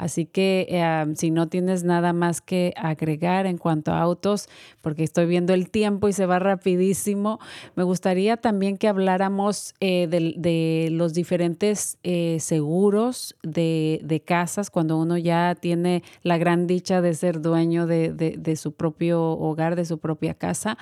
Así 0.00 0.24
que 0.24 0.66
eh, 0.70 1.04
si 1.14 1.30
no 1.30 1.48
tienes 1.48 1.84
nada 1.84 2.14
más 2.14 2.40
que 2.40 2.72
agregar 2.78 3.44
en 3.44 3.58
cuanto 3.58 3.92
a 3.92 4.00
autos, 4.00 4.48
porque 4.80 5.04
estoy 5.04 5.26
viendo 5.26 5.52
el 5.52 5.68
tiempo 5.68 6.08
y 6.08 6.14
se 6.14 6.24
va 6.24 6.38
rapidísimo, 6.38 7.38
me 7.76 7.82
gustaría 7.82 8.38
también 8.38 8.78
que 8.78 8.88
habláramos 8.88 9.74
eh, 9.80 10.06
de, 10.08 10.88
los 10.90 11.12
diferentes 11.12 11.98
eh, 12.02 12.38
seguros 12.40 13.36
de, 13.42 14.22
casas 14.24 14.70
cuando 14.70 14.96
uno 14.96 15.18
ya 15.18 15.54
tiene 15.54 16.02
la 16.22 16.38
gran 16.38 16.66
dicha 16.66 17.02
de 17.02 17.12
ser 17.12 17.42
dueño 17.42 17.86
de, 17.86 18.56
su 18.56 18.72
propio 18.72 19.22
hogar, 19.22 19.76
de 19.76 19.84
su 19.84 19.98
propia 19.98 20.32
casa. 20.32 20.78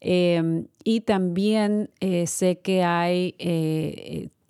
Y 0.00 1.00
también 1.00 1.90
sé 2.26 2.60
que 2.60 2.84
hay 2.84 3.34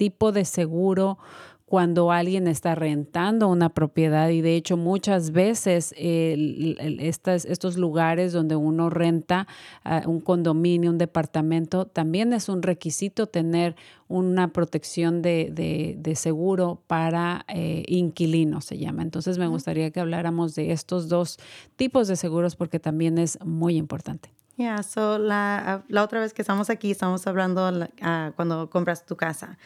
tipo 0.00 0.32
de 0.32 0.46
seguro 0.46 1.18
cuando 1.66 2.10
alguien 2.10 2.48
está 2.48 2.74
rentando 2.74 3.48
una 3.48 3.68
propiedad 3.68 4.30
y 4.30 4.40
de 4.40 4.56
hecho 4.56 4.78
muchas 4.78 5.30
veces 5.30 5.94
estos 5.98 7.76
lugares 7.76 8.32
donde 8.32 8.56
uno 8.56 8.88
renta 8.88 9.46
ah, 9.84 10.00
un 10.06 10.20
condominio, 10.20 10.90
un 10.90 10.96
departamento, 10.96 11.84
también 11.84 12.32
es 12.32 12.48
un 12.48 12.62
requisito 12.62 13.26
tener 13.26 13.76
una 14.08 14.48
protección 14.54 15.20
de, 15.20 16.12
seguro 16.16 16.80
para 16.86 17.44
eh, 17.48 17.84
inquilinos, 17.88 18.64
se 18.64 18.78
llama. 18.78 19.02
Entonces 19.02 19.36
me 19.36 19.48
gustaría 19.48 19.90
que 19.90 20.00
habláramos 20.00 20.54
de 20.54 20.72
estos 20.72 21.10
dos 21.10 21.36
tipos 21.76 22.08
de 22.08 22.16
seguros 22.16 22.56
porque 22.56 22.80
también 22.80 23.18
es 23.18 23.38
muy 23.44 23.76
importante. 23.76 24.30
Ya, 24.60 24.82
so 24.82 25.18
la, 25.18 25.84
la, 25.88 26.04
otra 26.04 26.20
vez 26.20 26.34
que 26.34 26.42
estamos 26.42 26.68
aquí, 26.68 26.90
estamos 26.90 27.26
hablando 27.26 27.66
uh, 27.70 28.32
cuando 28.36 28.68
compras 28.68 29.06
tu 29.06 29.16
casa. 29.16 29.56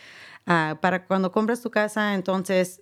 Ah, 0.47 0.79
para 0.81 1.05
cuando 1.07 1.33
compras 1.33 1.61
tu 1.61 1.73
casa, 1.73 2.15
entonces, 2.15 2.81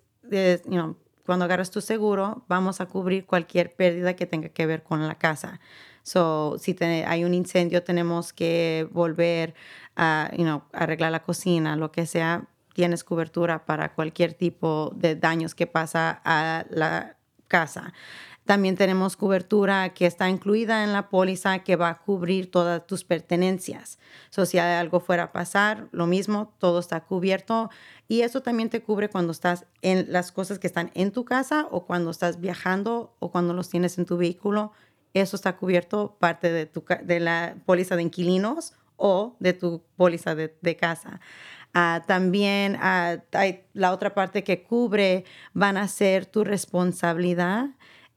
cuando 1.25 1.47
agarras 1.47 1.71
tu 1.71 1.81
seguro, 1.81 2.45
vamos 2.49 2.83
a 2.83 2.87
cubrir 2.87 3.25
cualquier 3.25 3.75
pérdida 3.75 4.15
que 4.15 4.27
tenga 4.27 4.51
que 4.51 4.67
ver 4.67 4.83
con 4.83 5.09
la 5.09 5.15
casa. 5.15 5.59
So, 6.03 6.57
si 6.59 6.77
hay 6.85 7.25
un 7.25 7.33
incendio, 7.33 7.83
tenemos 7.83 8.35
que 8.35 8.87
volver 8.93 9.55
a 9.97 10.31
arreglar 10.75 11.13
la 11.13 11.23
cocina, 11.23 11.77
lo 11.77 11.93
que 11.93 12.05
sea, 12.05 12.45
tienes 12.75 13.05
cobertura 13.05 13.65
para 13.65 13.95
cualquier 13.95 14.35
tipo 14.35 14.93
de 14.95 15.17
daños 15.17 15.55
que 15.55 15.67
pasa 15.67 16.21
a 16.27 16.67
la 16.69 17.17
casa. 17.49 17.95
También 18.45 18.77
tenemos 18.77 19.17
cobertura 19.17 19.95
que 19.95 20.05
está 20.05 20.29
incluida 20.29 20.83
en 20.83 20.93
la 20.93 21.09
póliza 21.09 21.61
que 21.61 21.77
va 21.77 21.91
a 21.91 21.99
cubrir 21.99 22.51
todas 22.51 22.85
tus 22.87 23.05
pertenencias. 23.05 24.01
So, 24.31 24.47
si 24.47 24.59
algo 24.59 24.99
fuera 24.99 25.25
a 25.25 25.33
pasar, 25.33 25.89
lo 25.93 26.07
mismo, 26.07 26.53
todo 26.59 26.81
está 26.81 27.01
cubierto. 27.01 27.71
Y 28.09 28.23
eso 28.23 28.43
también 28.43 28.69
te 28.69 28.83
cubre 28.83 29.09
cuando 29.09 29.31
estás 29.31 29.67
en 29.81 30.13
las 30.13 30.33
cosas 30.33 30.59
que 30.59 30.67
están 30.67 30.91
en 30.95 31.13
tu 31.13 31.25
casa 31.25 31.69
o 31.71 31.87
cuando 31.87 32.11
estás 32.11 32.41
viajando 32.41 33.15
o 33.21 33.31
cuando 33.31 33.55
los 33.55 33.69
tienes 33.69 33.97
en 33.99 34.07
tu 34.07 34.17
vehículo. 34.17 34.73
Eso 35.15 35.37
está 35.37 35.57
cubierto 35.57 36.17
parte 36.19 36.51
de, 36.51 36.67
tu, 36.67 36.85
de 37.05 37.21
la 37.21 37.57
póliza 37.65 37.95
de 37.95 38.03
inquilinos 38.03 38.75
o 38.97 39.37
de 39.39 39.53
tu 39.53 39.83
póliza 39.97 40.35
de, 40.35 40.77
casa. 40.77 41.21
Ah, 41.75 42.03
también 42.07 42.77
ah, 42.81 43.19
la 43.73 43.93
otra 43.93 44.15
parte 44.15 44.43
que 44.43 44.63
cubre 44.63 45.25
van 45.55 45.77
a 45.77 45.87
ser 45.87 46.27
tu 46.27 46.45
responsabilidad 46.45 47.71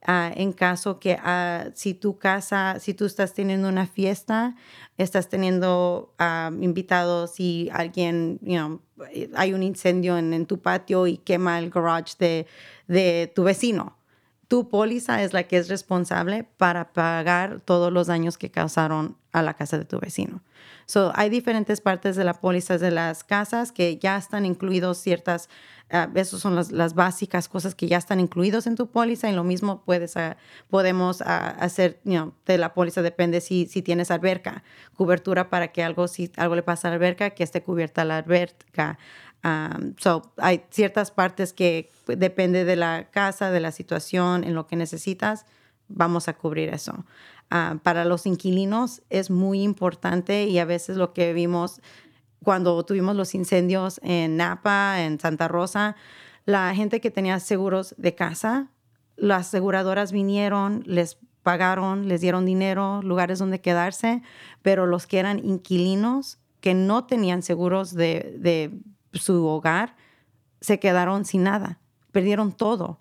Ah, 0.08 0.30
en 0.36 0.52
caso 0.52 1.00
que 1.00 1.14
uh, 1.14 1.72
si 1.74 1.92
tu 1.94 2.16
casa, 2.16 2.78
si 2.78 2.94
tú 2.94 3.06
estás 3.06 3.34
teniendo 3.34 3.68
una 3.68 3.88
fiesta, 3.88 4.54
estás 4.98 5.28
teniendo 5.28 6.14
ah, 6.18 6.50
invitados 6.60 7.40
y 7.40 7.68
alguien, 7.72 8.38
you 8.40 8.56
know, 8.56 8.80
hay 9.34 9.52
un 9.52 9.64
incendio 9.64 10.16
en, 10.16 10.46
tu 10.46 10.60
patio 10.60 11.08
y 11.08 11.16
quema 11.18 11.58
el 11.58 11.70
garage 11.70 12.46
de 12.86 13.32
tu 13.34 13.42
vecino. 13.42 13.96
Tu 14.48 14.68
póliza 14.68 15.22
es 15.22 15.32
la 15.32 15.44
que 15.44 15.58
es 15.58 15.68
responsable 15.68 16.44
para 16.44 16.92
pagar 16.92 17.60
todos 17.60 17.92
los 17.92 18.06
daños 18.06 18.38
que 18.38 18.50
causaron 18.50 19.16
a 19.32 19.42
la 19.42 19.54
casa 19.54 19.78
de 19.78 19.84
tu 19.84 19.98
vecino. 19.98 20.40
So, 20.86 21.12
hay 21.16 21.28
diferentes 21.30 21.80
partes 21.80 22.14
de 22.14 22.24
la 22.24 22.34
póliza 22.34 22.78
de 22.78 22.92
las 22.92 23.24
casas 23.24 23.72
que 23.72 23.98
ya 23.98 24.16
están 24.16 24.46
incluidos 24.46 24.98
ciertas, 24.98 25.48
uh, 25.92 26.16
esas 26.16 26.40
son 26.40 26.54
las, 26.54 26.70
las, 26.70 26.94
básicas 26.94 27.48
cosas 27.48 27.74
que 27.74 27.88
ya 27.88 27.98
están 27.98 28.20
incluidos 28.20 28.68
en 28.68 28.76
tu 28.76 28.86
póliza 28.86 29.28
y 29.28 29.34
lo 29.34 29.42
mismo 29.42 29.82
puedes, 29.84 30.14
uh, 30.14 30.36
podemos 30.70 31.20
uh, 31.22 31.24
hacer, 31.58 32.00
de 32.04 32.58
la 32.58 32.72
póliza 32.72 33.02
depende 33.02 33.40
si, 33.40 33.66
si 33.66 33.82
tienes 33.82 34.12
alberca, 34.12 34.62
cobertura 34.94 35.50
para 35.50 35.68
que 35.68 35.82
algo, 35.82 36.06
si 36.06 36.30
algo 36.36 36.54
le 36.54 36.62
pasa 36.62 36.86
a 36.86 36.92
la 36.92 36.94
alberca, 36.94 37.30
que 37.30 37.42
esté 37.42 37.62
cubierta 37.62 38.04
la 38.04 38.18
alberca. 38.18 38.98
Um, 39.44 39.94
so, 39.98 40.32
hay 40.38 40.64
ciertas 40.70 41.10
partes 41.10 41.52
que 41.52 41.90
depende 42.06 42.64
de 42.64 42.76
la 42.76 43.10
casa, 43.10 43.50
de 43.50 43.60
la 43.60 43.70
situación, 43.70 44.44
en 44.44 44.54
lo 44.54 44.66
que 44.66 44.76
necesitas, 44.76 45.46
vamos 45.88 46.28
a 46.28 46.36
cubrir 46.36 46.68
eso. 46.70 47.04
Uh, 47.50 47.78
para 47.78 48.04
los 48.04 48.26
inquilinos 48.26 49.02
es 49.08 49.30
muy 49.30 49.62
importante 49.62 50.44
y 50.44 50.58
a 50.58 50.64
veces 50.64 50.96
lo 50.96 51.12
que 51.12 51.32
vimos 51.32 51.80
cuando 52.42 52.84
tuvimos 52.84 53.16
los 53.16 53.34
incendios 53.34 54.00
en 54.02 54.36
Napa, 54.36 55.02
en 55.02 55.18
Santa 55.18 55.48
Rosa, 55.48 55.96
la 56.44 56.74
gente 56.74 57.00
que 57.00 57.10
tenía 57.10 57.40
seguros 57.40 57.94
de 57.98 58.14
casa, 58.14 58.70
las 59.16 59.48
aseguradoras 59.48 60.12
vinieron, 60.12 60.82
les 60.86 61.18
pagaron, 61.42 62.08
les 62.08 62.20
dieron 62.20 62.44
dinero, 62.44 63.00
lugares 63.02 63.38
donde 63.38 63.60
quedarse, 63.60 64.22
pero 64.62 64.86
los 64.86 65.06
que 65.06 65.18
eran 65.18 65.38
inquilinos, 65.44 66.38
que 66.60 66.74
no 66.74 67.06
tenían 67.06 67.42
seguros 67.42 67.94
de, 67.94 68.36
de 68.38 68.78
su 69.18 69.46
hogar, 69.46 69.96
se 70.60 70.78
quedaron 70.78 71.24
sin 71.24 71.42
nada, 71.42 71.78
perdieron 72.12 72.52
todo, 72.52 72.98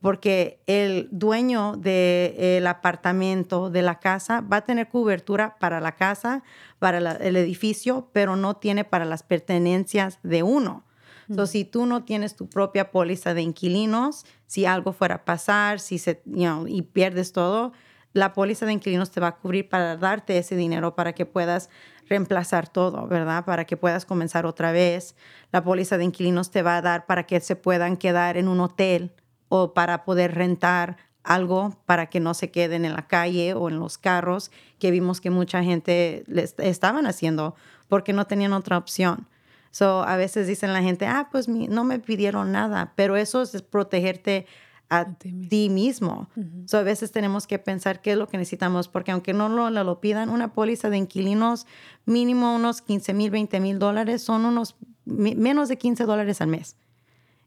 porque 0.00 0.60
el 0.66 1.08
dueño 1.10 1.76
del 1.76 2.66
apartamento, 2.66 3.70
de 3.70 3.82
la 3.82 3.98
casa, 3.98 4.40
va 4.40 4.58
a 4.58 4.64
tener 4.64 4.88
cobertura 4.88 5.56
para 5.58 5.80
la 5.80 5.92
casa, 5.92 6.42
para 6.78 6.98
el 6.98 7.36
edificio, 7.36 8.10
pero 8.12 8.36
no 8.36 8.56
tiene 8.56 8.84
para 8.84 9.04
las 9.04 9.22
pertenencias 9.22 10.18
de 10.22 10.42
uno. 10.42 10.84
Entonces, 11.28 11.52
si 11.52 11.64
tú 11.64 11.86
no 11.86 12.04
tienes 12.04 12.36
tu 12.36 12.48
propia 12.48 12.90
póliza 12.90 13.34
de 13.34 13.42
inquilinos, 13.42 14.24
si 14.46 14.64
algo 14.64 14.92
fuera 14.92 15.16
a 15.16 15.24
pasar, 15.24 15.80
si 15.80 15.98
se, 15.98 16.22
y 16.66 16.82
pierdes 16.82 17.32
todo, 17.32 17.72
la 18.16 18.32
póliza 18.32 18.64
de 18.64 18.72
inquilinos 18.72 19.10
te 19.10 19.20
va 19.20 19.28
a 19.28 19.36
cubrir 19.36 19.68
para 19.68 19.96
darte 19.98 20.38
ese 20.38 20.56
dinero 20.56 20.94
para 20.94 21.12
que 21.12 21.26
puedas 21.26 21.68
reemplazar 22.08 22.66
todo, 22.66 23.06
¿verdad? 23.06 23.44
Para 23.44 23.66
que 23.66 23.76
puedas 23.76 24.06
comenzar 24.06 24.46
otra 24.46 24.72
vez. 24.72 25.14
La 25.52 25.62
póliza 25.62 25.98
de 25.98 26.04
inquilinos 26.04 26.50
te 26.50 26.62
va 26.62 26.78
a 26.78 26.82
dar 26.82 27.04
para 27.04 27.24
que 27.24 27.40
se 27.40 27.56
puedan 27.56 27.98
quedar 27.98 28.38
en 28.38 28.48
un 28.48 28.60
hotel 28.60 29.12
o 29.48 29.74
para 29.74 30.04
poder 30.04 30.34
rentar 30.34 30.96
algo 31.24 31.76
para 31.84 32.06
que 32.06 32.20
no 32.20 32.32
se 32.32 32.50
queden 32.50 32.86
en 32.86 32.94
la 32.94 33.06
calle 33.06 33.52
o 33.52 33.68
en 33.68 33.78
los 33.78 33.98
carros, 33.98 34.50
que 34.78 34.90
vimos 34.90 35.20
que 35.20 35.28
mucha 35.28 35.62
gente 35.62 36.24
les 36.26 36.54
estaban 36.58 37.06
haciendo 37.06 37.54
porque 37.86 38.14
no 38.14 38.26
tenían 38.26 38.54
otra 38.54 38.78
opción. 38.78 39.28
So, 39.72 40.04
a 40.04 40.16
veces 40.16 40.46
dicen 40.46 40.72
la 40.72 40.80
gente, 40.80 41.06
ah, 41.06 41.28
pues 41.30 41.48
no 41.48 41.84
me 41.84 41.98
pidieron 41.98 42.50
nada, 42.50 42.94
pero 42.96 43.16
eso 43.16 43.42
es 43.42 43.60
protegerte 43.60 44.46
a 44.88 45.14
ti 45.14 45.68
mismo. 45.68 46.28
a 46.72 46.82
veces 46.82 47.12
tenemos 47.12 47.46
que 47.46 47.58
pensar 47.58 48.00
qué 48.00 48.12
es 48.12 48.18
lo 48.18 48.28
que 48.28 48.38
necesitamos, 48.38 48.88
porque 48.88 49.12
aunque 49.12 49.32
no 49.32 49.48
lo, 49.48 49.70
lo 49.70 50.00
pidan, 50.00 50.28
una 50.28 50.52
póliza 50.52 50.90
de 50.90 50.98
inquilinos 50.98 51.66
mínimo 52.04 52.54
unos 52.54 52.82
15 52.82 53.14
mil, 53.14 53.30
20 53.30 53.60
mil 53.60 53.78
dólares 53.78 54.22
son 54.22 54.44
unos 54.44 54.76
menos 55.04 55.68
de 55.68 55.78
15 55.78 56.04
dólares 56.04 56.40
al 56.40 56.48
mes. 56.48 56.76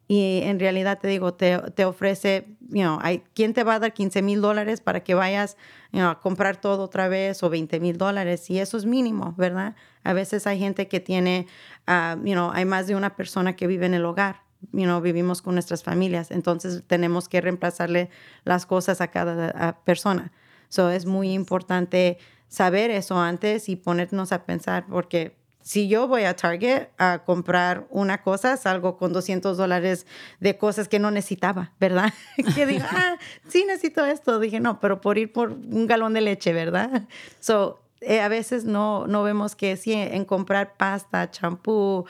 Y 0.07 0.41
en 0.43 0.59
realidad 0.59 0.97
te 0.99 1.07
digo, 1.07 1.35
te, 1.35 1.59
te 1.75 1.85
ofrece, 1.85 2.57
you 2.61 2.81
know, 2.81 2.97
hay, 2.99 3.23
¿quién 3.35 3.53
te 3.53 3.63
va 3.63 3.75
a 3.75 3.79
dar 3.79 3.93
15 3.93 4.23
mil 4.23 4.41
dólares 4.41 4.81
para 4.81 5.03
que 5.03 5.13
vayas 5.13 5.55
a 5.93 6.19
comprar 6.19 6.59
todo 6.59 6.83
otra 6.83 7.07
vez 7.07 7.43
o 7.43 7.49
20 7.49 7.79
mil 7.79 7.97
dólares? 7.97 8.49
Y 8.49 8.57
eso 8.57 8.75
es 8.77 8.85
mínimo, 8.85 9.35
¿verdad? 9.37 9.75
A 10.03 10.13
veces 10.13 10.47
hay 10.47 10.57
gente 10.57 10.87
que 10.87 10.99
tiene, 10.99 11.45
uh, 11.87 12.17
you 12.25 12.33
know, 12.33 12.49
hay 12.51 12.65
más 12.65 12.87
de 12.87 12.95
una 12.95 13.15
persona 13.15 13.55
que 13.55 13.67
vive 13.67 13.85
en 13.85 13.93
el 13.93 14.03
hogar 14.03 14.48
you 14.71 14.83
know, 14.83 15.01
vivimos 15.01 15.41
con 15.41 15.55
nuestras 15.55 15.83
familias, 15.83 16.31
entonces 16.31 16.83
tenemos 16.85 17.29
que 17.29 17.41
reemplazarle 17.41 18.09
las 18.43 18.65
cosas 18.65 19.01
a 19.01 19.07
cada 19.07 19.79
persona. 19.83 20.31
So 20.69 20.89
es 20.89 21.05
muy 21.05 21.31
importante 21.31 22.17
saber 22.47 22.91
eso 22.91 23.19
antes 23.19 23.69
y 23.69 23.75
ponernos 23.75 24.31
a 24.31 24.45
pensar, 24.45 24.85
porque 24.87 25.39
si 25.61 25.87
yo 25.87 26.07
voy 26.07 26.23
a 26.23 26.35
Target 26.35 26.87
a 26.97 27.23
comprar 27.25 27.85
una 27.89 28.23
cosa, 28.23 28.57
salgo 28.57 28.97
con 28.97 29.13
200 29.13 29.57
dólares 29.57 30.07
de 30.39 30.57
cosas 30.57 30.87
que 30.87 30.99
no 30.99 31.11
necesitaba, 31.11 31.73
¿verdad? 31.79 32.13
que 32.55 32.65
digo, 32.65 32.85
ah, 32.89 33.17
sí 33.47 33.65
necesito 33.65 34.05
esto. 34.05 34.39
Dije, 34.39 34.59
no, 34.59 34.79
pero 34.79 35.01
por 35.01 35.17
ir 35.17 35.31
por 35.31 35.51
un 35.51 35.85
galón 35.85 36.13
de 36.13 36.21
leche, 36.21 36.53
¿verdad? 36.53 37.07
So, 37.39 37.81
eh, 38.01 38.21
a 38.21 38.27
veces 38.27 38.65
no, 38.65 39.07
no 39.07 39.23
vemos 39.23 39.55
que 39.55 39.75
sí, 39.77 39.93
en 39.93 40.25
comprar 40.25 40.75
pasta, 40.77 41.29
champú, 41.31 42.05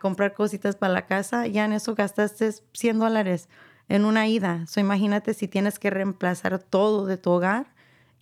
comprar 0.00 0.34
cositas 0.34 0.76
para 0.76 0.92
la 0.92 1.06
casa, 1.06 1.46
ya 1.46 1.64
en 1.64 1.72
eso 1.72 1.94
gastaste 1.94 2.50
100 2.72 2.98
dólares 2.98 3.48
en 3.88 4.04
una 4.04 4.26
ida. 4.28 4.66
So, 4.66 4.80
imagínate 4.80 5.34
si 5.34 5.48
tienes 5.48 5.78
que 5.78 5.90
reemplazar 5.90 6.58
todo 6.58 7.06
de 7.06 7.16
tu 7.16 7.30
hogar. 7.30 7.66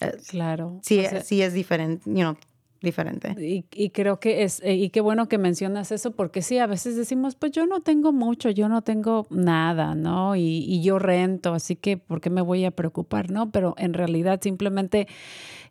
Eh, 0.00 0.16
claro. 0.28 0.80
Sí, 0.82 1.04
sí 1.22 1.42
es 1.42 1.52
diferente, 1.52 2.02
you 2.06 2.20
know, 2.20 2.36
diferente. 2.84 3.34
Y, 3.38 3.64
y, 3.72 3.90
creo 3.90 4.20
que 4.20 4.44
es, 4.44 4.60
eh, 4.62 4.74
y 4.74 4.90
qué 4.90 5.00
bueno 5.00 5.28
que 5.28 5.38
mencionas 5.38 5.90
eso, 5.90 6.12
porque 6.12 6.42
sí, 6.42 6.58
a 6.58 6.66
veces 6.66 6.96
decimos, 6.96 7.34
pues 7.34 7.50
yo 7.50 7.66
no 7.66 7.80
tengo 7.80 8.12
mucho, 8.12 8.50
yo 8.50 8.68
no 8.68 8.82
tengo 8.82 9.26
nada, 9.30 9.96
¿no? 9.96 10.36
Y, 10.36 10.64
y 10.68 10.82
yo 10.82 11.00
rento, 11.00 11.54
así 11.54 11.74
que, 11.74 11.96
¿por 11.96 12.20
qué 12.20 12.30
me 12.30 12.42
voy 12.42 12.64
a 12.64 12.70
preocupar, 12.70 13.30
no? 13.30 13.50
Pero 13.50 13.74
en 13.78 13.94
realidad 13.94 14.40
simplemente 14.40 15.08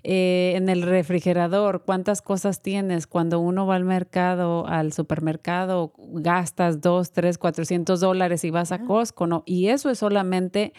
eh, 0.05 0.53
en 0.57 0.67
el 0.67 0.81
refrigerador, 0.81 1.83
cuántas 1.85 2.21
cosas 2.21 2.61
tienes. 2.61 3.07
Cuando 3.07 3.39
uno 3.39 3.65
va 3.65 3.75
al 3.75 3.85
mercado, 3.85 4.67
al 4.67 4.91
supermercado, 4.91 5.93
gastas 5.97 6.81
dos, 6.81 7.13
tres, 7.13 7.37
cuatrocientos 7.37 8.01
dólares 8.01 8.43
y 8.43 8.49
vas 8.49 8.73
a 8.73 8.79
Costco, 8.83 9.27
¿no? 9.27 9.43
Y 9.45 9.67
eso 9.67 9.89
es 9.89 9.99
solamente 9.99 10.73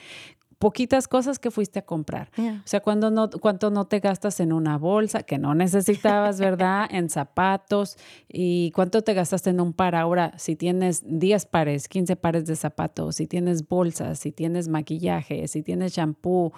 poquitas 0.59 1.09
cosas 1.09 1.39
que 1.39 1.51
fuiste 1.51 1.81
a 1.81 1.83
comprar. 1.83 2.31
O 2.39 2.67
sea, 2.67 2.81
cuando 2.81 3.11
no, 3.11 3.31
cuánto 3.31 3.71
no 3.71 3.87
te 3.87 4.01
gastas 4.01 4.41
en 4.41 4.53
una 4.53 4.79
bolsa 4.79 5.23
que 5.23 5.39
no 5.39 5.55
necesitabas, 5.55 6.39
¿verdad? 6.39 6.87
en 6.91 7.11
zapatos 7.11 7.97
y 8.29 8.71
cuánto 8.73 9.03
te 9.03 9.15
gastaste 9.15 9.51
en 9.51 9.61
un 9.61 9.73
par. 9.73 9.95
Ahora, 9.95 10.33
si 10.39 10.57
tienes 10.57 11.03
10 11.07 11.47
pares, 11.47 11.89
15 11.89 12.17
pares 12.17 12.47
de 12.47 12.57
zapatos, 12.57 13.17
si 13.17 13.27
tienes 13.27 13.69
bolsas, 13.69 14.19
si 14.19 14.33
tienes 14.33 14.69
maquillaje, 14.69 15.47
si 15.49 15.63
tienes 15.63 15.93
shampoo, 15.93 16.53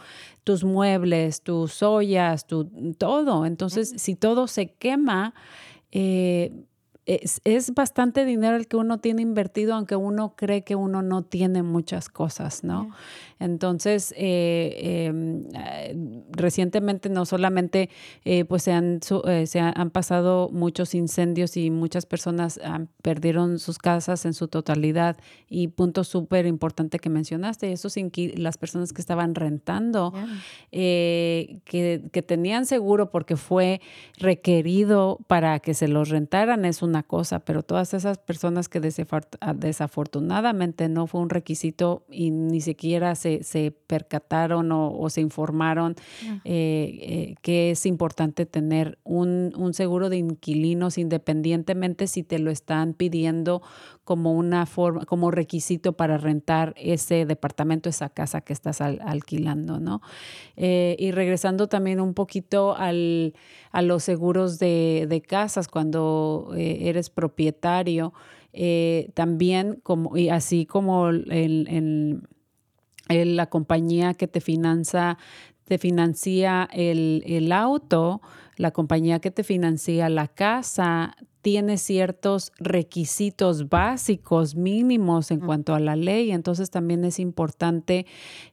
tus 0.44 0.64
muebles, 0.64 1.42
tus 1.42 1.82
ollas, 1.82 2.47
tu, 2.47 2.64
todo. 2.99 3.47
Entonces, 3.47 3.94
si 3.97 4.14
todo 4.14 4.47
se 4.47 4.72
quema, 4.72 5.34
eh, 5.92 6.53
es, 7.07 7.72
bastante 7.72 8.24
dinero 8.24 8.57
el 8.57 8.66
que 8.66 8.76
uno 8.76 8.98
tiene 8.98 9.22
invertido, 9.22 9.74
aunque 9.74 9.94
uno 9.94 10.34
cree 10.36 10.62
que 10.62 10.74
uno 10.74 11.02
no 11.02 11.22
tiene 11.22 11.62
muchas 11.62 12.09
cosas, 12.09 12.64
¿no? 12.64 12.90
Entonces, 13.38 14.12
eh, 14.16 15.07
em, 15.07 15.44
eh, 15.54 16.24
recientemente 16.30 17.09
no 17.09 17.24
solamente 17.24 17.90
eh, 18.24 18.44
pues 18.44 18.62
se 18.64 18.72
han, 18.72 19.00
se 19.02 19.61
han 19.61 19.90
pasado 19.90 20.48
muchos 20.50 20.94
incendios 20.94 21.57
y 21.57 21.70
muchas 21.70 22.07
personas 22.07 22.59
perdieron 23.02 23.59
sus 23.59 23.78
casas 23.78 24.24
en 24.24 24.34
su 24.34 24.48
totalidad 24.48 25.16
y 25.48 25.68
punto 25.68 26.02
súper 26.02 26.46
importante 26.46 26.98
que 26.98 27.11
mencionaste, 27.11 27.72
eso 27.72 27.88
sin 27.88 28.11
las 28.36 28.57
personas 28.57 28.92
que 28.92 29.00
estaban 29.00 29.34
rentando, 29.34 30.12
que, 30.70 31.61
que 31.64 32.22
tenían 32.26 32.66
seguro 32.66 33.11
porque 33.11 33.36
fue 33.36 33.80
requerido 34.16 35.18
para 35.26 35.61
que 35.61 35.74
se 35.74 35.88
los 35.88 36.09
rentaran 36.09 36.64
es 36.64 36.82
una 36.82 36.95
cosa, 37.03 37.40
pero 37.40 37.62
todas 37.62 37.94
esas 37.94 38.18
personas 38.18 38.68
que 38.68 38.80
desafortunadamente 38.80 40.88
no 40.88 41.07
fue 41.07 41.20
un 41.20 41.30
requisito 41.30 42.05
y 42.11 42.30
ni 42.30 42.61
siquiera 42.61 43.14
se 43.14 43.36
se, 43.42 43.72
percataron 43.86 44.70
o, 44.72 45.09
se 45.11 45.20
informaron 45.20 45.94
eh, 46.44 46.99
eh, 47.01 47.34
que 47.42 47.70
es 47.70 47.86
importante 47.86 48.47
tener 48.47 48.99
un, 49.05 49.53
seguro 49.72 50.09
de 50.09 50.16
inquilinos 50.16 50.99
independientemente 50.99 52.07
si 52.07 52.22
te 52.22 52.38
lo 52.38 52.51
están 52.51 52.94
pidiendo 52.94 53.62
como 54.05 54.32
una 54.32 54.66
forma, 54.66 55.05
como 55.05 55.30
requisito 55.30 55.94
para 55.94 56.16
rentar 56.16 56.74
ese 56.76 57.26
departamento, 57.26 57.88
esa 57.88 58.09
casa 58.09 58.40
que 58.40 58.53
estás 58.53 58.80
alquilando, 58.80 59.80
¿no? 59.80 60.01
Eh, 60.57 60.94
y 61.01 61.11
regresando 61.11 61.68
también 61.68 62.01
un 62.01 62.14
poquito 62.14 62.76
al, 62.76 63.34
a 63.72 63.82
los 63.82 64.05
seguros 64.05 64.61
de, 64.61 65.07
de 65.09 65.20
casas 65.22 65.66
cuando 65.66 66.53
eres 66.89 67.11
propietario, 67.11 68.12
también 69.14 69.80
como, 69.82 70.16
y 70.16 70.30
así 70.30 70.64
como 70.66 71.09
el 71.09 72.22
la 73.09 73.47
compañía 73.47 74.14
que 74.14 74.26
te 74.26 74.41
financia, 74.41 75.18
te 75.64 75.78
financia 75.78 76.68
el, 76.72 77.53
auto, 77.53 78.20
la 78.57 78.70
compañía 78.70 79.20
que 79.20 79.30
te 79.30 79.45
financia 79.45 80.09
la 80.09 80.28
casa, 80.28 81.16
tiene 81.47 81.78
ciertos 81.78 82.51
requisitos 82.59 83.68
básicos 83.68 84.57
mínimos 84.57 85.30
en 85.30 85.38
cuanto 85.38 85.76
a 85.76 85.78
la 85.78 85.94
ley, 85.94 86.32
entonces 86.32 86.70
también 86.72 87.05
es 87.05 87.20
importante 87.20 88.05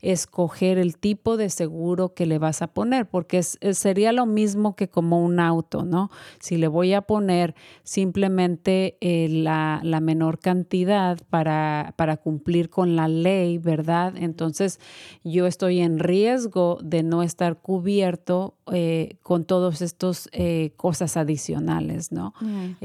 escoger 0.03 0.77
el 0.77 0.99
tipo 0.99 1.35
de 1.35 1.49
seguro 1.49 2.13
que 2.13 2.27
le 2.27 2.37
vas 2.37 2.61
a 2.61 2.67
poner, 2.67 3.07
porque 3.07 3.41
sería 3.41 4.11
lo 4.11 4.27
mismo 4.27 4.75
que 4.75 4.89
como 4.89 5.23
un 5.23 5.39
auto, 5.39 5.85
¿no? 5.85 6.11
Si 6.39 6.57
le 6.57 6.67
voy 6.67 6.93
a 6.93 7.01
poner 7.01 7.55
simplemente 7.81 8.99
eh, 9.01 9.27
la, 9.27 9.81
menor 9.99 10.37
cantidad 10.37 11.17
para, 11.31 11.95
para 11.97 12.17
cumplir 12.17 12.69
con 12.69 12.95
la 12.95 13.07
ley, 13.07 13.57
¿verdad? 13.57 14.13
Entonces 14.17 14.79
yo 15.23 15.47
estoy 15.47 15.79
en 15.79 15.97
riesgo 15.97 16.77
de 16.83 17.01
no 17.01 17.23
estar 17.23 17.57
cubierto 17.57 18.53
eh, 18.71 19.17
con 19.23 19.45
todas 19.45 19.81
estas 19.81 20.29
eh, 20.31 20.73
cosas 20.77 21.17
adicionales, 21.17 22.11
¿no? 22.11 22.35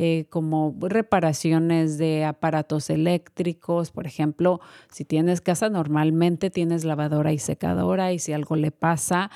Eh, 0.01 0.27
como 0.31 0.77
reparaciones 0.81 1.99
de 1.99 2.25
aparatos 2.25 2.89
eléctricos, 2.89 3.91
por 3.91 4.07
ejemplo, 4.07 4.61
si 4.91 5.05
tienes 5.05 5.41
casa, 5.41 5.71
normalmente 5.71 6.51
tienes 6.51 6.85
lavadora 6.85 7.33
y 7.33 7.39
secadora 7.41 8.13
y 8.13 8.21
si 8.21 8.33
algo 8.33 8.55
le 8.55 8.71
pasa, 8.71 9.33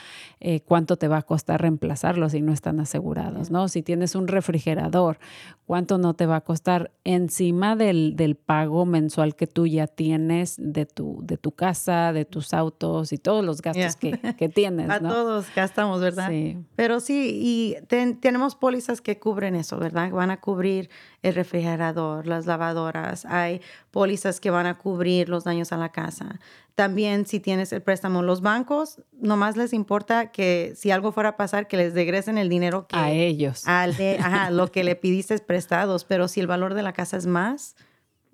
¿cuánto 0.65 0.97
te 0.97 1.09
va 1.09 1.17
a 1.17 1.23
costar 1.23 1.61
reemplazarlo 1.61 2.29
si 2.29 2.43
no 2.43 2.53
están 2.53 2.79
asegurados, 2.79 3.51
¿no? 3.51 3.67
Si 3.67 3.83
tienes 3.83 4.15
un 4.15 4.29
refrigerador, 4.29 5.19
¿cuánto 5.67 5.99
no 5.99 6.15
te 6.15 6.27
va 6.27 6.37
a 6.37 6.41
costar 6.43 6.93
encima 7.03 7.75
del, 7.75 8.15
del 8.15 8.37
pago 8.37 8.87
mensual 8.87 9.35
que 9.35 9.47
tú 9.47 9.67
ya 9.67 9.87
tienes 9.87 10.57
de 10.59 10.87
tu, 10.87 11.21
de 11.25 11.39
tu 11.39 11.53
casa, 11.53 12.13
de 12.13 12.25
tus 12.25 12.55
autos 12.55 13.13
y 13.13 13.19
todos 13.19 13.45
los 13.45 13.63
gastos 13.63 13.97
que, 13.97 14.13
que, 14.39 14.49
tienes, 14.49 14.91
A 14.91 15.01
todos 15.01 15.47
gastamos, 15.57 16.01
¿verdad? 16.01 16.31
Pero 16.77 17.01
sí, 17.01 17.41
y 17.43 17.77
tenemos 18.21 18.55
pólizas 18.55 19.01
que 19.01 19.19
cubren 19.19 19.57
eso, 19.57 19.79
¿verdad? 19.79 20.11
Van 20.11 20.31
a 20.31 20.41
cubrir 20.41 20.52
el 20.61 21.35
refrigerador, 21.35 22.27
las 22.27 22.47
lavadoras, 22.47 23.25
hay 23.25 23.61
pólizas 23.91 24.41
que 24.41 24.51
van 24.51 24.67
a 24.67 24.79
cubrir 24.79 25.29
los 25.29 25.45
daños 25.45 25.73
a 25.73 25.77
la 25.77 25.91
casa. 25.91 26.39
También 26.75 27.27
si 27.27 27.41
tienes 27.41 27.73
el 27.73 27.83
préstamo, 27.83 28.23
los 28.23 28.41
bancos 28.41 29.03
nomás 29.13 29.57
les 29.57 29.73
importa 29.73 30.31
que 30.31 30.73
si 30.77 30.91
algo 30.91 31.13
fuera 31.13 31.31
a 31.31 31.37
pasar, 31.37 31.69
que 31.69 31.77
les 31.77 31.95
regresen 31.95 32.39
el 32.39 32.49
dinero 32.49 32.87
que... 32.87 32.97
A 32.97 33.11
ellos. 33.11 33.67
Al 33.67 33.97
de, 33.97 34.19
ajá, 34.19 34.51
lo 34.51 34.71
que 34.71 34.85
le 34.85 34.97
pidiste 34.97 35.39
prestados, 35.39 36.05
pero 36.05 36.29
si 36.29 36.41
el 36.41 36.47
valor 36.47 36.75
de 36.75 36.83
la 36.83 36.93
casa 36.93 37.17
es 37.17 37.27
más, 37.27 37.77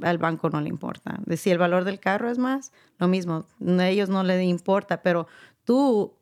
al 0.03 0.19
banco 0.19 0.51
no 0.51 0.61
le 0.61 0.69
importa. 0.69 1.21
Si 1.37 1.51
el 1.51 1.59
valor 1.59 1.85
del 1.85 2.01
carro 2.01 2.31
es 2.31 2.39
más, 2.39 2.73
lo 2.99 3.09
mismo, 3.09 3.47
a 3.61 3.89
ellos 3.89 4.09
no 4.09 4.23
les 4.23 4.43
importa, 4.45 5.03
pero 5.03 5.27
tú 5.65 6.18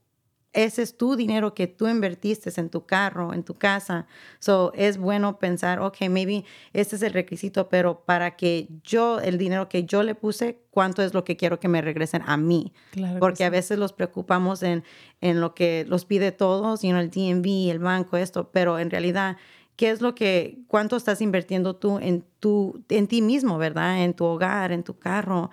ese 0.57 0.83
es 0.83 0.97
tu 0.97 1.17
dinero 1.17 1.53
que 1.53 1.67
tú 1.67 1.87
invertiste 1.87 2.51
en 2.59 2.71
tu 2.71 2.87
carro, 2.87 3.35
en 3.35 3.45
tu 3.45 3.55
casa. 3.55 4.07
So, 4.39 4.73
es 4.75 4.97
bueno 4.97 5.39
pensar, 5.39 5.81
ok, 5.81 6.09
maybe 6.09 6.47
este 6.73 6.97
es 6.97 7.03
el 7.03 7.13
requisito, 7.13 7.69
pero 7.69 8.01
para 8.07 8.37
que 8.37 8.67
yo, 8.83 9.21
el 9.21 9.37
dinero 9.37 9.69
que 9.69 9.85
yo 9.85 10.03
le 10.03 10.15
puse, 10.15 10.63
¿cuánto 10.71 11.03
es 11.03 11.13
lo 11.13 11.25
que 11.25 11.37
quiero 11.37 11.61
que 11.61 11.69
me 11.69 11.83
regresen 11.83 12.23
a 12.25 12.39
mí? 12.39 12.73
Porque 13.21 13.45
a 13.45 13.51
veces 13.51 13.79
los 13.79 13.93
preocupamos 13.93 14.63
en, 14.63 14.83
en 15.21 15.43
lo 15.43 15.55
que 15.55 15.85
los 15.87 16.07
pide 16.07 16.33
todos, 16.33 16.81
you 16.81 16.89
know, 16.89 17.03
el 17.03 17.11
DMV, 17.11 17.71
el 17.71 17.79
banco, 17.79 18.17
esto, 18.17 18.51
pero 18.51 18.79
en 18.79 18.91
realidad, 18.91 19.37
¿qué 19.77 19.91
es 19.91 20.01
lo 20.01 20.15
que, 20.15 20.61
cuánto 20.69 20.97
estás 20.97 21.21
invirtiendo 21.21 21.77
tú 21.77 21.99
en, 21.99 22.25
tu, 22.41 22.83
en 22.89 23.09
ti 23.09 23.21
mismo, 23.21 23.59
verdad? 23.59 24.03
En 24.03 24.15
tu 24.15 24.25
hogar, 24.25 24.73
en 24.73 24.85
tu 24.85 24.99
carro, 24.99 25.51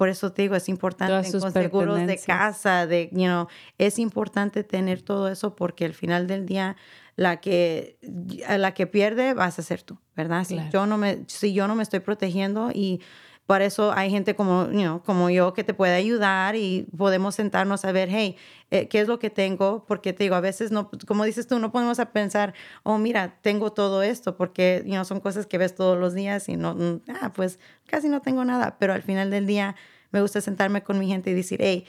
por 0.00 0.08
eso 0.08 0.32
te 0.32 0.40
digo, 0.40 0.56
es 0.56 0.70
importante 0.70 1.30
con 1.30 1.52
seguros 1.52 2.06
de 2.06 2.16
casa, 2.16 2.86
de, 2.86 3.10
you 3.12 3.26
know, 3.26 3.48
es 3.76 3.98
importante 3.98 4.64
tener 4.64 5.02
todo 5.02 5.28
eso 5.28 5.54
porque 5.54 5.84
al 5.84 5.92
final 5.92 6.26
del 6.26 6.46
día 6.46 6.74
la 7.16 7.42
que, 7.42 7.98
la 8.48 8.72
que 8.72 8.86
pierde 8.86 9.34
vas 9.34 9.58
a 9.58 9.62
ser 9.62 9.82
tú, 9.82 9.98
¿verdad? 10.16 10.44
Si, 10.44 10.58
yo 10.72 10.86
no 10.86 10.96
me, 10.96 11.24
si 11.26 11.52
yo 11.52 11.68
no 11.68 11.74
me 11.74 11.82
estoy 11.82 12.00
protegiendo 12.00 12.70
y 12.72 13.02
por 13.50 13.62
eso 13.62 13.92
hay 13.96 14.12
gente 14.12 14.36
como, 14.36 14.66
know, 14.66 15.28
yo 15.28 15.54
que 15.54 15.64
te 15.64 15.74
puede 15.74 15.94
ayudar 15.94 16.54
y 16.54 16.86
podemos 16.96 17.34
sentarnos 17.34 17.84
a 17.84 17.90
ver, 17.90 18.08
hey, 18.08 18.36
eh, 18.70 18.86
¿qué 18.86 19.00
es 19.00 19.08
lo 19.08 19.18
que 19.18 19.28
tengo? 19.28 19.84
Porque 19.88 20.12
te 20.12 20.22
digo, 20.22 20.36
a 20.36 20.40
veces 20.40 20.70
no, 20.70 20.88
como 21.04 21.24
dices 21.24 21.48
tú, 21.48 21.58
no 21.58 21.72
podemos 21.72 21.98
a 21.98 22.12
pensar, 22.12 22.54
oh, 22.84 22.96
mira, 22.96 23.40
tengo 23.42 23.72
todo 23.72 24.04
esto, 24.04 24.36
porque 24.36 24.84
you 24.86 24.92
know, 24.92 25.04
son 25.04 25.18
cosas 25.18 25.46
que 25.46 25.58
ves 25.58 25.74
todos 25.74 25.98
los 25.98 26.14
días 26.14 26.48
y 26.48 26.56
no, 26.56 27.00
ah, 27.20 27.32
pues 27.32 27.58
casi 27.88 28.08
no 28.08 28.22
tengo 28.22 28.44
nada, 28.44 28.76
pero 28.78 28.92
al 28.92 29.02
final 29.02 29.32
del 29.32 29.48
día 29.48 29.74
me 30.12 30.22
gusta 30.22 30.40
sentarme 30.40 30.84
con 30.84 31.00
mi 31.00 31.08
gente 31.08 31.32
y 31.32 31.34
decir, 31.34 31.58
hey, 31.60 31.86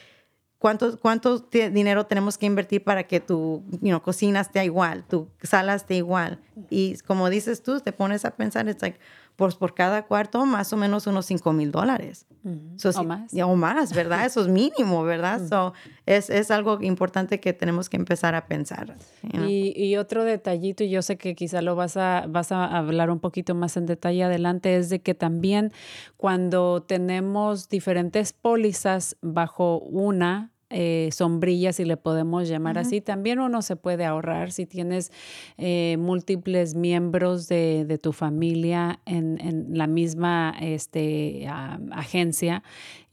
¿cuánto, 0.58 1.00
cuánto 1.00 1.38
dinero 1.38 2.08
tenemos 2.08 2.40
que 2.40 2.48
invertir 2.48 2.84
para 2.84 3.04
que 3.04 3.20
tu 3.20 3.64
you 3.84 4.02
cocina 4.02 4.42
esté 4.42 4.66
igual, 4.66 5.04
tu 5.08 5.30
sala 5.44 5.76
esté 5.76 5.94
igual? 5.94 6.40
Y 6.72 6.98
como 7.06 7.30
dices 7.30 7.62
tú, 7.62 7.82
te 7.82 7.92
pones 7.92 8.26
a 8.26 8.32
pensar, 8.32 8.68
es 8.68 8.82
like, 8.82 9.00
pues 9.42 9.56
por 9.56 9.74
cada 9.74 10.04
cuarto 10.04 10.46
más 10.46 10.72
o 10.72 10.78
menos 10.78 11.08
unos 11.08 11.26
5 11.26 11.52
mil 11.52 11.72
dólares. 11.72 12.28
o 12.46 13.04
más. 13.04 13.34
O 13.34 13.56
más, 13.56 13.92
¿verdad? 13.92 14.24
Eso 14.24 14.42
es 14.42 14.48
mínimo, 14.48 15.04
¿verdad? 15.04 15.42
so, 15.50 15.74
es, 16.06 16.30
es, 16.30 16.52
algo 16.52 16.78
importante 16.84 17.40
que 17.40 17.52
tenemos 17.52 17.90
que 17.90 17.98
empezar 17.98 18.36
a 18.36 18.46
pensar. 18.46 18.96
y, 19.34 19.74
y, 19.76 19.98
otro 19.98 20.26
detallito, 20.26 20.84
y 20.84 20.92
yo 20.92 21.02
sé 21.02 21.18
que 21.18 21.34
quizá 21.34 21.64
lo 21.64 21.76
vas 21.76 21.98
a, 21.98 22.26
vas 22.30 22.52
a 22.52 22.66
hablar 22.78 23.10
un 23.10 23.20
poquito 23.20 23.56
más 23.56 23.78
en 23.78 23.88
detalle 23.88 24.26
adelante, 24.26 24.76
es 24.76 24.90
de 24.90 25.02
que 25.02 25.16
también 25.16 25.72
cuando 26.18 26.84
tenemos 26.84 27.68
diferentes 27.68 28.34
pólizas 28.34 29.18
bajo 29.24 29.80
una, 29.80 30.51
eh, 30.72 31.10
sombrilla, 31.12 31.74
si 31.74 31.86
le 31.86 31.98
podemos 31.98 32.48
llamar 32.48 32.78
así. 32.78 33.02
También 33.02 33.40
uno 33.40 33.62
se 33.62 33.76
puede 33.76 34.06
ahorrar 34.06 34.52
si 34.52 34.66
tienes 34.66 35.12
eh, 35.58 35.98
múltiples 36.00 36.76
miembros 36.76 37.48
de, 37.48 37.86
de 37.86 37.98
tu 37.98 38.14
familia 38.14 39.00
en, 39.06 39.40
en, 39.42 39.78
la 39.78 39.88
misma 39.88 40.56
este, 40.60 41.48
agencia. 41.92 42.64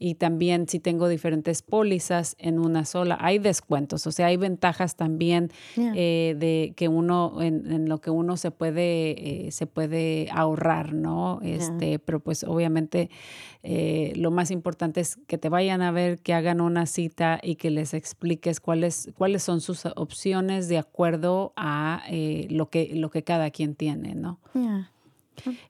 Y 0.01 0.15
también 0.15 0.67
si 0.69 0.79
tengo 0.79 1.09
diferentes 1.09 1.61
pólizas 1.61 2.35
en 2.39 2.57
una 2.57 2.85
sola, 2.85 3.17
hay 3.19 3.37
descuentos, 3.37 4.07
o 4.07 4.11
sea, 4.13 4.27
hay 4.27 4.37
ventajas 4.37 4.95
también 4.95 5.51
eh, 5.77 6.35
de 6.37 6.73
que 6.77 6.87
uno, 6.87 7.41
en, 7.41 7.89
lo 7.89 7.99
que 7.99 8.09
uno 8.09 8.37
se 8.37 8.51
puede, 8.51 9.47
eh, 9.47 9.51
se 9.51 9.67
puede 9.67 10.29
ahorrar, 10.31 10.93
¿no? 10.93 11.39
Este, 11.43 11.99
Pero 11.99 12.21
pues 12.21 12.45
obviamente 12.45 13.09
eh, 13.63 14.13
lo 14.15 14.31
más 14.31 14.51
importante 14.51 15.01
es 15.01 15.17
que 15.27 15.37
te 15.37 15.49
vayan 15.49 15.81
a 15.81 15.91
ver, 15.91 16.19
que 16.19 16.33
hagan 16.33 16.61
una 16.61 16.85
cita 16.85 17.39
y 17.41 17.55
que 17.55 17.69
les 17.69 17.93
expliques 17.93 18.59
cuáles, 18.59 19.11
cuáles 19.17 19.43
son 19.43 19.61
sus 19.61 19.85
opciones 19.85 20.67
de 20.67 20.77
acuerdo 20.77 21.53
a 21.55 22.03
lo, 22.49 22.69
que, 22.69 22.91
lo 22.95 23.09
que 23.09 23.23
cada 23.23 23.51
quien 23.51 23.75
tiene, 23.75 24.15
¿no? 24.15 24.39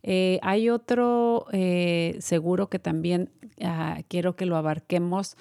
Eh, 0.03 0.39
hay 0.41 0.69
otro 0.69 1.45
eh, 1.51 2.17
seguro 2.19 2.69
que 2.69 2.79
también 2.79 3.29
ah, 3.61 4.01
quiero 4.07 4.35
que 4.35 4.45
lo 4.45 4.57
abarquemos 4.57 5.35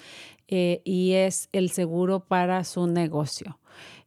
eh, 0.47 0.81
y 0.83 1.13
es 1.13 1.49
el 1.51 1.69
seguro 1.69 2.21
para 2.21 2.63
su 2.63 2.87
negocio. 2.87 3.59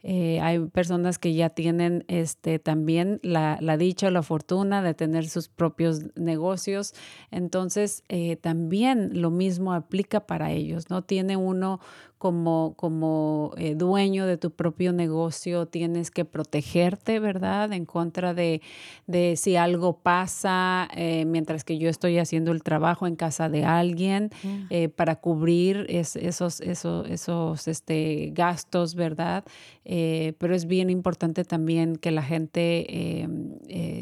Hay 0.05 0.59
personas 0.67 1.19
que 1.19 1.35
ya 1.35 1.51
tienen 1.51 2.05
este, 2.09 2.59
también 2.59 3.21
la, 3.23 3.59
dicha 3.77 4.09
o 4.09 4.11
la 4.11 4.23
fortuna 4.23 4.83
de 4.83 4.95
tener 4.95 5.29
sus 5.29 5.49
propios 5.49 6.01
negocios. 6.17 6.95
Entonces, 7.31 8.03
también 8.41 9.21
lo 9.21 9.31
mismo 9.31 9.73
aplica 9.73 10.27
para 10.27 10.51
ellos, 10.51 10.91
¿no? 10.91 11.03
Tiene 11.03 11.37
uno 11.37 11.81
como, 12.23 12.75
como 12.77 13.51
eh, 13.57 13.75
dueño 13.75 14.27
de 14.27 14.37
tu 14.37 14.53
propio 14.53 14.93
negocio 14.93 15.67
tienes 15.67 16.13
que 16.13 16.25
protegerte, 16.25 17.19
¿verdad? 17.19 17.73
En 17.73 17.85
contra 17.85 18.33
de, 18.33 18.63
de 19.09 19.35
si 19.35 19.57
algo 19.57 19.99
pasa 19.99 20.89
eh, 20.95 21.25
mientras 21.25 21.65
que 21.65 21.79
yo 21.79 21.89
estoy 21.89 22.21
haciendo 22.21 22.53
el 22.53 22.63
trabajo 22.63 23.09
en 23.09 23.17
casa 23.17 23.49
de 23.49 23.65
alguien 23.65 24.31
eh, 24.71 24.89
para 24.89 25.17
cubrir 25.17 25.85
esos, 25.89 26.61
esos, 26.61 27.11
esos 27.11 27.67
este, 27.67 28.31
gastos, 28.33 28.95
¿verdad? 28.95 29.43
Pero 29.85 30.55
es 30.55 30.67
bien 30.67 30.91
importante 30.91 31.45
también 31.45 31.97
que 31.97 32.11
la 32.11 32.23
gente 32.23 33.27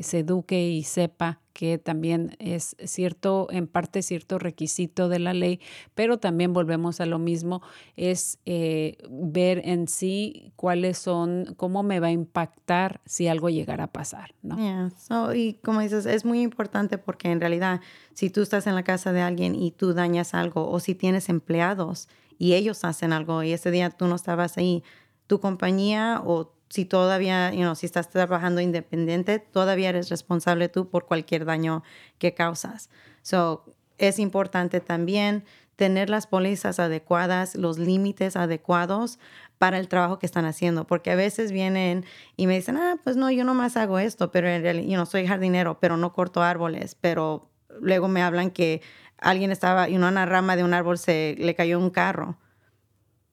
se 0.03 0.19
eduque 0.19 0.69
y 0.69 0.83
sepa 0.83 1.41
que 1.53 1.79
también 1.79 2.37
es 2.39 2.77
cierto, 2.85 3.49
en 3.51 3.67
parte 3.67 4.03
cierto 4.03 4.39
requisito 4.39 5.09
de 5.09 5.19
la 5.19 5.35
ley, 5.35 5.61
pero 5.95 6.19
también 6.19 6.53
volvemos 6.53 7.01
a 7.01 7.07
lo 7.07 7.19
mismo, 7.19 7.61
es 7.97 8.39
eh, 8.47 8.97
ver 9.11 9.61
en 9.65 9.89
sí 9.89 10.53
cuáles 10.57 10.99
son, 10.99 11.55
cómo 11.57 11.83
me 11.83 12.01
va 12.01 12.09
a 12.09 12.13
impactar 12.13 13.01
si 13.05 13.29
algo 13.29 13.51
llegara 13.51 13.85
a 13.85 13.93
pasar, 13.93 14.35
¿no? 14.43 14.57
y 15.35 15.55
como 15.63 15.81
dices, 15.81 16.07
es 16.07 16.25
muy 16.25 16.41
importante 16.41 16.99
porque 16.99 17.31
en 17.31 17.41
realidad 17.41 17.81
si 18.15 18.31
tú 18.31 18.43
estás 18.43 18.67
en 18.67 18.75
la 18.75 18.83
casa 18.83 19.13
de 19.13 19.21
alguien 19.21 19.55
y 19.55 19.71
tú 19.71 19.93
dañas 19.93 20.35
algo 20.35 20.71
o 20.71 20.81
si 20.81 20.95
tienes 20.95 21.29
empleados 21.29 22.09
y 22.39 22.55
ellos 22.55 22.85
hacen 22.85 23.13
algo 23.13 23.43
y 23.43 23.53
ese 23.53 23.71
día 23.71 23.91
tú 23.91 24.07
no 24.07 24.15
estabas 24.15 24.57
ahí, 24.57 24.83
tu 25.31 25.39
compañía 25.39 26.21
o 26.25 26.53
si 26.71 26.85
todavía, 26.85 27.53
you 27.53 27.61
know, 27.61 27.77
si 27.77 27.87
estás 27.87 28.11
trabajando 28.11 28.61
independiente, 28.61 29.39
todavía 29.39 29.91
eres 29.91 30.09
responsable 30.09 30.69
tú 30.69 30.89
por 30.89 31.07
cualquier 31.07 31.45
daño 31.45 31.85
que 32.19 32.35
causas. 32.35 32.91
So, 33.23 33.65
es 33.99 34.19
importante 34.19 34.81
también 34.81 35.45
tener 35.77 36.11
las 36.11 36.27
pólizas 36.27 36.81
adecuadas, 36.81 37.55
los 37.55 37.79
límites 37.79 38.35
adecuados 38.35 39.21
para 39.59 39.79
el 39.79 39.87
trabajo 39.87 40.19
que 40.19 40.27
están 40.27 40.47
haciendo, 40.47 40.85
porque 40.85 41.13
a 41.13 41.15
veces 41.15 41.53
vienen 41.53 42.05
y 42.37 42.49
me 42.49 42.57
dicen, 42.57 42.77
ah, 42.77 42.97
pues 43.05 43.15
no, 43.15 43.31
yo 43.31 43.45
nomás 43.45 43.77
hago 43.77 44.01
esto, 44.01 44.33
pero 44.33 44.49
en 44.49 44.63
realidad, 44.63 44.99
no 44.99 45.07
soy 45.07 45.29
jardinero, 45.29 45.79
pero 45.79 45.97
no 45.97 46.13
corto 46.13 46.43
árboles, 46.43 46.97
pero 47.01 47.49
luego 47.81 48.09
me 48.09 48.21
hablan 48.21 48.51
que 48.51 48.83
alguien 49.19 49.53
estaba 49.53 49.89
y 49.89 49.97
una 49.97 50.27
rama 50.27 50.57
de 50.57 50.65
un 50.65 50.75
árbol 50.75 50.99
se 50.99 51.37
le 51.39 51.55
cayó 51.55 51.79
un 51.79 51.91
carro. 51.91 52.37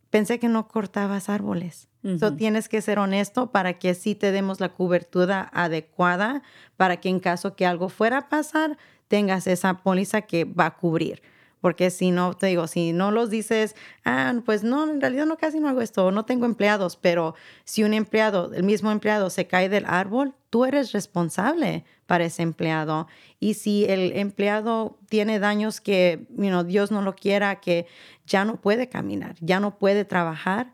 Pensé 0.10 0.39
que 0.39 0.47
no 0.47 0.68
cortabas 0.68 1.30
árboles. 1.30 1.88
Uh 2.03 2.18
tienes 2.38 2.70
que 2.70 2.82
ser 2.82 2.99
honesto 2.99 3.51
para 3.51 3.80
que 3.80 3.93
sí 3.93 4.16
te 4.16 4.32
demos 4.32 4.60
la 4.60 4.70
cobertura 4.70 5.49
adecuada 5.51 6.41
para 6.78 6.97
que 6.97 7.10
en 7.10 7.20
caso 7.20 7.55
que 7.55 7.66
algo 7.66 7.89
fuera 7.89 8.18
a 8.20 8.30
pasar, 8.30 8.78
tengas 9.08 9.47
esa 9.47 9.74
póliza 9.84 10.22
que 10.22 10.45
va 10.45 10.68
a 10.68 10.76
cubrir. 10.78 11.22
Porque 11.62 11.89
si 11.89 12.12
no, 12.12 12.34
te 12.34 12.47
digo, 12.47 12.68
si 12.68 12.93
no 12.93 13.12
los 13.12 13.30
dices, 13.30 13.76
ah, 14.05 14.34
pues 14.45 14.64
no, 14.64 14.89
en 14.89 15.01
realidad 15.01 15.26
no 15.26 15.38
casi 15.38 15.60
no 15.60 15.70
hago 15.70 15.82
esto, 15.82 16.12
no 16.12 16.26
tengo 16.26 16.45
empleados, 16.45 16.97
pero 16.97 17.36
si 17.64 17.84
un 17.84 17.93
empleado, 17.93 18.53
el 18.53 18.64
mismo 18.64 18.91
empleado 18.91 19.30
se 19.30 19.47
cae 19.47 19.68
del 19.68 19.86
árbol, 19.88 20.34
tú 20.49 20.66
eres 20.66 20.91
responsable 20.91 21.84
para 22.05 22.26
ese 22.26 22.43
empleado. 22.43 23.08
Y 23.39 23.55
si 23.55 23.86
el 23.86 24.14
empleado 24.18 24.97
tiene 25.10 25.39
daños 25.39 25.82
que, 25.82 26.28
you 26.38 26.64
Dios 26.64 26.91
no 26.91 27.01
lo 27.01 27.16
quiera, 27.16 27.60
que 27.60 27.88
ya 28.26 28.45
no 28.45 28.62
puede 28.62 28.89
caminar, 28.89 29.36
ya 29.39 29.60
no 29.60 29.78
puede 29.78 30.05
trabajar, 30.05 30.74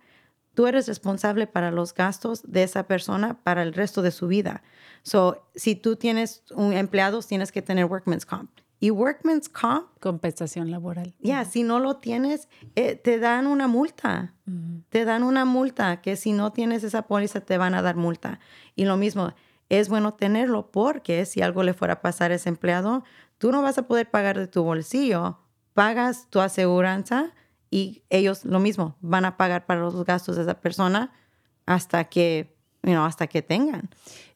tú 0.53 0.67
eres 0.67 0.87
responsable 0.87 1.47
para 1.47 1.71
los 1.71 1.93
gastos 1.93 2.43
de 2.43 2.63
esa 2.63 2.87
persona 2.87 3.39
para 3.43 3.63
el 3.63 3.73
resto 3.73 4.01
de 4.01 4.11
su 4.11 4.27
vida. 4.27 4.63
So, 5.01 5.47
si 5.55 5.75
tú 5.75 5.95
tienes 5.95 6.43
un 6.51 6.73
empleado, 6.73 7.21
tienes 7.21 7.51
que 7.51 7.61
tener 7.61 7.85
workman's 7.85 8.25
comp. 8.25 8.49
Y 8.83 8.91
workman's 8.91 9.47
comp. 9.47 9.87
Compensación 10.01 10.69
laboral. 10.69 11.15
Ya, 11.21 11.45
si 11.45 11.63
no 11.63 11.79
lo 11.79 11.99
tienes, 11.99 12.49
eh, 12.75 12.97
te 12.97 13.17
dan 13.17 13.47
una 13.47 13.69
multa. 13.69 14.33
Te 14.89 15.05
dan 15.05 15.23
una 15.23 15.45
multa 15.45 16.01
que 16.01 16.17
si 16.17 16.33
no 16.33 16.51
tienes 16.51 16.83
esa 16.83 17.03
póliza 17.03 17.39
te 17.39 17.57
van 17.57 17.75
a 17.75 17.81
dar 17.81 17.95
multa. 17.95 18.41
Y 18.75 18.83
lo 18.83 18.97
mismo, 18.97 19.33
es 19.69 19.87
bueno 19.87 20.15
tenerlo 20.15 20.69
porque 20.69 21.25
si 21.25 21.41
algo 21.41 21.63
le 21.63 21.73
fuera 21.73 21.93
a 21.93 22.01
pasar 22.01 22.31
a 22.31 22.35
ese 22.35 22.49
empleado, 22.49 23.05
tú 23.37 23.53
no 23.53 23.61
vas 23.61 23.77
a 23.77 23.87
poder 23.87 24.11
pagar 24.11 24.37
de 24.37 24.47
tu 24.47 24.63
bolsillo. 24.63 25.39
Pagas 25.73 26.27
tu 26.29 26.41
aseguranza 26.41 27.31
y 27.71 28.03
ellos 28.09 28.43
lo 28.43 28.59
mismo, 28.59 28.97
van 28.99 29.23
a 29.23 29.37
pagar 29.37 29.65
para 29.65 29.79
los 29.79 30.03
gastos 30.03 30.35
de 30.35 30.41
esa 30.41 30.59
persona 30.59 31.13
hasta 31.65 32.03
que, 32.03 32.52
you 32.83 32.99
hasta 32.99 33.27
que 33.27 33.41
tengan. 33.41 33.89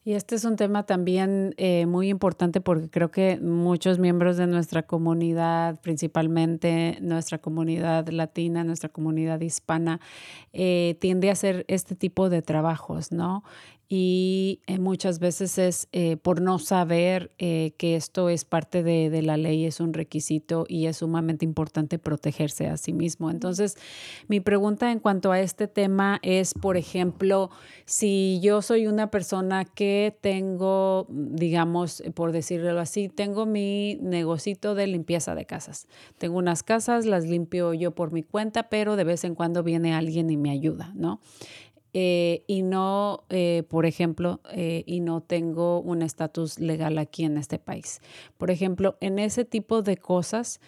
Y 0.04 0.14
este 0.14 0.36
es 0.36 0.44
un 0.44 0.56
tema 0.56 0.84
también 0.84 1.54
eh, 1.58 1.84
muy 1.84 2.08
importante 2.08 2.62
porque 2.62 2.88
creo 2.88 3.10
que 3.10 3.38
muchos 3.38 3.98
miembros 3.98 4.38
de 4.38 4.46
nuestra 4.46 4.84
comunidad, 4.84 5.78
principalmente 5.82 6.96
nuestra 7.02 7.38
comunidad 7.38 8.08
latina, 8.08 8.64
nuestra 8.64 8.88
comunidad 8.88 9.40
hispana, 9.40 10.00
eh, 10.54 10.96
tiende 11.00 11.28
a 11.28 11.32
hacer 11.32 11.66
este 11.68 11.94
tipo 11.94 12.30
de 12.30 12.40
trabajos, 12.40 13.12
¿no? 13.12 13.44
Y 13.90 14.60
eh, 14.66 14.78
muchas 14.78 15.18
veces 15.18 15.56
es 15.56 15.88
eh, 15.92 16.18
por 16.18 16.42
no 16.42 16.58
saber 16.58 17.32
eh, 17.38 17.72
que 17.78 17.96
esto 17.96 18.28
es 18.28 18.44
parte 18.44 18.82
de, 18.82 19.08
de, 19.08 19.22
la 19.22 19.38
ley, 19.38 19.64
es 19.64 19.80
un 19.80 19.94
requisito 19.94 20.66
y 20.68 20.86
es 20.86 20.98
sumamente 20.98 21.46
importante 21.46 21.98
protegerse 21.98 22.66
a 22.66 22.76
sí 22.76 22.92
mismo. 22.92 23.30
Entonces, 23.30 23.78
mi 24.28 24.40
pregunta 24.40 24.92
en 24.92 24.98
cuanto 24.98 25.32
a 25.32 25.40
este 25.40 25.68
tema 25.68 26.18
es, 26.22 26.52
por 26.52 26.76
ejemplo, 26.76 27.50
si 27.86 28.40
yo 28.42 28.60
soy 28.60 28.86
una 28.86 29.10
persona 29.10 29.64
que 29.64 30.14
tengo, 30.20 31.06
digamos, 31.08 32.02
por 32.14 32.32
decirlo 32.32 32.78
así, 32.78 33.08
tengo 33.08 33.46
mi 33.46 33.98
negocito 34.02 34.74
de 34.74 34.86
limpieza 34.86 35.34
de 35.34 35.46
casas. 35.46 35.86
Tengo 36.18 36.36
unas 36.36 36.62
casas, 36.62 37.06
las 37.06 37.24
limpio 37.24 37.72
yo 37.72 37.94
por 37.94 38.12
mi 38.12 38.22
cuenta, 38.22 38.68
pero 38.68 38.96
de 38.96 39.04
vez 39.04 39.24
en 39.24 39.34
cuando 39.34 39.62
viene 39.62 39.94
alguien 39.94 40.28
y 40.28 40.36
me 40.36 40.50
ayuda, 40.50 40.92
¿no? 40.94 41.20
Eh, 41.94 42.44
y 42.46 42.62
no, 42.62 43.24
eh, 43.30 43.62
por 43.68 43.86
ejemplo, 43.86 44.40
eh, 44.52 44.84
y 44.86 45.00
no 45.00 45.22
tengo 45.22 45.80
un 45.80 46.02
estatus 46.02 46.58
legal 46.58 46.98
aquí 46.98 47.24
en 47.24 47.38
este 47.38 47.58
país. 47.58 48.00
Por 48.36 48.50
ejemplo, 48.50 48.98
en 49.00 49.18
ese 49.18 49.46
tipo 49.46 49.80
de 49.80 49.96
cosas, 49.96 50.60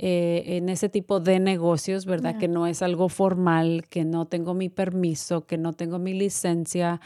en 0.00 0.68
ese 0.68 0.88
tipo 0.88 1.18
de 1.18 1.40
negocios, 1.40 2.06
¿verdad? 2.06 2.38
Que 2.38 2.46
no 2.46 2.68
es 2.68 2.82
algo 2.82 3.08
formal, 3.08 3.84
que 3.90 4.04
no 4.04 4.26
tengo 4.26 4.54
mi 4.54 4.68
permiso, 4.68 5.44
que 5.44 5.58
no 5.58 5.72
tengo 5.72 5.98
mi 5.98 6.14
licencia 6.14 7.00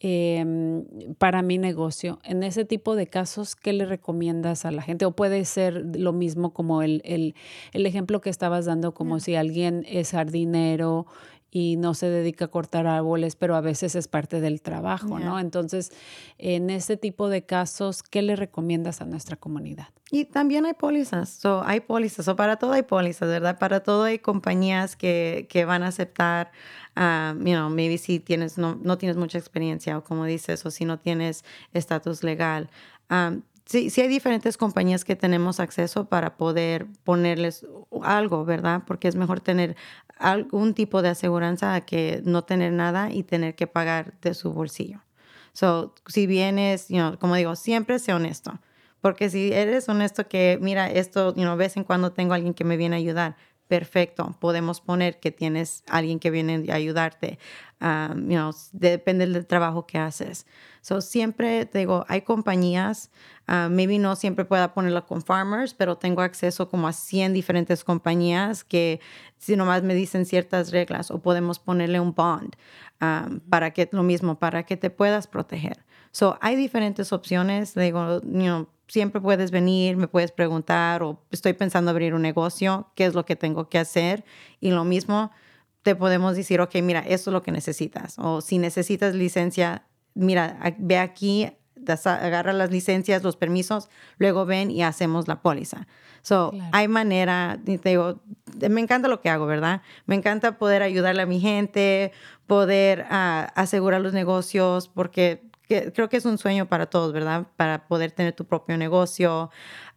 em, 0.00 0.86
para 1.18 1.42
mi 1.42 1.58
negocio. 1.58 2.20
En 2.24 2.42
ese 2.42 2.64
tipo 2.64 2.96
de 2.96 3.06
casos, 3.06 3.54
¿qué 3.54 3.74
le 3.74 3.84
recomiendas 3.84 4.64
a 4.64 4.70
la 4.70 4.80
gente? 4.80 5.04
O 5.04 5.10
puede 5.10 5.44
ser 5.44 5.94
lo 5.94 6.14
mismo 6.14 6.54
como 6.54 6.80
el, 6.80 7.02
el, 7.04 7.34
el 7.74 7.84
ejemplo 7.84 8.22
que 8.22 8.30
estabas 8.30 8.64
dando, 8.64 8.94
como 8.94 9.20
si 9.20 9.34
alguien 9.34 9.84
es 9.86 10.12
jardinero 10.12 11.06
y 11.50 11.76
no 11.76 11.94
se 11.94 12.10
dedica 12.10 12.46
a 12.46 12.48
cortar 12.48 12.86
árboles, 12.86 13.36
pero 13.36 13.56
a 13.56 13.60
veces 13.60 13.94
es 13.94 14.08
parte 14.08 14.40
del 14.40 14.60
trabajo, 14.60 15.18
¿no? 15.18 15.40
Entonces, 15.40 15.92
en 16.36 16.70
ese 16.70 16.96
tipo 16.96 17.28
de 17.28 17.42
casos, 17.42 18.02
¿qué 18.02 18.22
le 18.22 18.36
recomiendas 18.36 19.00
a 19.00 19.06
nuestra 19.06 19.36
comunidad? 19.36 19.88
Y 20.10 20.24
también 20.24 20.64
hay 20.66 20.74
pólizas, 20.74 21.28
so, 21.28 21.62
hay 21.64 21.80
pólizas, 21.80 22.28
o 22.28 22.36
para 22.36 22.56
todo 22.56 22.72
hay 22.72 22.82
pólizas, 22.82 23.28
¿verdad? 23.28 23.58
Para 23.58 23.80
todo 23.80 24.04
hay 24.04 24.18
compañías 24.18 24.96
que, 24.96 25.46
que 25.50 25.64
van 25.64 25.82
a 25.82 25.88
aceptar, 25.88 26.50
uh, 26.96 27.38
you 27.38 27.54
know, 27.54 27.68
maybe 27.68 27.98
si 27.98 28.18
tienes, 28.18 28.56
no, 28.56 28.78
no, 28.82 28.96
tienes 28.96 29.16
mucha 29.16 29.38
experiencia 29.38 29.98
o 29.98 30.04
como 30.04 30.24
dices, 30.24 30.64
o 30.64 30.70
si 30.70 30.84
no 30.84 30.98
tienes 30.98 31.44
estatus 31.72 32.22
legal. 32.22 32.70
Um, 33.10 33.42
sí, 33.68 33.90
sí 33.90 34.00
hay 34.00 34.08
diferentes 34.08 34.56
compañías 34.56 35.04
que 35.04 35.14
tenemos 35.14 35.60
acceso 35.60 36.08
para 36.08 36.36
poder 36.36 36.86
ponerles 37.04 37.66
algo, 38.02 38.44
¿verdad? 38.44 38.82
Porque 38.86 39.08
es 39.08 39.14
mejor 39.14 39.40
tener 39.40 39.76
algún 40.18 40.74
tipo 40.74 41.02
de 41.02 41.10
aseguranza 41.10 41.80
que 41.82 42.22
no 42.24 42.42
tener 42.44 42.72
nada 42.72 43.12
y 43.12 43.22
tener 43.22 43.54
que 43.54 43.66
pagar 43.66 44.18
de 44.22 44.34
su 44.34 44.52
bolsillo. 44.52 45.00
So, 45.52 45.94
si 46.06 46.26
vienes, 46.26 46.88
you 46.88 47.18
como 47.18 47.34
digo, 47.34 47.56
siempre 47.56 47.98
sé 47.98 48.12
honesto. 48.14 48.58
Porque 49.00 49.30
si 49.30 49.52
eres 49.52 49.88
honesto 49.88 50.26
que, 50.28 50.58
mira, 50.60 50.90
esto, 50.90 51.34
you 51.34 51.42
know, 51.42 51.56
vez 51.56 51.76
en 51.76 51.84
cuando 51.84 52.12
tengo 52.12 52.34
alguien 52.34 52.54
que 52.54 52.64
me 52.64 52.76
viene 52.76 52.96
a 52.96 52.98
ayudar, 52.98 53.36
perfecto, 53.68 54.34
podemos 54.40 54.80
poner 54.80 55.20
que 55.20 55.30
tienes 55.30 55.84
alguien 55.88 56.18
que 56.18 56.30
viene 56.30 56.64
a 56.70 56.74
ayudarte. 56.74 57.38
Um, 57.80 58.28
depende 58.72 59.26
del 59.26 59.46
trabajo 59.46 59.86
que 59.86 59.98
haces. 59.98 60.46
So, 60.80 61.00
siempre 61.00 61.68
digo, 61.72 62.04
hay 62.08 62.22
compañías, 62.22 63.10
uh, 63.46 63.68
maybe 63.70 63.98
no 63.98 64.16
siempre 64.16 64.44
pueda 64.44 64.74
ponerlo 64.74 65.06
con 65.06 65.22
farmers, 65.22 65.74
pero 65.74 65.96
tengo 65.96 66.22
acceso 66.22 66.68
como 66.68 66.88
a 66.88 66.92
100 66.92 67.34
diferentes 67.34 67.84
compañías 67.84 68.64
que 68.64 69.00
si 69.36 69.54
nomás 69.54 69.82
me 69.84 69.94
dicen 69.94 70.26
ciertas 70.26 70.72
reglas 70.72 71.10
o 71.10 71.20
podemos 71.20 71.60
ponerle 71.60 72.00
un 72.00 72.14
bond 72.14 72.56
um, 73.00 73.38
para 73.40 73.72
que 73.72 73.88
lo 73.92 74.02
mismo, 74.02 74.38
para 74.38 74.64
que 74.64 74.76
te 74.76 74.90
puedas 74.90 75.28
proteger. 75.28 75.84
So, 76.10 76.38
hay 76.40 76.56
diferentes 76.56 77.12
opciones. 77.12 77.74
Digo, 77.74 78.20
you 78.22 78.66
siempre 78.88 79.20
puedes 79.20 79.50
venir, 79.50 79.96
me 79.96 80.08
puedes 80.08 80.32
preguntar 80.32 81.02
o 81.02 81.22
estoy 81.30 81.52
pensando 81.52 81.90
abrir 81.90 82.14
un 82.14 82.22
negocio, 82.22 82.90
qué 82.94 83.04
es 83.06 83.14
lo 83.14 83.24
que 83.24 83.36
tengo 83.36 83.68
que 83.68 83.78
hacer. 83.78 84.24
Y 84.60 84.70
lo 84.70 84.84
mismo, 84.84 85.30
te 85.82 85.94
podemos 85.94 86.36
decir, 86.36 86.60
ok, 86.60 86.74
mira, 86.82 87.00
esto 87.00 87.30
es 87.30 87.32
lo 87.32 87.42
que 87.42 87.52
necesitas. 87.52 88.18
O 88.18 88.40
si 88.40 88.58
necesitas 88.58 89.14
licencia, 89.14 89.86
mira, 90.14 90.58
ve 90.78 90.98
aquí, 90.98 91.50
agarra 92.04 92.52
las 92.52 92.70
licencias, 92.70 93.22
los 93.22 93.36
permisos, 93.36 93.88
luego 94.18 94.44
ven 94.44 94.70
y 94.70 94.82
hacemos 94.82 95.28
la 95.28 95.40
póliza. 95.42 95.86
So, 96.22 96.52
hay 96.72 96.88
manera, 96.88 97.58
te 97.64 97.78
digo, 97.88 98.20
me 98.68 98.80
encanta 98.80 99.08
lo 99.08 99.20
que 99.20 99.30
hago, 99.30 99.46
¿verdad? 99.46 99.82
Me 100.06 100.14
encanta 100.14 100.58
poder 100.58 100.82
ayudarle 100.82 101.22
a 101.22 101.26
mi 101.26 101.40
gente, 101.40 102.12
poder 102.46 103.06
ah, 103.08 103.52
asegurar 103.54 104.00
los 104.00 104.12
negocios, 104.12 104.88
porque 104.88 105.48
creo 105.68 106.08
que 106.08 106.16
es 106.16 106.24
un 106.24 106.38
sueño 106.38 106.66
para 106.66 106.86
todos, 106.86 107.12
¿verdad? 107.12 107.46
Para 107.56 107.86
poder 107.86 108.12
tener 108.12 108.32
tu 108.32 108.44
propio 108.44 108.76
negocio, 108.76 109.50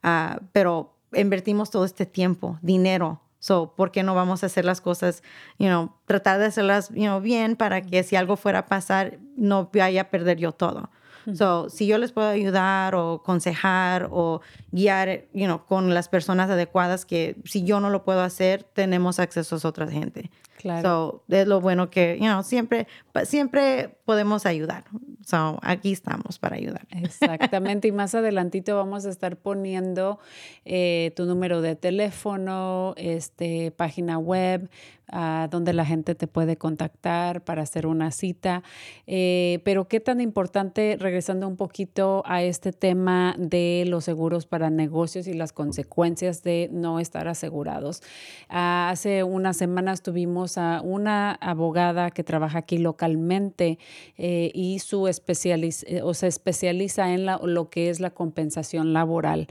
ah, 0.04 0.40
pero 0.52 0.98
invertimos 1.14 1.72
todo 1.72 1.86
este 1.86 2.06
tiempo, 2.06 2.60
dinero. 2.62 3.22
So, 3.40 3.74
¿por 3.76 3.92
qué 3.92 4.04
no 4.04 4.14
vamos 4.14 4.44
a 4.44 4.46
hacer 4.46 4.66
las 4.66 4.82
cosas, 4.82 5.24
you 5.58 5.68
know, 5.68 5.96
tratar 6.06 6.38
de 6.40 6.46
hacerlas, 6.46 6.90
you 6.90 7.06
know, 7.06 7.20
bien 7.20 7.56
para 7.56 7.82
que 7.82 8.04
si 8.04 8.16
algo 8.16 8.38
fuera 8.38 8.60
a 8.60 8.66
pasar, 8.68 9.18
no 9.36 9.72
vaya 9.74 10.02
a 10.02 10.10
perder 10.10 10.38
yo 10.38 10.52
todo? 10.52 10.92
So, 11.36 11.70
si 11.70 11.86
yo 11.86 11.98
les 11.98 12.12
puedo 12.12 12.28
ayudar 12.28 12.96
o 12.96 13.16
aconsejar 13.16 14.08
o 14.12 14.42
guiar, 14.72 15.26
you 15.34 15.46
know, 15.46 15.66
con 15.66 15.94
las 15.94 16.10
personas 16.10 16.50
adecuadas 16.50 17.06
que 17.06 17.36
si 17.46 17.64
yo 17.64 17.80
no 17.80 17.90
lo 17.90 18.04
puedo 18.04 18.22
hacer, 18.22 18.64
tenemos 18.64 19.20
acceso 19.20 19.56
a 19.56 19.68
otra 19.68 19.88
gente. 19.88 20.32
Claro. 20.62 21.24
So, 21.28 21.36
es 21.36 21.48
lo 21.48 21.60
bueno 21.60 21.90
que, 21.90 22.18
you 22.20 22.26
know, 22.26 22.44
siempre, 22.44 22.88
siempre 23.26 23.98
podemos 24.06 24.46
ayudar. 24.46 24.84
So, 25.26 25.58
aquí 25.64 25.92
estamos 25.92 26.38
para 26.38 26.56
ayudar. 26.56 26.86
Exactamente, 26.92 27.88
y 27.88 27.92
más 27.92 28.14
adelantito 28.14 28.76
vamos 28.76 29.06
a 29.06 29.10
estar 29.10 29.38
poniendo 29.38 30.20
eh, 30.66 31.14
tu 31.16 31.26
número 31.26 31.62
de 31.62 31.76
teléfono, 31.76 32.94
este, 32.96 33.72
página 33.72 34.20
web, 34.20 34.70
a 35.12 35.50
donde 35.52 35.74
la 35.74 35.86
gente 35.86 36.16
te 36.16 36.28
puede 36.28 36.58
contactar 36.58 37.44
para 37.44 37.62
hacer 37.62 37.86
una 37.86 38.12
cita. 38.12 38.64
Eh, 39.08 39.60
pero 39.64 39.88
qué 39.88 40.00
tan 40.00 40.22
importante, 40.22 40.96
regresando 41.00 41.48
un 41.48 41.58
poquito 41.58 42.24
a 42.26 42.42
este 42.44 42.72
tema 42.72 43.36
de 43.38 43.84
los 43.88 44.06
seguros 44.06 44.46
para 44.46 44.70
negocios 44.70 45.28
y 45.28 45.34
las 45.34 45.52
consecuencias 45.52 46.44
de 46.44 46.70
no 46.72 47.00
estar 47.00 47.28
asegurados. 47.28 48.02
Ah, 48.50 48.90
hace 48.90 49.24
unas 49.24 49.58
semanas 49.58 50.02
tuvimos 50.02 50.51
a 50.58 50.82
una 50.84 51.34
abogada 51.34 52.12
que 52.12 52.24
trabaja 52.24 52.60
aquí 52.60 52.78
localmente 52.78 53.80
eh, 54.18 54.52
y 54.54 54.80
su 54.80 55.08
especializ 55.08 55.84
eh, 55.88 56.02
o 56.02 56.14
se 56.14 56.28
especializa 56.28 57.14
en 57.14 57.26
lo 57.26 57.70
que 57.70 57.90
es 57.90 58.00
la 58.00 58.12
compensación 58.12 58.94
laboral, 58.94 59.48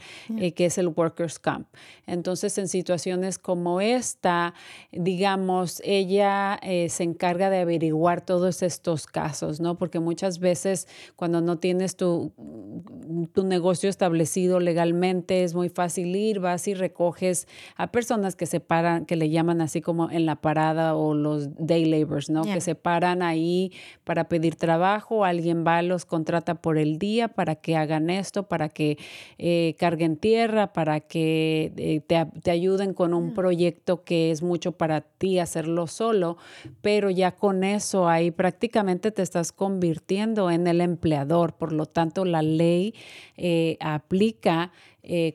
que 0.55 0.67
es 0.67 0.79
el 0.79 0.89
workers' 0.89 1.39
comp. 1.39 1.67
Entonces, 2.07 2.59
en 2.59 2.69
situaciones 2.69 3.39
como 3.39 3.81
esta, 3.81 4.55
digamos, 4.93 5.81
ella 5.85 6.59
eh, 6.63 6.89
se 6.89 7.05
encarga 7.05 7.51
de 7.51 7.59
averiguar 7.59 8.21
todos 8.21 8.63
estos 8.63 9.07
casos, 9.07 9.61
¿no? 9.61 9.77
Porque 9.79 10.01
muchas 10.01 10.39
veces 10.39 10.89
cuando 11.17 11.41
no 11.41 11.59
tienes 11.59 11.97
tu, 11.97 12.33
tu 13.33 13.45
negocio 13.45 13.89
establecido 13.89 14.61
legalmente, 14.61 15.45
es 15.45 15.55
muy 15.55 15.69
fácil 15.69 16.15
ir, 16.17 16.41
vas 16.41 16.67
y 16.69 16.75
recoges 16.75 17.47
a 17.77 17.91
personas 17.93 18.37
que 18.37 18.47
se 18.47 18.61
paran, 18.61 19.07
que 19.07 19.17
le 19.17 19.31
llaman 19.31 19.61
así 19.61 19.81
como 19.81 20.11
en 20.11 20.27
la 20.27 20.37
parada 20.37 20.90
o 20.95 21.15
los 21.15 21.55
day 21.57 21.85
laborers, 21.85 22.31
¿no? 22.31 22.43
Que 22.43 22.61
se 22.61 22.75
paran 22.75 23.23
ahí 23.23 23.73
para 24.05 24.29
pedir 24.29 24.57
trabajo, 24.57 25.25
alguien 25.25 25.65
va, 25.67 25.83
los 25.83 26.05
contrata 26.05 26.57
por 26.57 26.79
el 26.79 26.99
día 26.99 27.29
para 27.29 27.57
que 27.57 27.77
hagan 27.77 28.11
esto, 28.11 28.45
para 28.45 28.69
que 28.69 28.99
eh, 29.39 29.75
carguen 29.79 30.17
tierra, 30.17 30.73
para 30.73 31.01
que 31.01 31.73
eh, 31.77 32.01
te, 32.07 32.27
te 32.43 32.51
ayuden 32.51 32.95
con 32.95 33.15
un 33.15 33.35
proyecto 33.35 34.05
que 34.05 34.31
es 34.31 34.43
mucho 34.43 34.73
para 34.73 35.01
ti 35.01 35.39
hacerlo 35.39 35.87
solo, 35.87 36.37
pero 36.81 37.11
ya 37.11 37.33
con 37.33 37.65
eso 37.65 38.09
ahí 38.09 38.31
prácticamente 38.31 39.11
te 39.11 39.23
estás 39.23 39.53
convirtiendo 39.53 40.51
en 40.51 40.67
el 40.67 40.81
empleador. 40.81 41.55
Por 41.55 41.73
lo 41.73 41.87
tanto, 41.87 42.25
la 42.25 42.43
ley 42.43 42.95
eh, 43.37 43.77
aplica 43.81 44.73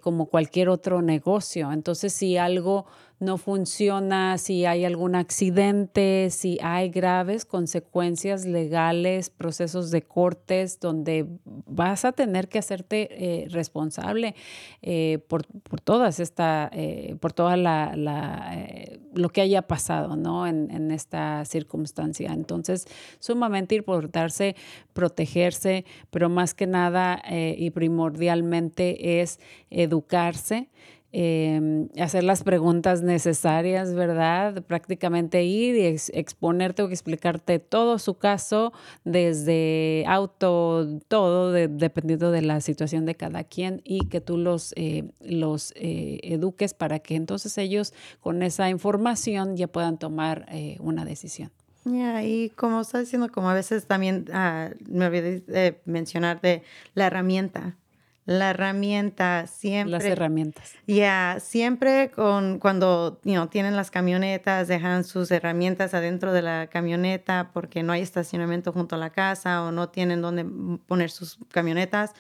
como 0.01 0.27
cualquier 0.27 0.69
otro 0.69 1.01
negocio. 1.01 1.71
Entonces, 1.71 2.13
si 2.13 2.37
algo 2.37 2.85
no 3.19 3.37
funciona, 3.37 4.37
si 4.37 4.65
hay 4.65 4.83
algún 4.83 5.15
accidente, 5.15 6.29
si 6.31 6.57
hay 6.61 6.89
graves 6.89 7.45
consecuencias 7.45 8.45
legales, 8.45 9.29
procesos 9.29 9.89
de 9.89 10.01
cortes 10.01 10.79
donde 10.81 11.25
vas 11.45 12.03
a 12.03 12.11
tener 12.11 12.49
que 12.49 12.59
hacerte 12.59 13.07
eh, 13.11 13.47
responsable 13.49 14.35
eh, 14.81 15.19
por, 15.29 15.45
por, 15.45 15.79
todas 15.79 16.19
esta, 16.19 16.69
eh, 16.73 17.15
por 17.21 17.31
toda 17.31 17.55
la, 17.55 17.95
la 17.95 18.67
lo 19.13 19.29
que 19.29 19.39
haya 19.39 19.61
pasado 19.61 20.17
¿no? 20.17 20.45
en, 20.45 20.69
en, 20.71 20.91
esta 20.91 21.45
circunstancia. 21.45 22.33
Entonces, 22.33 22.85
sumamente 23.19 23.75
importarse, 23.75 24.57
protegerse, 24.91 25.85
pero 26.11 26.27
más 26.27 26.53
que 26.53 26.67
nada 26.67 27.21
y 27.29 27.69
primordialmente 27.69 29.21
es 29.21 29.39
educarse. 29.69 30.69
Em, 31.17 31.87
hacer 31.97 32.25
las 32.25 32.43
preguntas 32.43 33.01
necesarias, 33.01 33.93
¿verdad? 33.93 34.61
Prácticamente 34.63 35.45
ir 35.45 35.77
y 35.77 35.85
exponerte 36.11 36.83
o 36.83 36.89
explicarte 36.89 37.59
todo 37.59 37.99
su 37.99 38.15
caso, 38.15 38.73
desde 39.05 40.03
auto, 40.09 40.99
todo, 41.07 41.53
dependiendo 41.53 42.31
de 42.31 42.41
la 42.41 42.59
situación 42.59 43.05
de 43.05 43.15
cada 43.15 43.45
quien 43.45 43.79
y 43.85 44.09
que 44.09 44.19
tú 44.19 44.37
los, 44.37 44.73
eh, 44.75 45.09
los 45.21 45.71
eh, 45.77 46.19
eduques 46.23 46.73
para 46.73 46.99
que 46.99 47.15
entonces 47.15 47.57
ellos 47.57 47.93
con 48.19 48.43
esa 48.43 48.69
información 48.69 49.55
ya 49.55 49.67
puedan 49.67 49.97
tomar 49.97 50.45
eh, 50.51 50.75
una 50.81 51.05
decisión. 51.05 51.49
Ya, 51.85 52.25
y 52.25 52.49
como 52.49 52.81
estás 52.81 53.03
diciendo, 53.03 53.31
como 53.31 53.49
a 53.49 53.53
veces 53.53 53.87
también 53.87 54.25
ah, 54.33 54.71
me 54.89 55.05
olvidé 55.05 55.39
de 55.39 55.79
mencionar 55.85 56.41
de 56.41 56.63
la 56.93 57.07
herramienta, 57.07 57.77
la 58.25 58.49
herramienta 58.49 59.45
siempre. 59.45 59.91
Las 59.91 60.03
herramientas. 60.03 60.73
Ya, 60.87 61.37
siempre 61.39 62.09
con, 62.09 62.59
cuando 62.59 63.21
you 63.23 63.47
tienen 63.47 63.75
las 63.75 63.91
camionetas, 63.91 64.67
dejan 64.67 65.03
sus 65.03 65.29
herramientas 65.29 65.93
adentro 65.93 66.33
de 66.33 66.41
la 66.41 66.67
camioneta 66.67 67.51
porque 67.53 67.83
no 67.83 67.93
hay 67.93 68.01
estacionamiento 68.01 68.73
junto 68.73 68.95
a 68.95 68.97
la 68.97 69.11
casa 69.11 69.63
o 69.63 69.71
no 69.71 69.89
tienen 69.89 70.21
dónde 70.21 70.45
poner 70.87 71.11
sus 71.11 71.37
camionetas. 71.51 72.13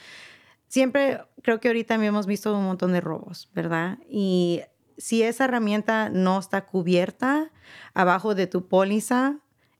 Siempre 0.67 1.21
creo 1.41 1.59
que 1.59 1.69
ahorita 1.69 1.95
hemos 1.95 2.27
visto 2.27 2.55
un 2.55 2.65
montón 2.65 2.93
de 2.93 3.01
robos, 3.01 3.49
¿verdad? 3.53 3.97
Y 4.07 4.61
si 4.97 5.23
esa 5.23 5.45
herramienta 5.45 6.09
no 6.09 6.39
está 6.39 6.65
cubierta 6.65 7.51
abajo 7.93 8.35
de 8.35 8.47
tu 8.47 8.67
póliza 8.67 9.39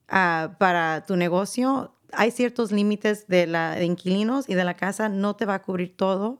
uh, 0.09 0.55
para 0.57 1.05
tu 1.05 1.15
negocio, 1.15 1.94
hay 2.17 2.31
ciertos 2.31 2.71
límites 2.71 3.27
de, 3.27 3.47
la, 3.47 3.83
inquilinos 3.83 4.49
y 4.49 4.55
de 4.55 4.63
la 4.63 4.75
casa, 4.75 5.09
no 5.09 5.35
te 5.35 5.45
va 5.45 5.55
a 5.55 5.61
cubrir 5.61 5.95
todo, 5.95 6.39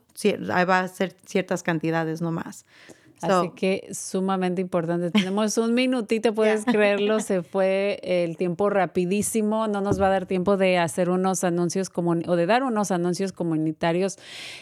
va 0.50 0.80
a 0.80 0.88
ser 0.88 1.16
ciertas 1.26 1.64
cantidades 1.64 2.22
nomás. 2.22 2.66
Así 3.22 3.50
que 3.56 3.88
sumamente 3.92 4.62
importante. 4.62 5.10
Tenemos 5.10 5.58
un 5.58 5.74
minutito, 5.74 6.34
puedes 6.36 6.66
creerlo, 6.66 7.20
se 7.20 7.42
fue 7.42 8.00
el 8.04 8.38
tiempo 8.38 8.70
rapidísimo, 8.70 9.68
no 9.68 9.82
nos 9.82 10.00
va 10.00 10.08
a 10.08 10.10
dar 10.10 10.26
tiempo 10.26 10.58
de 10.58 10.78
hacer 10.78 11.10
unos 11.10 11.44
anuncios 11.44 11.90
o 11.96 12.36
de 12.36 12.46
dar 12.46 12.64
unos 12.64 12.92
anuncios 12.92 13.32
comunitarios. 13.32 14.18